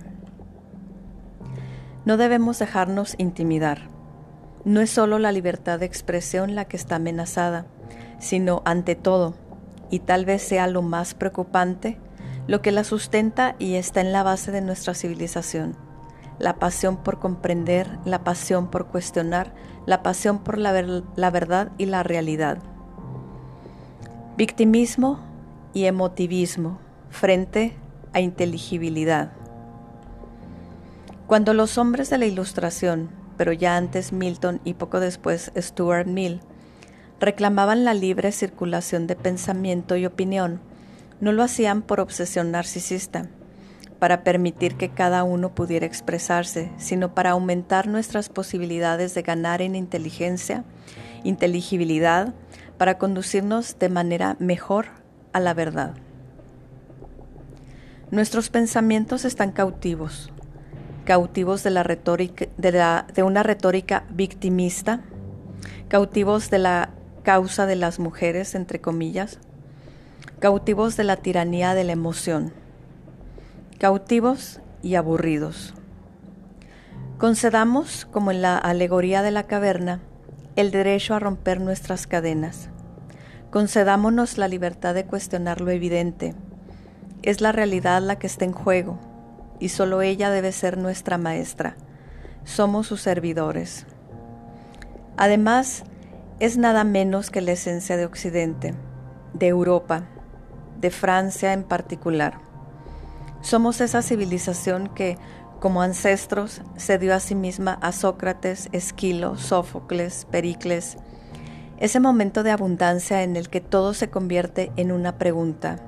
No 2.06 2.18
debemos 2.18 2.60
dejarnos 2.60 3.16
intimidar. 3.18 3.90
No 4.64 4.80
es 4.80 4.92
solo 4.92 5.18
la 5.18 5.32
libertad 5.32 5.80
de 5.80 5.88
expresión 5.88 6.54
la 6.54 6.66
que 6.66 6.78
está 6.78 6.98
amenazada, 6.98 7.66
sino 8.20 8.62
ante 8.66 8.96
todo, 8.96 9.34
y 9.90 10.00
tal 10.00 10.26
vez 10.26 10.44
sea 10.44 10.68
lo 10.68 10.82
más 10.82 11.16
preocupante, 11.16 11.98
lo 12.48 12.62
que 12.62 12.72
la 12.72 12.84
sustenta 12.84 13.56
y 13.58 13.76
está 13.76 14.02
en 14.02 14.12
la 14.12 14.24
base 14.24 14.52
de 14.52 14.62
nuestra 14.62 14.94
civilización, 14.94 15.76
la 16.38 16.58
pasión 16.58 16.98
por 16.98 17.20
comprender, 17.20 17.88
la 18.06 18.24
pasión 18.24 18.70
por 18.70 18.88
cuestionar, 18.88 19.54
la 19.88 20.04
pasión 20.04 20.40
por 20.40 20.60
la, 20.60 20.74
la 21.16 21.30
verdad 21.32 21.72
y 21.78 21.86
la 21.86 22.04
realidad. 22.04 22.60
Victimismo 24.38 25.20
y 25.74 25.86
emotivismo 25.86 26.78
frente 27.10 27.76
a 28.14 28.20
inteligibilidad. 28.20 29.32
Cuando 31.28 31.54
los 31.54 31.78
hombres 31.78 32.10
de 32.10 32.18
la 32.18 32.26
Ilustración 32.26 33.10
pero 33.38 33.54
ya 33.54 33.78
antes 33.78 34.14
Milton 34.14 34.62
y 34.64 34.76
poco 34.76 35.00
después 35.00 35.52
Stuart 35.58 36.08
Mill, 36.08 36.40
reclamaban 37.20 37.86
la 37.86 37.94
libre 37.94 38.32
circulación 38.32 39.08
de 39.08 39.16
pensamiento 39.16 39.96
y 39.96 40.06
opinión, 40.06 40.60
no 41.20 41.32
lo 41.32 41.44
hacían 41.44 41.82
por 41.82 42.00
obsesión 42.00 42.52
narcisista, 42.52 43.28
para 44.00 44.24
permitir 44.24 44.76
que 44.76 44.90
cada 44.90 45.24
uno 45.24 45.56
pudiera 45.56 45.86
expresarse, 45.86 46.72
sino 46.78 47.16
para 47.16 47.32
aumentar 47.32 47.88
nuestras 47.88 48.30
posibilidades 48.30 49.14
de 49.14 49.22
ganar 49.22 49.62
en 49.62 49.76
inteligencia, 49.76 50.66
inteligibilidad, 51.24 52.34
para 52.78 52.98
conducirnos 52.98 53.80
de 53.80 53.88
manera 53.88 54.36
mejor 54.40 54.88
a 55.32 55.40
la 55.40 55.54
verdad. 55.54 55.94
Nuestros 58.12 58.50
pensamientos 58.50 59.24
están 59.24 59.52
cautivos, 59.54 60.30
cautivos 61.06 61.64
de, 61.64 61.70
la 61.70 61.84
retórica, 61.84 62.48
de, 62.58 63.24
una 63.24 63.44
retórica 63.44 64.04
victimista, 64.10 65.02
cautivos 65.88 66.50
de 66.50 66.58
la 66.58 66.90
causa 67.24 67.66
de 67.66 67.76
las 67.76 68.00
mujeres, 68.00 68.56
entre 68.56 68.82
comillas, 68.82 69.40
cautivos 70.40 70.98
de 70.98 71.04
la 71.04 71.18
tiranía 71.18 71.76
de 71.76 71.84
la 71.84 71.94
emoción, 71.94 72.52
cautivos 73.78 74.60
y 74.82 74.96
aburridos. 74.96 75.76
Concedamos, 77.20 78.06
como 78.12 78.32
en 78.32 78.42
la 78.42 78.58
alegoría 78.58 79.22
de 79.22 79.32
la 79.32 79.44
caverna, 79.44 80.02
el 80.56 80.72
derecho 80.72 81.14
a 81.14 81.20
romper 81.20 81.62
nuestras 81.62 82.08
cadenas. 82.08 82.70
Concedámonos 83.52 84.38
la 84.38 84.48
libertad 84.48 84.94
de 84.94 85.06
cuestionar 85.06 85.62
lo 85.62 85.72
evidente. 85.72 86.34
Es 87.22 87.42
la 87.42 87.52
realidad 87.52 88.02
la 88.02 88.18
que 88.18 88.28
está 88.28 88.44
en 88.44 88.52
juego 88.52 89.00
y 89.60 89.70
solo 89.70 90.02
ella 90.02 90.30
debe 90.30 90.52
ser 90.52 90.78
nuestra 90.78 91.18
maestra. 91.18 91.76
Somos 92.44 92.88
sus 92.88 93.02
servidores. 93.02 93.86
Además, 95.18 95.84
es 96.40 96.58
nada 96.58 96.84
menos 96.84 97.30
que 97.30 97.42
la 97.42 97.54
esencia 97.54 97.98
de 97.98 98.06
Occidente, 98.06 98.74
de 99.34 99.48
Europa, 99.48 100.04
de 100.80 100.92
Francia 100.92 101.54
en 101.54 101.64
particular. 101.64 102.40
Somos 103.42 103.80
esa 103.82 104.02
civilización 104.02 104.90
que, 104.90 105.18
como 105.60 105.82
ancestros, 105.82 106.62
se 106.76 106.98
dio 106.98 107.16
a 107.16 107.20
sí 107.20 107.36
misma 107.36 107.80
a 107.82 107.92
Sócrates, 107.92 108.70
Esquilo, 108.72 109.38
Sófocles, 109.38 110.28
Pericles, 110.30 110.98
ese 111.78 112.00
momento 112.00 112.44
de 112.44 112.52
abundancia 112.52 113.24
en 113.24 113.36
el 113.36 113.50
que 113.50 113.62
todo 113.62 113.94
se 113.94 114.10
convierte 114.10 114.72
en 114.76 114.92
una 114.92 115.18
pregunta 115.18 115.80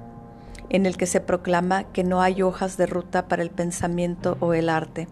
en 0.70 0.86
el 0.86 0.98
que 0.98 1.06
se 1.06 1.22
proclama 1.22 1.84
que 1.86 2.04
no 2.04 2.22
hay 2.22 2.42
hojas 2.42 2.78
de 2.78 2.86
ruta 2.86 3.28
para 3.28 3.44
el 3.44 3.50
pensamiento 3.50 4.38
o 4.40 4.54
el 4.54 4.70
arte, 4.70 5.08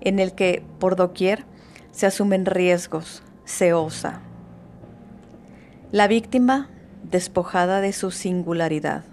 en 0.00 0.18
el 0.18 0.32
que, 0.32 0.62
por 0.78 0.96
doquier, 0.96 1.44
se 1.90 2.06
asumen 2.06 2.46
riesgos, 2.46 3.22
se 3.44 3.72
osa. 3.72 4.20
La 5.90 6.06
víctima 6.06 6.68
despojada 7.02 7.80
de 7.80 7.92
su 7.92 8.10
singularidad. 8.10 9.04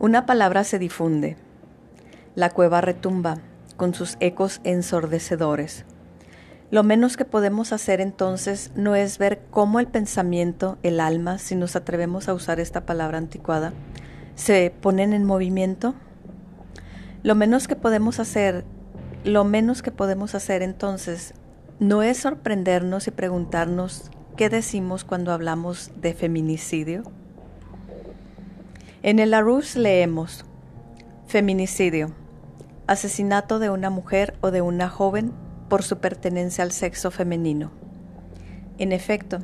Una 0.00 0.26
palabra 0.26 0.64
se 0.64 0.78
difunde. 0.78 1.36
La 2.34 2.50
cueva 2.50 2.80
retumba 2.80 3.38
con 3.76 3.94
sus 3.94 4.16
ecos 4.20 4.60
ensordecedores. 4.64 5.84
Lo 6.70 6.82
menos 6.82 7.16
que 7.16 7.24
podemos 7.24 7.72
hacer 7.72 8.02
entonces 8.02 8.72
no 8.74 8.94
es 8.94 9.16
ver 9.16 9.40
cómo 9.50 9.80
el 9.80 9.86
pensamiento, 9.86 10.76
el 10.82 11.00
alma, 11.00 11.38
si 11.38 11.54
nos 11.54 11.76
atrevemos 11.76 12.28
a 12.28 12.34
usar 12.34 12.60
esta 12.60 12.84
palabra 12.84 13.16
anticuada, 13.16 13.72
se 14.34 14.70
ponen 14.82 15.14
en 15.14 15.24
movimiento. 15.24 15.94
Lo 17.22 17.34
menos 17.34 17.68
que 17.68 17.76
podemos 17.76 18.20
hacer, 18.20 18.66
lo 19.24 19.44
menos 19.44 19.80
que 19.80 19.92
podemos 19.92 20.34
hacer 20.34 20.62
entonces 20.62 21.32
no 21.80 22.02
es 22.02 22.18
sorprendernos 22.18 23.06
y 23.06 23.12
preguntarnos 23.12 24.10
qué 24.36 24.50
decimos 24.50 25.04
cuando 25.04 25.32
hablamos 25.32 25.90
de 25.96 26.12
feminicidio. 26.12 27.02
En 29.02 29.20
el 29.20 29.32
Arus 29.32 29.74
leemos 29.74 30.44
feminicidio, 31.26 32.12
asesinato 32.86 33.58
de 33.58 33.70
una 33.70 33.88
mujer 33.88 34.36
o 34.42 34.50
de 34.50 34.60
una 34.60 34.90
joven 34.90 35.32
por 35.68 35.82
su 35.82 35.98
pertenencia 35.98 36.64
al 36.64 36.72
sexo 36.72 37.10
femenino. 37.10 37.70
En 38.78 38.92
efecto, 38.92 39.38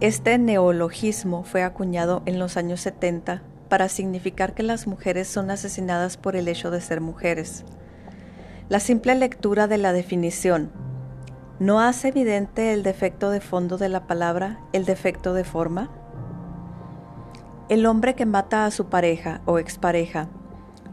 este 0.00 0.38
neologismo 0.38 1.44
fue 1.44 1.62
acuñado 1.62 2.22
en 2.26 2.38
los 2.38 2.56
años 2.56 2.80
70 2.80 3.42
para 3.68 3.88
significar 3.88 4.54
que 4.54 4.62
las 4.62 4.86
mujeres 4.86 5.28
son 5.28 5.50
asesinadas 5.50 6.16
por 6.16 6.36
el 6.36 6.48
hecho 6.48 6.70
de 6.70 6.80
ser 6.80 7.00
mujeres. 7.00 7.64
La 8.68 8.80
simple 8.80 9.14
lectura 9.14 9.66
de 9.66 9.78
la 9.78 9.92
definición 9.92 10.70
no 11.58 11.80
hace 11.80 12.08
evidente 12.08 12.72
el 12.72 12.82
defecto 12.82 13.30
de 13.30 13.40
fondo 13.40 13.78
de 13.78 13.88
la 13.88 14.06
palabra, 14.06 14.60
el 14.72 14.84
defecto 14.84 15.34
de 15.34 15.44
forma. 15.44 15.90
El 17.68 17.86
hombre 17.86 18.14
que 18.14 18.26
mata 18.26 18.66
a 18.66 18.70
su 18.70 18.86
pareja 18.86 19.40
o 19.44 19.58
expareja 19.58 20.28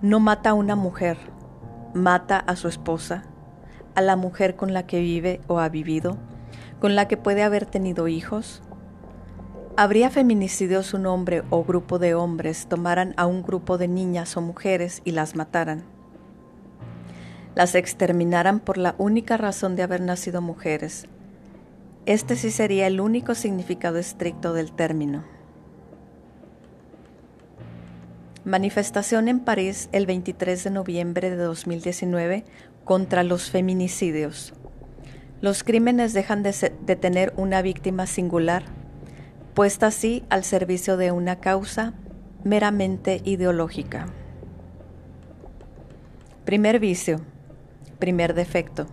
no 0.02 0.20
mata 0.20 0.52
a 0.52 0.54
una 0.54 0.76
mujer, 0.76 1.18
mata 1.94 2.38
a 2.38 2.56
su 2.56 2.68
esposa, 2.68 3.24
a 4.00 4.02
la 4.02 4.16
mujer 4.16 4.56
con 4.56 4.74
la 4.74 4.88
que 4.88 5.02
vive 5.02 5.42
o 5.48 5.60
ha 5.60 5.68
vivido, 5.68 6.18
con 6.80 6.96
la 6.96 7.10
que 7.10 7.18
puede 7.18 7.44
haber 7.44 7.66
tenido 7.66 8.08
hijos? 8.08 8.62
¿Habría 9.76 10.10
feminicidio 10.10 10.84
si 10.84 10.96
un 10.96 11.06
hombre 11.06 11.44
o 11.50 11.66
grupo 11.66 12.00
de 12.00 12.14
hombres 12.14 12.68
tomaran 12.68 13.14
a 13.18 13.26
un 13.26 13.44
grupo 13.44 13.78
de 13.78 13.90
niñas 13.90 14.38
o 14.38 14.42
mujeres 14.42 15.02
y 15.04 15.12
las 15.12 15.36
mataran? 15.36 15.84
Las 17.56 17.76
exterminaran 17.76 18.62
por 18.62 18.78
la 18.78 18.96
única 18.98 19.36
razón 19.36 19.76
de 19.76 19.84
haber 19.84 20.00
nacido 20.00 20.42
mujeres. 20.42 21.06
Este 22.06 22.38
sí 22.38 22.52
sería 22.52 22.88
el 22.88 23.02
único 23.02 23.36
significado 23.36 23.98
estricto 23.98 24.54
del 24.54 24.72
término. 24.72 25.26
Manifestación 28.46 29.28
en 29.28 29.42
París 29.42 29.90
el 29.92 30.06
23 30.06 30.64
de 30.64 30.70
noviembre 30.70 31.30
de 31.30 31.36
2019 31.36 32.46
contra 32.90 33.22
los 33.22 33.52
feminicidios. 33.52 34.52
Los 35.42 35.64
crímenes 35.64 36.14
dejan 36.14 36.42
de, 36.42 36.52
tener 36.96 37.34
una 37.38 37.62
víctima 37.62 38.08
singular, 38.08 38.64
puesta 39.54 39.86
así 39.86 40.24
al 40.32 40.44
servicio 40.44 40.98
de 40.98 41.12
una 41.12 41.36
causa 41.36 41.94
meramente 42.44 43.22
ideológica. 43.26 44.08
Primer 46.46 46.80
vicio, 46.80 47.22
primer 48.00 48.34
defecto. 48.34 48.88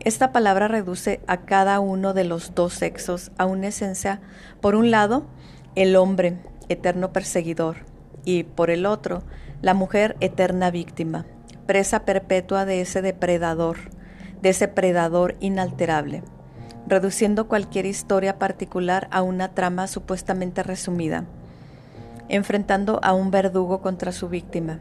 Esta 0.00 0.32
palabra 0.32 0.66
reduce 0.66 1.20
a 1.26 1.42
cada 1.42 1.80
uno 1.80 2.14
de 2.14 2.24
los 2.24 2.54
dos 2.54 2.72
sexos 2.72 3.30
a 3.36 3.44
una 3.44 3.66
esencia, 3.66 4.22
por 4.62 4.74
un 4.74 4.90
lado, 4.90 5.26
el 5.74 5.96
hombre, 5.96 6.38
eterno 6.70 7.12
perseguidor, 7.12 7.76
y 8.24 8.44
por 8.44 8.70
el 8.70 8.86
otro, 8.86 9.22
la 9.60 9.74
mujer, 9.74 10.16
eterna 10.20 10.70
víctima, 10.70 11.26
presa 11.66 12.04
perpetua 12.04 12.64
de 12.64 12.80
ese 12.80 13.02
depredador, 13.02 13.78
de 14.40 14.50
ese 14.50 14.68
predador 14.68 15.36
inalterable, 15.40 16.22
reduciendo 16.86 17.48
cualquier 17.48 17.86
historia 17.86 18.38
particular 18.38 19.08
a 19.10 19.22
una 19.22 19.48
trama 19.54 19.86
supuestamente 19.86 20.62
resumida, 20.62 21.24
enfrentando 22.28 22.98
a 23.02 23.12
un 23.12 23.30
verdugo 23.30 23.80
contra 23.80 24.12
su 24.12 24.28
víctima, 24.28 24.80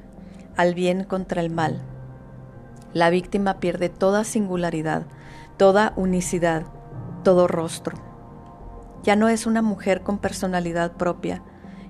al 0.57 0.73
bien 0.73 1.03
contra 1.03 1.41
el 1.41 1.49
mal. 1.49 1.81
La 2.93 3.09
víctima 3.09 3.59
pierde 3.59 3.89
toda 3.89 4.23
singularidad, 4.23 5.03
toda 5.57 5.93
unicidad, 5.95 6.63
todo 7.23 7.47
rostro. 7.47 7.97
Ya 9.03 9.15
no 9.15 9.29
es 9.29 9.45
una 9.45 9.61
mujer 9.61 10.01
con 10.01 10.17
personalidad 10.17 10.93
propia, 10.93 11.41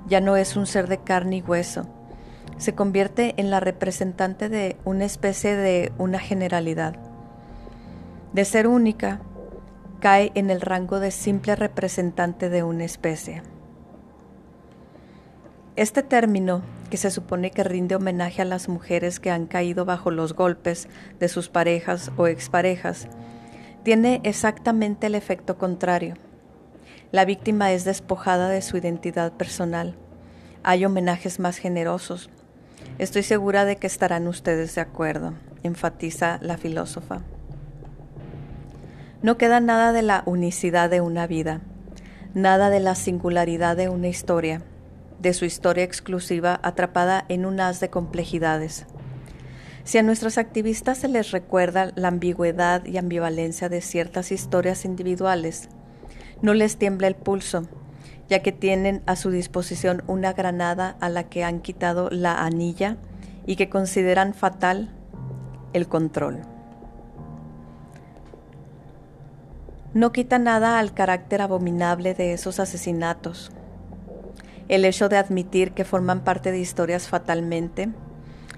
ya 0.08 0.20
no 0.22 0.36
es 0.36 0.56
un 0.56 0.66
ser 0.66 0.88
de 0.88 1.00
carne 1.00 1.38
y 1.38 1.42
hueso, 1.42 1.88
se 2.58 2.74
convierte 2.76 3.34
en 3.38 3.50
la 3.50 3.60
representante 3.60 4.50
de 4.50 4.78
una 4.86 5.06
especie 5.06 5.56
de 5.56 5.92
una 5.98 6.20
generalidad. 6.20 6.96
De 8.34 8.46
ser 8.46 8.68
única, 8.68 9.22
cae 10.00 10.32
en 10.36 10.50
el 10.50 10.62
rango 10.62 11.00
de 11.00 11.12
simple 11.12 11.56
representante 11.56 12.50
de 12.50 12.64
una 12.64 12.86
especie. 12.86 13.44
Este 15.76 16.04
término, 16.04 16.62
que 16.90 16.98
se 16.98 17.12
supone 17.12 17.52
que 17.52 17.64
rinde 17.64 17.96
homenaje 17.96 18.42
a 18.42 18.46
las 18.46 18.68
mujeres 18.68 19.20
que 19.20 19.32
han 19.32 19.46
caído 19.48 19.86
bajo 19.86 20.12
los 20.12 20.34
golpes 20.34 20.90
de 21.20 21.30
sus 21.30 21.50
parejas 21.50 22.12
o 22.18 22.28
exparejas, 22.28 23.08
tiene 23.84 24.22
exactamente 24.24 25.08
el 25.08 25.16
efecto 25.16 25.58
contrario. 25.58 26.16
La 27.12 27.26
víctima 27.26 27.72
es 27.72 27.84
despojada 27.84 28.50
de 28.50 28.62
su 28.62 28.78
identidad 28.78 29.34
personal. 29.34 29.96
Hay 30.64 30.86
homenajes 30.86 31.40
más 31.40 31.58
generosos, 31.58 32.30
Estoy 33.02 33.24
segura 33.24 33.66
de 33.66 33.78
que 33.78 33.88
estarán 33.88 34.28
ustedes 34.28 34.76
de 34.76 34.82
acuerdo, 34.82 35.34
enfatiza 35.64 36.38
la 36.40 36.60
filósofa. 36.60 37.24
No 39.24 39.40
queda 39.40 39.60
nada 39.60 39.92
de 39.92 40.04
la 40.04 40.22
unicidad 40.28 40.88
de 40.88 41.02
una 41.02 41.26
vida, 41.26 41.62
nada 42.36 42.70
de 42.70 42.80
la 42.80 42.94
singularidad 42.94 43.76
de 43.76 43.90
una 43.90 44.08
historia, 44.08 44.62
de 45.20 45.34
su 45.34 45.46
historia 45.46 45.84
exclusiva 45.84 46.60
atrapada 46.62 47.26
en 47.28 47.48
un 47.48 47.60
haz 47.60 47.80
de 47.80 47.90
complejidades. 47.90 48.86
Si 49.84 49.98
a 49.98 50.04
nuestros 50.04 50.38
activistas 50.38 51.00
se 51.00 51.08
les 51.08 51.32
recuerda 51.32 51.94
la 51.96 52.10
ambigüedad 52.10 52.86
y 52.86 52.98
ambivalencia 52.98 53.68
de 53.68 53.82
ciertas 53.82 54.32
historias 54.32 54.86
individuales, 54.86 55.70
no 56.44 56.54
les 56.54 56.78
tiembla 56.78 57.08
el 57.08 57.16
pulso 57.16 57.68
ya 58.32 58.42
que 58.42 58.54
tienen 58.54 59.04
a 59.08 59.18
su 59.18 59.30
disposición 59.30 60.04
una 60.08 60.32
granada 60.32 60.96
a 61.02 61.10
la 61.10 61.26
que 61.26 61.44
han 61.44 61.60
quitado 61.60 62.10
la 62.10 62.46
anilla 62.46 62.96
y 63.46 63.58
que 63.58 63.68
consideran 63.68 64.34
fatal 64.34 64.90
el 65.74 65.90
control. 65.90 66.40
No 69.94 70.14
quita 70.14 70.40
nada 70.40 70.80
al 70.80 70.94
carácter 70.94 71.42
abominable 71.42 72.14
de 72.14 72.32
esos 72.32 72.62
asesinatos. 72.62 73.52
El 74.70 74.86
hecho 74.86 75.10
de 75.10 75.18
admitir 75.18 75.74
que 75.74 75.84
forman 75.84 76.22
parte 76.22 76.54
de 76.54 76.60
historias 76.60 77.10
fatalmente, 77.10 77.90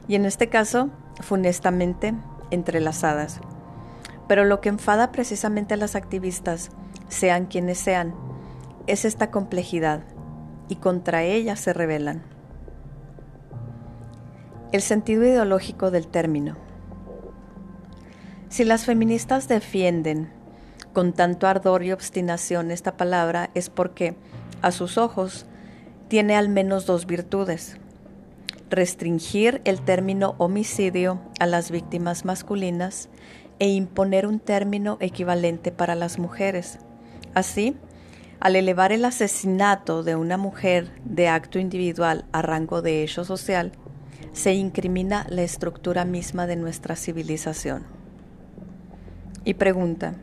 y 0.07 0.13
en 0.13 0.25
este 0.25 0.49
caso, 0.49 0.91
funestamente, 1.19 2.13
entrelazadas. 2.51 3.39
Pero 4.27 4.45
lo 4.45 4.61
que 4.61 4.69
enfada 4.69 5.11
precisamente 5.11 5.73
a 5.73 5.77
las 5.77 5.95
activistas, 5.95 6.69
sean 7.07 7.47
quienes 7.47 7.79
sean, 7.79 8.13
es 8.88 9.05
esta 9.05 9.31
complejidad 9.31 10.03
y 10.69 10.76
contra 10.76 11.23
ella 11.23 11.55
se 11.55 11.73
rebelan. 11.73 12.23
El 14.72 14.81
sentido 14.81 15.23
ideológico 15.23 15.91
del 15.91 16.07
término. 16.07 16.57
Si 18.49 18.64
las 18.64 18.85
feministas 18.85 19.47
defienden 19.47 20.30
con 20.93 21.14
tanto 21.14 21.47
ardor 21.47 21.84
y 21.84 21.91
obstinación 21.91 22.72
esta 22.72 22.97
palabra 22.97 23.49
es 23.55 23.69
porque, 23.69 24.15
a 24.61 24.72
sus 24.72 24.97
ojos, 24.97 25.45
tiene 26.07 26.35
al 26.35 26.49
menos 26.49 26.85
dos 26.85 27.07
virtudes. 27.07 27.77
Restringir 28.69 29.61
el 29.65 29.81
término 29.81 30.35
homicidio 30.38 31.19
a 31.39 31.47
las 31.47 31.72
víctimas 31.72 32.26
masculinas 32.26 33.10
e 33.60 33.69
imponer 33.69 34.27
un 34.27 34.39
término 34.39 34.97
equivalente 34.99 35.72
para 35.72 35.95
las 35.95 36.19
mujeres. 36.19 36.80
Así, 37.34 37.76
al 38.44 38.57
elevar 38.57 38.91
el 38.91 39.06
asesinato 39.06 40.03
de 40.03 40.18
una 40.18 40.36
mujer 40.36 40.91
de 41.06 41.30
acto 41.30 41.60
individual 41.60 42.26
a 42.34 42.41
rango 42.41 42.82
de 42.82 43.02
hecho 43.02 43.24
social, 43.24 43.72
se 44.34 44.52
incrimina 44.52 45.26
la 45.30 45.44
estructura 45.44 46.03
misma 46.03 46.45
de 46.45 46.57
nuestra 46.57 46.98
civilización. 46.98 47.84
Y 49.45 49.53
pregunta, 49.53 50.15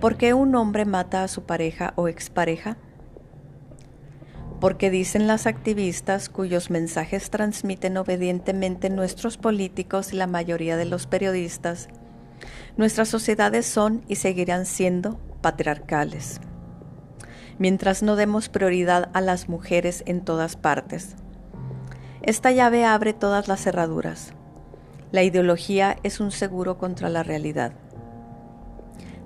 ¿por 0.00 0.16
qué 0.16 0.32
un 0.32 0.54
hombre 0.54 0.86
mata 0.86 1.22
a 1.22 1.28
su 1.28 1.42
pareja 1.42 1.92
o 1.96 2.08
expareja? 2.08 2.78
Porque 4.58 4.88
dicen 4.88 5.26
las 5.26 5.46
activistas 5.46 6.30
cuyos 6.30 6.70
mensajes 6.70 7.28
transmiten 7.28 7.98
obedientemente 7.98 8.88
nuestros 8.88 9.36
políticos 9.36 10.14
y 10.14 10.16
la 10.16 10.26
mayoría 10.26 10.78
de 10.78 10.86
los 10.86 11.06
periodistas, 11.06 11.90
Nuestras 12.76 13.08
sociedades 13.08 13.66
son 13.66 14.02
y 14.08 14.16
seguirán 14.16 14.64
siendo 14.66 15.20
patriarcales. 15.42 16.40
Mientras 17.58 18.02
no 18.02 18.16
demos 18.16 18.48
prioridad 18.48 19.10
a 19.12 19.20
las 19.20 19.48
mujeres 19.48 20.02
en 20.06 20.24
todas 20.24 20.56
partes. 20.56 21.16
Esta 22.22 22.52
llave 22.52 22.84
abre 22.84 23.12
todas 23.12 23.48
las 23.48 23.60
cerraduras. 23.62 24.32
La 25.10 25.22
ideología 25.22 25.96
es 26.02 26.20
un 26.20 26.30
seguro 26.30 26.78
contra 26.78 27.08
la 27.08 27.22
realidad. 27.22 27.72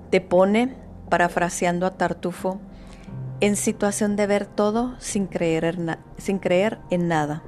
Te 0.09 0.19
pone, 0.19 0.75
parafraseando 1.09 1.85
a 1.85 1.91
Tartufo, 1.91 2.59
en 3.39 3.55
situación 3.55 4.15
de 4.15 4.27
ver 4.27 4.45
todo 4.45 4.95
sin 4.99 5.27
creer 5.27 5.65
en, 5.65 5.97
sin 6.17 6.39
creer 6.39 6.79
en 6.89 7.07
nada. 7.07 7.43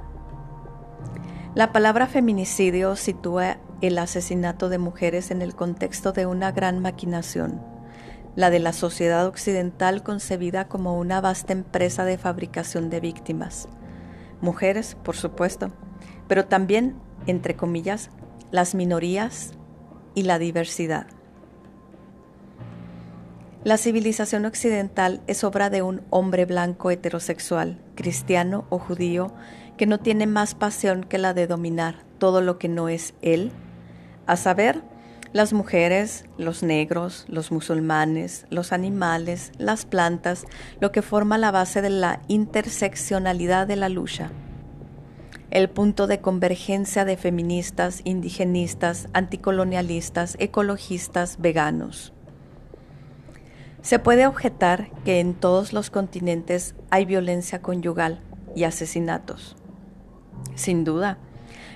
La 1.54 1.72
palabra 1.72 2.06
feminicidio 2.06 2.94
sitúa 2.94 3.56
el 3.80 3.98
asesinato 3.98 4.68
de 4.68 4.78
mujeres 4.78 5.30
en 5.30 5.42
el 5.42 5.54
contexto 5.56 6.12
de 6.12 6.26
una 6.26 6.52
gran 6.52 6.78
maquinación, 6.78 7.60
la 8.36 8.50
de 8.50 8.58
la 8.60 8.72
sociedad 8.72 9.26
occidental 9.26 10.02
concebida 10.02 10.68
como 10.68 10.98
una 10.98 11.20
vasta 11.20 11.52
empresa 11.52 12.04
de 12.04 12.18
fabricación 12.18 12.90
de 12.90 13.00
víctimas. 13.00 13.68
Mujeres, 14.40 14.96
por 15.02 15.16
supuesto, 15.16 15.72
pero 16.28 16.46
también, 16.46 16.96
entre 17.26 17.56
comillas, 17.56 18.10
las 18.50 18.74
minorías 18.74 19.52
y 20.14 20.22
la 20.22 20.38
diversidad. 20.38 21.06
La 23.62 23.76
civilización 23.76 24.46
occidental 24.46 25.20
es 25.26 25.44
obra 25.44 25.68
de 25.68 25.82
un 25.82 26.00
hombre 26.08 26.46
blanco 26.46 26.90
heterosexual, 26.90 27.78
cristiano 27.94 28.64
o 28.70 28.78
judío, 28.78 29.34
que 29.76 29.86
no 29.86 29.98
tiene 29.98 30.26
más 30.26 30.54
pasión 30.54 31.04
que 31.04 31.18
la 31.18 31.34
de 31.34 31.46
dominar 31.46 32.04
todo 32.18 32.40
lo 32.40 32.58
que 32.58 32.68
no 32.68 32.88
es 32.88 33.12
él, 33.20 33.52
a 34.26 34.36
saber, 34.36 34.82
las 35.32 35.52
mujeres, 35.52 36.24
los 36.38 36.62
negros, 36.62 37.24
los 37.28 37.52
musulmanes, 37.52 38.46
los 38.50 38.72
animales, 38.72 39.52
las 39.58 39.84
plantas, 39.84 40.44
lo 40.80 40.90
que 40.90 41.02
forma 41.02 41.38
la 41.38 41.52
base 41.52 41.82
de 41.82 41.90
la 41.90 42.20
interseccionalidad 42.26 43.66
de 43.66 43.76
la 43.76 43.88
lucha. 43.88 44.30
El 45.50 45.68
punto 45.68 46.06
de 46.06 46.20
convergencia 46.20 47.04
de 47.04 47.16
feministas, 47.16 48.02
indigenistas, 48.04 49.08
anticolonialistas, 49.12 50.36
ecologistas, 50.40 51.36
veganos. 51.40 52.12
Se 53.82 53.98
puede 53.98 54.26
objetar 54.26 54.90
que 55.04 55.20
en 55.20 55.34
todos 55.34 55.72
los 55.72 55.90
continentes 55.90 56.74
hay 56.90 57.04
violencia 57.04 57.62
conyugal 57.62 58.20
y 58.54 58.64
asesinatos. 58.64 59.56
Sin 60.54 60.84
duda. 60.84 61.18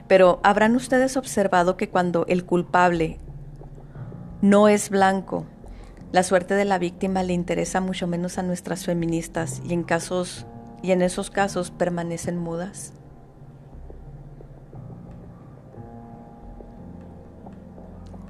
Pero 0.07 0.39
habrán 0.43 0.77
ustedes 0.77 1.17
observado 1.17 1.77
que 1.77 1.89
cuando 1.89 2.27
el 2.29 2.45
culpable 2.45 3.19
no 4.45 4.69
es 4.69 4.91
blanco, 4.91 5.47
la 6.13 6.23
suerte 6.23 6.53
de 6.53 6.67
la 6.67 6.77
víctima 6.77 7.23
le 7.23 7.33
interesa 7.33 7.81
mucho 7.81 8.07
menos 8.07 8.37
a 8.37 8.43
nuestras 8.43 8.85
feministas 8.85 9.63
y 9.65 9.73
en 9.73 9.85
casos 9.85 10.45
y 10.83 10.93
en 10.93 11.01
esos 11.01 11.31
casos 11.31 11.71
permanecen 11.71 12.37
mudas. 12.37 12.93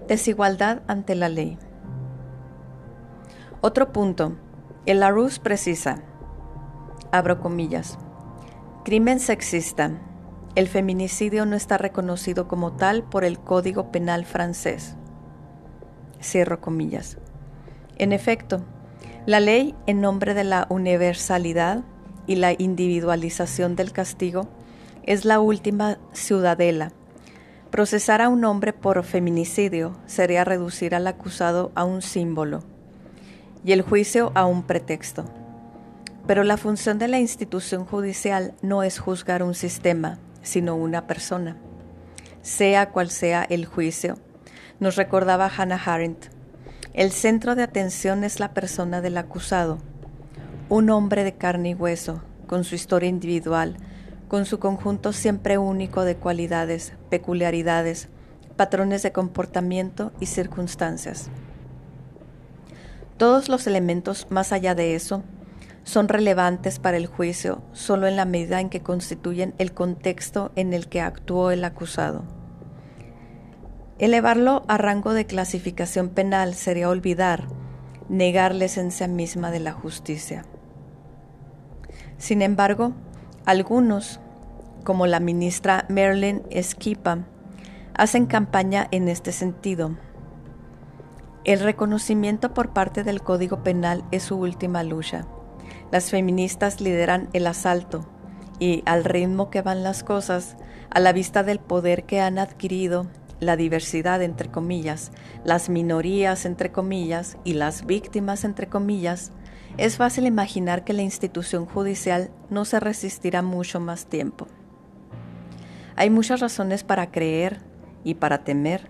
Desigualdad 0.06 0.82
ante 0.86 1.16
la 1.16 1.28
ley. 1.28 1.58
Otro 3.60 3.92
punto. 3.92 4.36
El 4.86 5.00
Larousse 5.00 5.40
precisa, 5.40 6.04
abro 7.10 7.40
comillas, 7.40 7.98
crimen 8.84 9.18
sexista. 9.18 9.90
El 10.54 10.68
feminicidio 10.68 11.44
no 11.44 11.56
está 11.56 11.76
reconocido 11.76 12.46
como 12.46 12.74
tal 12.74 13.02
por 13.02 13.24
el 13.24 13.40
Código 13.40 13.90
Penal 13.90 14.24
francés. 14.24 14.96
Cierro 16.24 16.60
comillas. 16.60 17.18
En 17.98 18.12
efecto, 18.12 18.64
la 19.26 19.40
ley 19.40 19.74
en 19.86 20.00
nombre 20.00 20.34
de 20.34 20.44
la 20.44 20.66
universalidad 20.70 21.84
y 22.26 22.36
la 22.36 22.52
individualización 22.52 23.76
del 23.76 23.92
castigo 23.92 24.48
es 25.04 25.24
la 25.24 25.38
última 25.40 25.98
ciudadela. 26.12 26.92
Procesar 27.70 28.22
a 28.22 28.28
un 28.28 28.44
hombre 28.44 28.72
por 28.72 29.02
feminicidio 29.04 29.96
sería 30.06 30.44
reducir 30.44 30.94
al 30.94 31.06
acusado 31.06 31.72
a 31.74 31.84
un 31.84 32.02
símbolo 32.02 32.62
y 33.64 33.72
el 33.72 33.82
juicio 33.82 34.32
a 34.34 34.46
un 34.46 34.62
pretexto. 34.62 35.24
Pero 36.26 36.42
la 36.42 36.56
función 36.56 36.98
de 36.98 37.08
la 37.08 37.18
institución 37.18 37.84
judicial 37.84 38.54
no 38.62 38.82
es 38.82 38.98
juzgar 38.98 39.42
un 39.42 39.54
sistema, 39.54 40.18
sino 40.42 40.74
una 40.74 41.06
persona. 41.06 41.56
Sea 42.42 42.90
cual 42.90 43.10
sea 43.10 43.44
el 43.44 43.66
juicio, 43.66 44.16
nos 44.80 44.96
recordaba 44.96 45.50
Hannah 45.54 45.82
Arendt, 45.84 46.26
el 46.94 47.10
centro 47.10 47.54
de 47.54 47.62
atención 47.62 48.22
es 48.22 48.38
la 48.38 48.54
persona 48.54 49.00
del 49.00 49.16
acusado, 49.16 49.78
un 50.68 50.90
hombre 50.90 51.24
de 51.24 51.34
carne 51.34 51.70
y 51.70 51.74
hueso, 51.74 52.22
con 52.46 52.64
su 52.64 52.74
historia 52.74 53.08
individual, 53.08 53.76
con 54.28 54.46
su 54.46 54.58
conjunto 54.58 55.12
siempre 55.12 55.58
único 55.58 56.04
de 56.04 56.16
cualidades, 56.16 56.92
peculiaridades, 57.10 58.08
patrones 58.56 59.02
de 59.02 59.12
comportamiento 59.12 60.12
y 60.20 60.26
circunstancias. 60.26 61.30
Todos 63.16 63.48
los 63.48 63.66
elementos 63.66 64.26
más 64.30 64.52
allá 64.52 64.74
de 64.74 64.94
eso 64.94 65.22
son 65.84 66.08
relevantes 66.08 66.78
para 66.78 66.96
el 66.96 67.06
juicio 67.06 67.62
solo 67.72 68.06
en 68.06 68.16
la 68.16 68.24
medida 68.24 68.60
en 68.60 68.70
que 68.70 68.82
constituyen 68.82 69.54
el 69.58 69.72
contexto 69.72 70.50
en 70.56 70.72
el 70.72 70.88
que 70.88 71.00
actuó 71.00 71.50
el 71.50 71.64
acusado. 71.64 72.24
Elevarlo 73.98 74.64
a 74.68 74.78
rango 74.78 75.14
de 75.14 75.26
clasificación 75.26 76.08
penal 76.08 76.54
sería 76.54 76.88
olvidar, 76.88 77.46
negar 78.08 78.54
la 78.54 78.64
esencia 78.66 79.08
misma 79.08 79.50
de 79.50 79.60
la 79.60 79.72
justicia. 79.72 80.44
Sin 82.18 82.42
embargo, 82.42 82.92
algunos, 83.44 84.20
como 84.84 85.06
la 85.06 85.20
ministra 85.20 85.86
Merlin 85.88 86.42
Esquipa, 86.50 87.26
hacen 87.94 88.26
campaña 88.26 88.88
en 88.90 89.08
este 89.08 89.32
sentido 89.32 89.96
el 91.44 91.60
reconocimiento 91.60 92.54
por 92.54 92.70
parte 92.70 93.04
del 93.04 93.20
Código 93.20 93.62
Penal 93.62 94.02
es 94.10 94.22
su 94.22 94.36
última 94.36 94.82
lucha. 94.82 95.26
Las 95.92 96.10
feministas 96.10 96.80
lideran 96.80 97.28
el 97.34 97.46
asalto 97.46 98.06
y 98.58 98.82
al 98.86 99.04
ritmo 99.04 99.50
que 99.50 99.60
van 99.60 99.82
las 99.82 100.04
cosas, 100.04 100.56
a 100.88 101.00
la 101.00 101.12
vista 101.12 101.42
del 101.42 101.58
poder 101.58 102.04
que 102.04 102.22
han 102.22 102.38
adquirido, 102.38 103.08
la 103.40 103.56
diversidad 103.56 104.22
entre 104.22 104.50
comillas, 104.50 105.12
las 105.44 105.68
minorías 105.68 106.44
entre 106.44 106.72
comillas 106.72 107.36
y 107.44 107.54
las 107.54 107.86
víctimas 107.86 108.44
entre 108.44 108.68
comillas, 108.68 109.32
es 109.76 109.96
fácil 109.96 110.26
imaginar 110.26 110.84
que 110.84 110.92
la 110.92 111.02
institución 111.02 111.66
judicial 111.66 112.30
no 112.48 112.64
se 112.64 112.78
resistirá 112.78 113.42
mucho 113.42 113.80
más 113.80 114.06
tiempo. 114.06 114.46
Hay 115.96 116.10
muchas 116.10 116.40
razones 116.40 116.84
para 116.84 117.10
creer 117.10 117.60
y 118.04 118.14
para 118.14 118.44
temer 118.44 118.88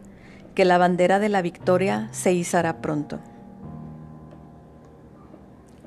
que 0.54 0.64
la 0.64 0.78
bandera 0.78 1.18
de 1.18 1.28
la 1.28 1.42
victoria 1.42 2.08
se 2.12 2.32
izará 2.32 2.80
pronto. 2.80 3.18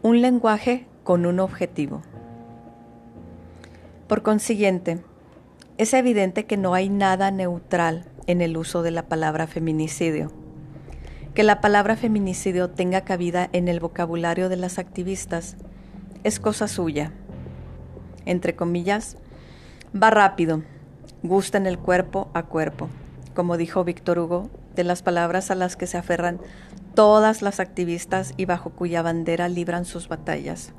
Un 0.02 0.22
lenguaje 0.22 0.88
con 1.04 1.26
un 1.26 1.40
objetivo. 1.40 2.02
Por 4.08 4.24
consiguiente, 4.24 5.04
es 5.78 5.94
evidente 5.94 6.45
que 6.45 6.58
no 6.58 6.74
hay 6.74 6.90
nada 6.90 7.32
neutral 7.32 8.06
en 8.26 8.41
el 8.41 8.58
uso 8.58 8.84
de 8.84 8.91
la 8.91 9.04
palabra 9.04 9.48
feminicidio. 9.48 10.32
Que 11.34 11.44
la 11.44 11.62
palabra 11.62 11.95
feminicidio 11.95 12.70
tenga 12.70 13.02
cabida 13.02 13.49
en 13.54 13.68
el 13.68 13.80
vocabulario 13.80 14.49
de 14.49 14.58
las 14.58 14.80
activistas 14.80 15.56
es 16.24 16.40
cosa 16.40 16.68
suya. 16.68 17.12
Entre 18.26 18.56
comillas, 18.56 19.18
va 19.94 20.10
rápido, 20.10 20.64
gusta 21.24 21.58
en 21.58 21.68
el 21.68 21.78
cuerpo 21.78 22.30
a 22.34 22.44
cuerpo 22.44 22.90
como 23.38 23.56
dijo 23.56 23.84
Víctor 23.84 24.18
Hugo, 24.18 24.49
de 24.76 24.84
las 24.84 25.04
palabras 25.04 25.52
a 25.52 25.56
las 25.56 25.76
que 25.76 25.86
se 25.86 25.95
aferran 25.95 26.40
todas 26.95 27.44
las 27.44 27.60
activistas 27.60 28.34
y 28.36 28.45
bajo 28.45 28.72
cuya 28.72 29.04
bandera 29.04 29.48
libran 29.48 29.86
sus 29.86 30.08
batallas. 30.08 30.74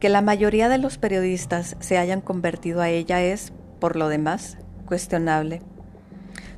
Que 0.00 0.08
la 0.08 0.22
mayoría 0.22 0.70
de 0.70 0.78
los 0.78 0.96
periodistas 0.96 1.76
se 1.78 1.98
hayan 1.98 2.22
convertido 2.22 2.80
a 2.80 2.88
ella 2.88 3.22
es, 3.22 3.52
por 3.80 3.96
lo 3.96 4.08
demás, 4.08 4.56
cuestionable. 4.86 5.60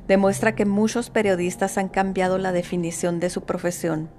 Demuestra 0.07 0.55
que 0.55 0.65
muchos 0.65 1.09
periodistas 1.09 1.77
han 1.77 1.89
cambiado 1.89 2.37
la 2.37 2.53
definición 2.53 3.19
de 3.19 3.29
su 3.29 3.41
profesión. 3.41 4.09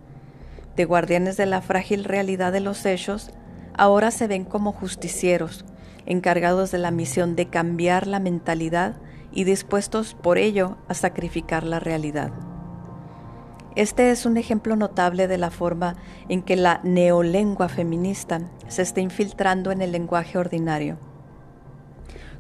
De 0.77 0.85
guardianes 0.85 1.39
de 1.39 1.47
la 1.47 1.63
frágil 1.63 2.05
realidad 2.05 2.53
de 2.53 2.61
los 2.61 2.85
hechos, 2.85 3.31
ahora 3.73 4.11
se 4.11 4.27
ven 4.27 4.45
como 4.45 4.73
justicieros, 4.73 5.65
encargados 6.05 6.71
de 6.71 6.79
la 6.79 6.91
misión 6.91 7.35
de 7.35 7.49
cambiar 7.49 8.07
la 8.07 8.21
mentalidad 8.21 8.97
y 9.33 9.45
dispuestos 9.45 10.15
por 10.15 10.37
ello 10.37 10.77
a 10.87 10.93
sacrificar 10.93 11.65
la 11.65 11.81
realidad. 11.81 12.31
Este 13.77 14.13
es 14.13 14.25
un 14.25 14.37
ejemplo 14.37 14.77
notable 14.77 15.27
de 15.27 15.37
la 15.37 15.51
forma 15.51 15.97
en 16.29 16.43
que 16.43 16.55
la 16.55 16.81
neolengua 16.85 17.69
feminista 17.69 18.41
se 18.69 18.83
está 18.83 19.01
infiltrando 19.01 19.73
en 19.73 19.83
el 19.83 19.93
lenguaje 19.93 20.39
ordinario. 20.39 20.99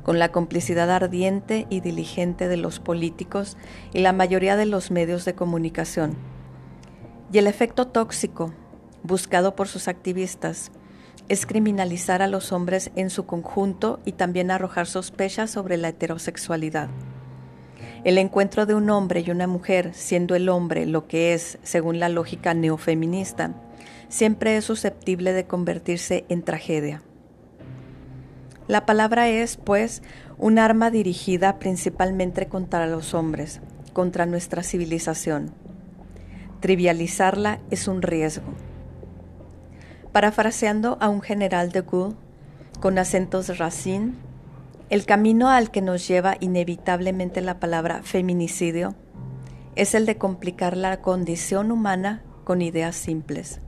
con 0.05 0.19
la 0.19 0.31
complicidad 0.31 0.91
ardiente 0.91 1.67
y 1.71 1.81
diligente 1.81 2.47
de 2.47 2.59
los 2.59 2.79
políticos 2.79 3.57
y 3.95 4.01
la 4.01 4.13
mayoría 4.13 4.55
de 4.55 4.67
los 4.67 4.91
medios 4.91 5.25
de 5.25 5.35
comunicación. 5.35 6.15
Y 7.33 7.39
el 7.39 7.47
efecto 7.47 7.87
tóxico, 7.87 8.53
buscado 9.03 9.57
por 9.57 9.67
sus 9.67 9.89
activistas, 9.89 10.73
es 11.31 11.47
criminalizar 11.47 12.21
a 12.21 12.27
los 12.29 12.53
hombres 12.53 12.91
en 12.97 13.09
su 13.09 13.25
conjunto 13.25 13.99
y 14.05 14.13
también 14.13 14.51
arrojar 14.51 14.87
sospechas 14.87 15.51
sobre 15.51 15.79
la 15.79 15.89
heterosexualidad. 15.89 16.91
El 18.05 18.19
encuentro 18.19 18.67
de 18.67 18.75
un 18.75 18.91
hombre 18.91 19.25
y 19.27 19.31
una 19.31 19.47
mujer, 19.47 19.95
siendo 19.95 20.35
el 20.35 20.51
hombre 20.51 20.85
lo 20.85 21.07
que 21.09 21.33
es, 21.33 21.59
según 21.63 21.99
la 21.99 22.11
lógica 22.11 22.53
neofeminista, 22.53 23.55
siempre 24.09 24.59
es 24.59 24.67
susceptible 24.67 25.33
de 25.33 25.47
convertirse 25.47 26.27
en 26.29 26.43
tragedia. 26.43 27.03
La 28.69 28.85
palabra 28.85 29.31
es, 29.31 29.57
pues, 29.57 30.03
un 30.37 30.59
arma 30.59 30.91
dirigida 30.91 31.59
principalmente 31.59 32.47
contra 32.47 32.87
los 32.87 33.15
hombres, 33.15 33.63
contra 33.95 34.27
nuestra 34.27 34.63
civilización. 34.63 35.53
Trivializarla 36.61 37.61
es 37.71 37.89
un 37.89 38.03
riesgo. 38.03 38.45
Parafraseando 40.13 40.99
a 41.01 41.09
un 41.09 41.23
general 41.23 41.73
de 41.73 41.81
Gaulle, 41.81 42.17
con 42.81 42.99
acentos 42.99 43.57
racine, 43.57 44.13
el 44.95 45.07
camino 45.07 45.49
al 45.49 45.73
que 45.73 45.83
nos 45.83 46.07
lleva 46.07 46.37
inevitablemente 46.39 47.41
la 47.41 47.59
palabra 47.59 48.05
feminicidio 48.05 48.95
es 49.75 49.93
el 49.97 50.07
de 50.07 50.19
complicar 50.19 50.77
la 50.77 51.03
condición 51.03 51.73
humana 51.73 52.23
con 52.45 52.63
ideas 52.63 52.95
simples. 52.95 53.61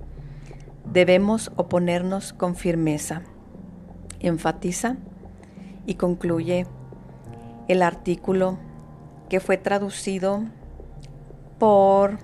Debemos 0.85 1.51
oponernos 1.57 2.33
con 2.33 2.55
firmeza. 2.55 3.23
Enfatiza 4.21 4.99
y 5.85 5.97
concluye 5.97 6.69
el 7.67 7.83
artículo 7.83 8.57
que 9.29 9.41
fue 9.41 9.57
traducido 9.57 10.45
por 11.59 12.19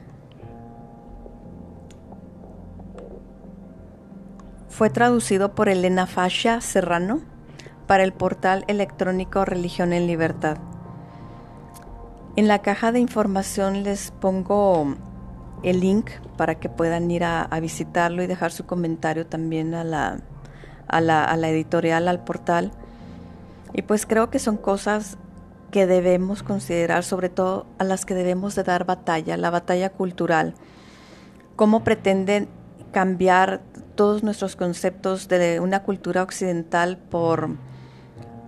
fue 4.68 4.90
traducido 4.90 5.56
por 5.56 5.68
Elena 5.68 6.06
Fascia 6.06 6.60
Serrano 6.60 7.31
para 7.92 8.04
el 8.04 8.14
portal 8.14 8.64
electrónico 8.68 9.44
Religión 9.44 9.92
en 9.92 10.06
Libertad. 10.06 10.56
En 12.36 12.48
la 12.48 12.60
caja 12.60 12.90
de 12.90 13.00
información 13.00 13.82
les 13.82 14.12
pongo 14.12 14.94
el 15.62 15.80
link 15.80 16.08
para 16.38 16.54
que 16.54 16.70
puedan 16.70 17.10
ir 17.10 17.22
a, 17.22 17.46
visitarlo 17.60 18.22
y 18.22 18.26
dejar 18.26 18.50
su 18.50 18.64
comentario 18.64 19.26
también 19.26 19.74
a 19.74 19.84
la, 19.84 20.20
a 20.88 21.02
la, 21.02 21.22
a 21.22 21.36
la 21.36 21.50
editorial, 21.50 22.08
al 22.08 22.24
portal. 22.24 22.72
Y 23.74 23.82
pues 23.82 24.06
creo 24.06 24.30
que 24.30 24.38
son 24.38 24.56
cosas 24.56 25.18
que 25.70 25.86
debemos 25.86 26.42
considerar, 26.42 27.04
sobre 27.04 27.28
todo 27.28 27.66
a 27.78 27.84
las 27.84 28.06
que 28.06 28.14
debemos 28.14 28.54
de 28.54 28.62
dar 28.62 28.86
batalla, 28.86 29.36
la 29.36 29.50
batalla 29.50 29.90
cultural. 29.90 30.54
Cómo 31.56 31.84
pretenden 31.84 32.48
cambiar 32.90 33.60
todos 33.96 34.22
nuestros 34.22 34.56
conceptos 34.56 35.28
de 35.28 35.60
una 35.60 35.82
cultura 35.82 36.22
occidental 36.22 36.96
por 36.96 37.50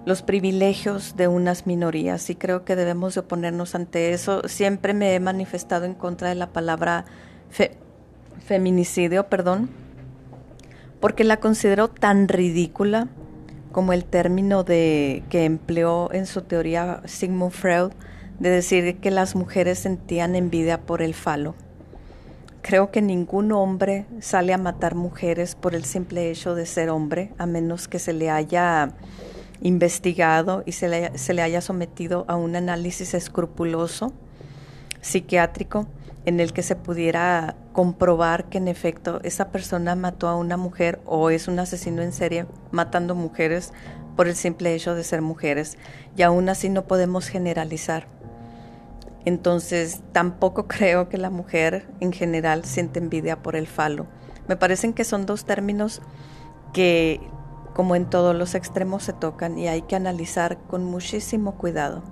los 0.04 0.22
privilegios 0.22 1.16
de 1.16 1.28
unas 1.28 1.66
minorías 1.66 2.28
y 2.30 2.34
creo 2.34 2.64
que 2.64 2.76
debemos 2.76 3.14
de 3.14 3.20
oponernos 3.20 3.74
ante 3.74 4.12
eso. 4.12 4.42
Siempre 4.46 4.94
me 4.94 5.14
he 5.14 5.20
manifestado 5.20 5.84
en 5.84 5.94
contra 5.94 6.28
de 6.28 6.34
la 6.34 6.52
palabra 6.52 7.06
feminicidio, 8.44 9.28
perdón, 9.28 9.70
porque 11.00 11.24
la 11.24 11.38
considero 11.38 11.88
tan 11.88 12.28
ridícula 12.28 13.08
como 13.72 13.92
el 13.92 14.04
término 14.04 14.62
de 14.62 15.24
que 15.30 15.44
empleó 15.44 16.12
en 16.12 16.26
su 16.26 16.42
teoría 16.42 17.02
Sigmund 17.06 17.52
Freud 17.52 17.92
de 18.38 18.50
decir 18.50 18.98
que 18.98 19.10
las 19.10 19.34
mujeres 19.34 19.78
sentían 19.80 20.34
envidia 20.34 20.82
por 20.82 21.02
el 21.02 21.14
falo. 21.14 21.54
Creo 22.62 22.90
que 22.90 23.02
ningún 23.02 23.52
hombre 23.52 24.06
sale 24.20 24.54
a 24.54 24.58
matar 24.58 24.94
mujeres 24.94 25.54
por 25.54 25.74
el 25.74 25.84
simple 25.84 26.30
hecho 26.30 26.54
de 26.54 26.66
ser 26.66 26.88
hombre, 26.88 27.32
a 27.36 27.46
menos 27.46 27.88
que 27.88 27.98
se 27.98 28.12
le 28.12 28.30
haya 28.30 28.92
investigado 29.60 30.62
y 30.66 30.72
se 30.72 30.88
le, 30.88 31.16
se 31.18 31.34
le 31.34 31.42
haya 31.42 31.60
sometido 31.60 32.24
a 32.28 32.36
un 32.36 32.56
análisis 32.56 33.14
escrupuloso 33.14 34.12
psiquiátrico 35.00 35.86
en 36.24 36.40
el 36.40 36.52
que 36.52 36.62
se 36.62 36.76
pudiera 36.76 37.56
comprobar 37.72 38.46
que 38.46 38.58
en 38.58 38.68
efecto 38.68 39.20
esa 39.22 39.50
persona 39.50 39.94
mató 39.94 40.28
a 40.28 40.36
una 40.36 40.56
mujer 40.56 41.00
o 41.04 41.30
es 41.30 41.48
un 41.48 41.58
asesino 41.58 42.02
en 42.02 42.12
serie 42.12 42.46
matando 42.70 43.14
mujeres 43.14 43.72
por 44.16 44.28
el 44.28 44.34
simple 44.34 44.74
hecho 44.74 44.94
de 44.94 45.04
ser 45.04 45.20
mujeres. 45.20 45.76
Y 46.16 46.22
aún 46.22 46.48
así 46.48 46.68
no 46.68 46.84
podemos 46.84 47.28
generalizar. 47.28 48.06
Entonces 49.24 50.00
tampoco 50.12 50.66
creo 50.68 51.08
que 51.08 51.18
la 51.18 51.30
mujer 51.30 51.86
en 52.00 52.12
general 52.12 52.64
siente 52.64 53.00
envidia 53.00 53.42
por 53.42 53.56
el 53.56 53.66
falo. 53.66 54.06
Me 54.48 54.56
parecen 54.56 54.92
que 54.92 55.04
son 55.04 55.26
dos 55.26 55.44
términos 55.44 56.00
que 56.72 57.20
como 57.74 57.96
en 57.96 58.08
todos 58.08 58.34
los 58.34 58.54
extremos 58.54 59.02
se 59.02 59.12
tocan 59.12 59.58
y 59.58 59.68
hay 59.68 59.82
que 59.82 59.96
analizar 59.96 60.58
con 60.68 60.84
muchísimo 60.84 61.56
cuidado. 61.56 62.02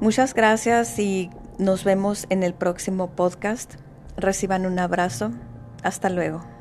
Muchas 0.00 0.34
gracias 0.34 0.98
y 0.98 1.30
nos 1.58 1.84
vemos 1.84 2.26
en 2.28 2.42
el 2.42 2.54
próximo 2.54 3.10
podcast. 3.10 3.74
Reciban 4.16 4.66
un 4.66 4.78
abrazo. 4.78 5.30
Hasta 5.82 6.08
luego. 6.10 6.51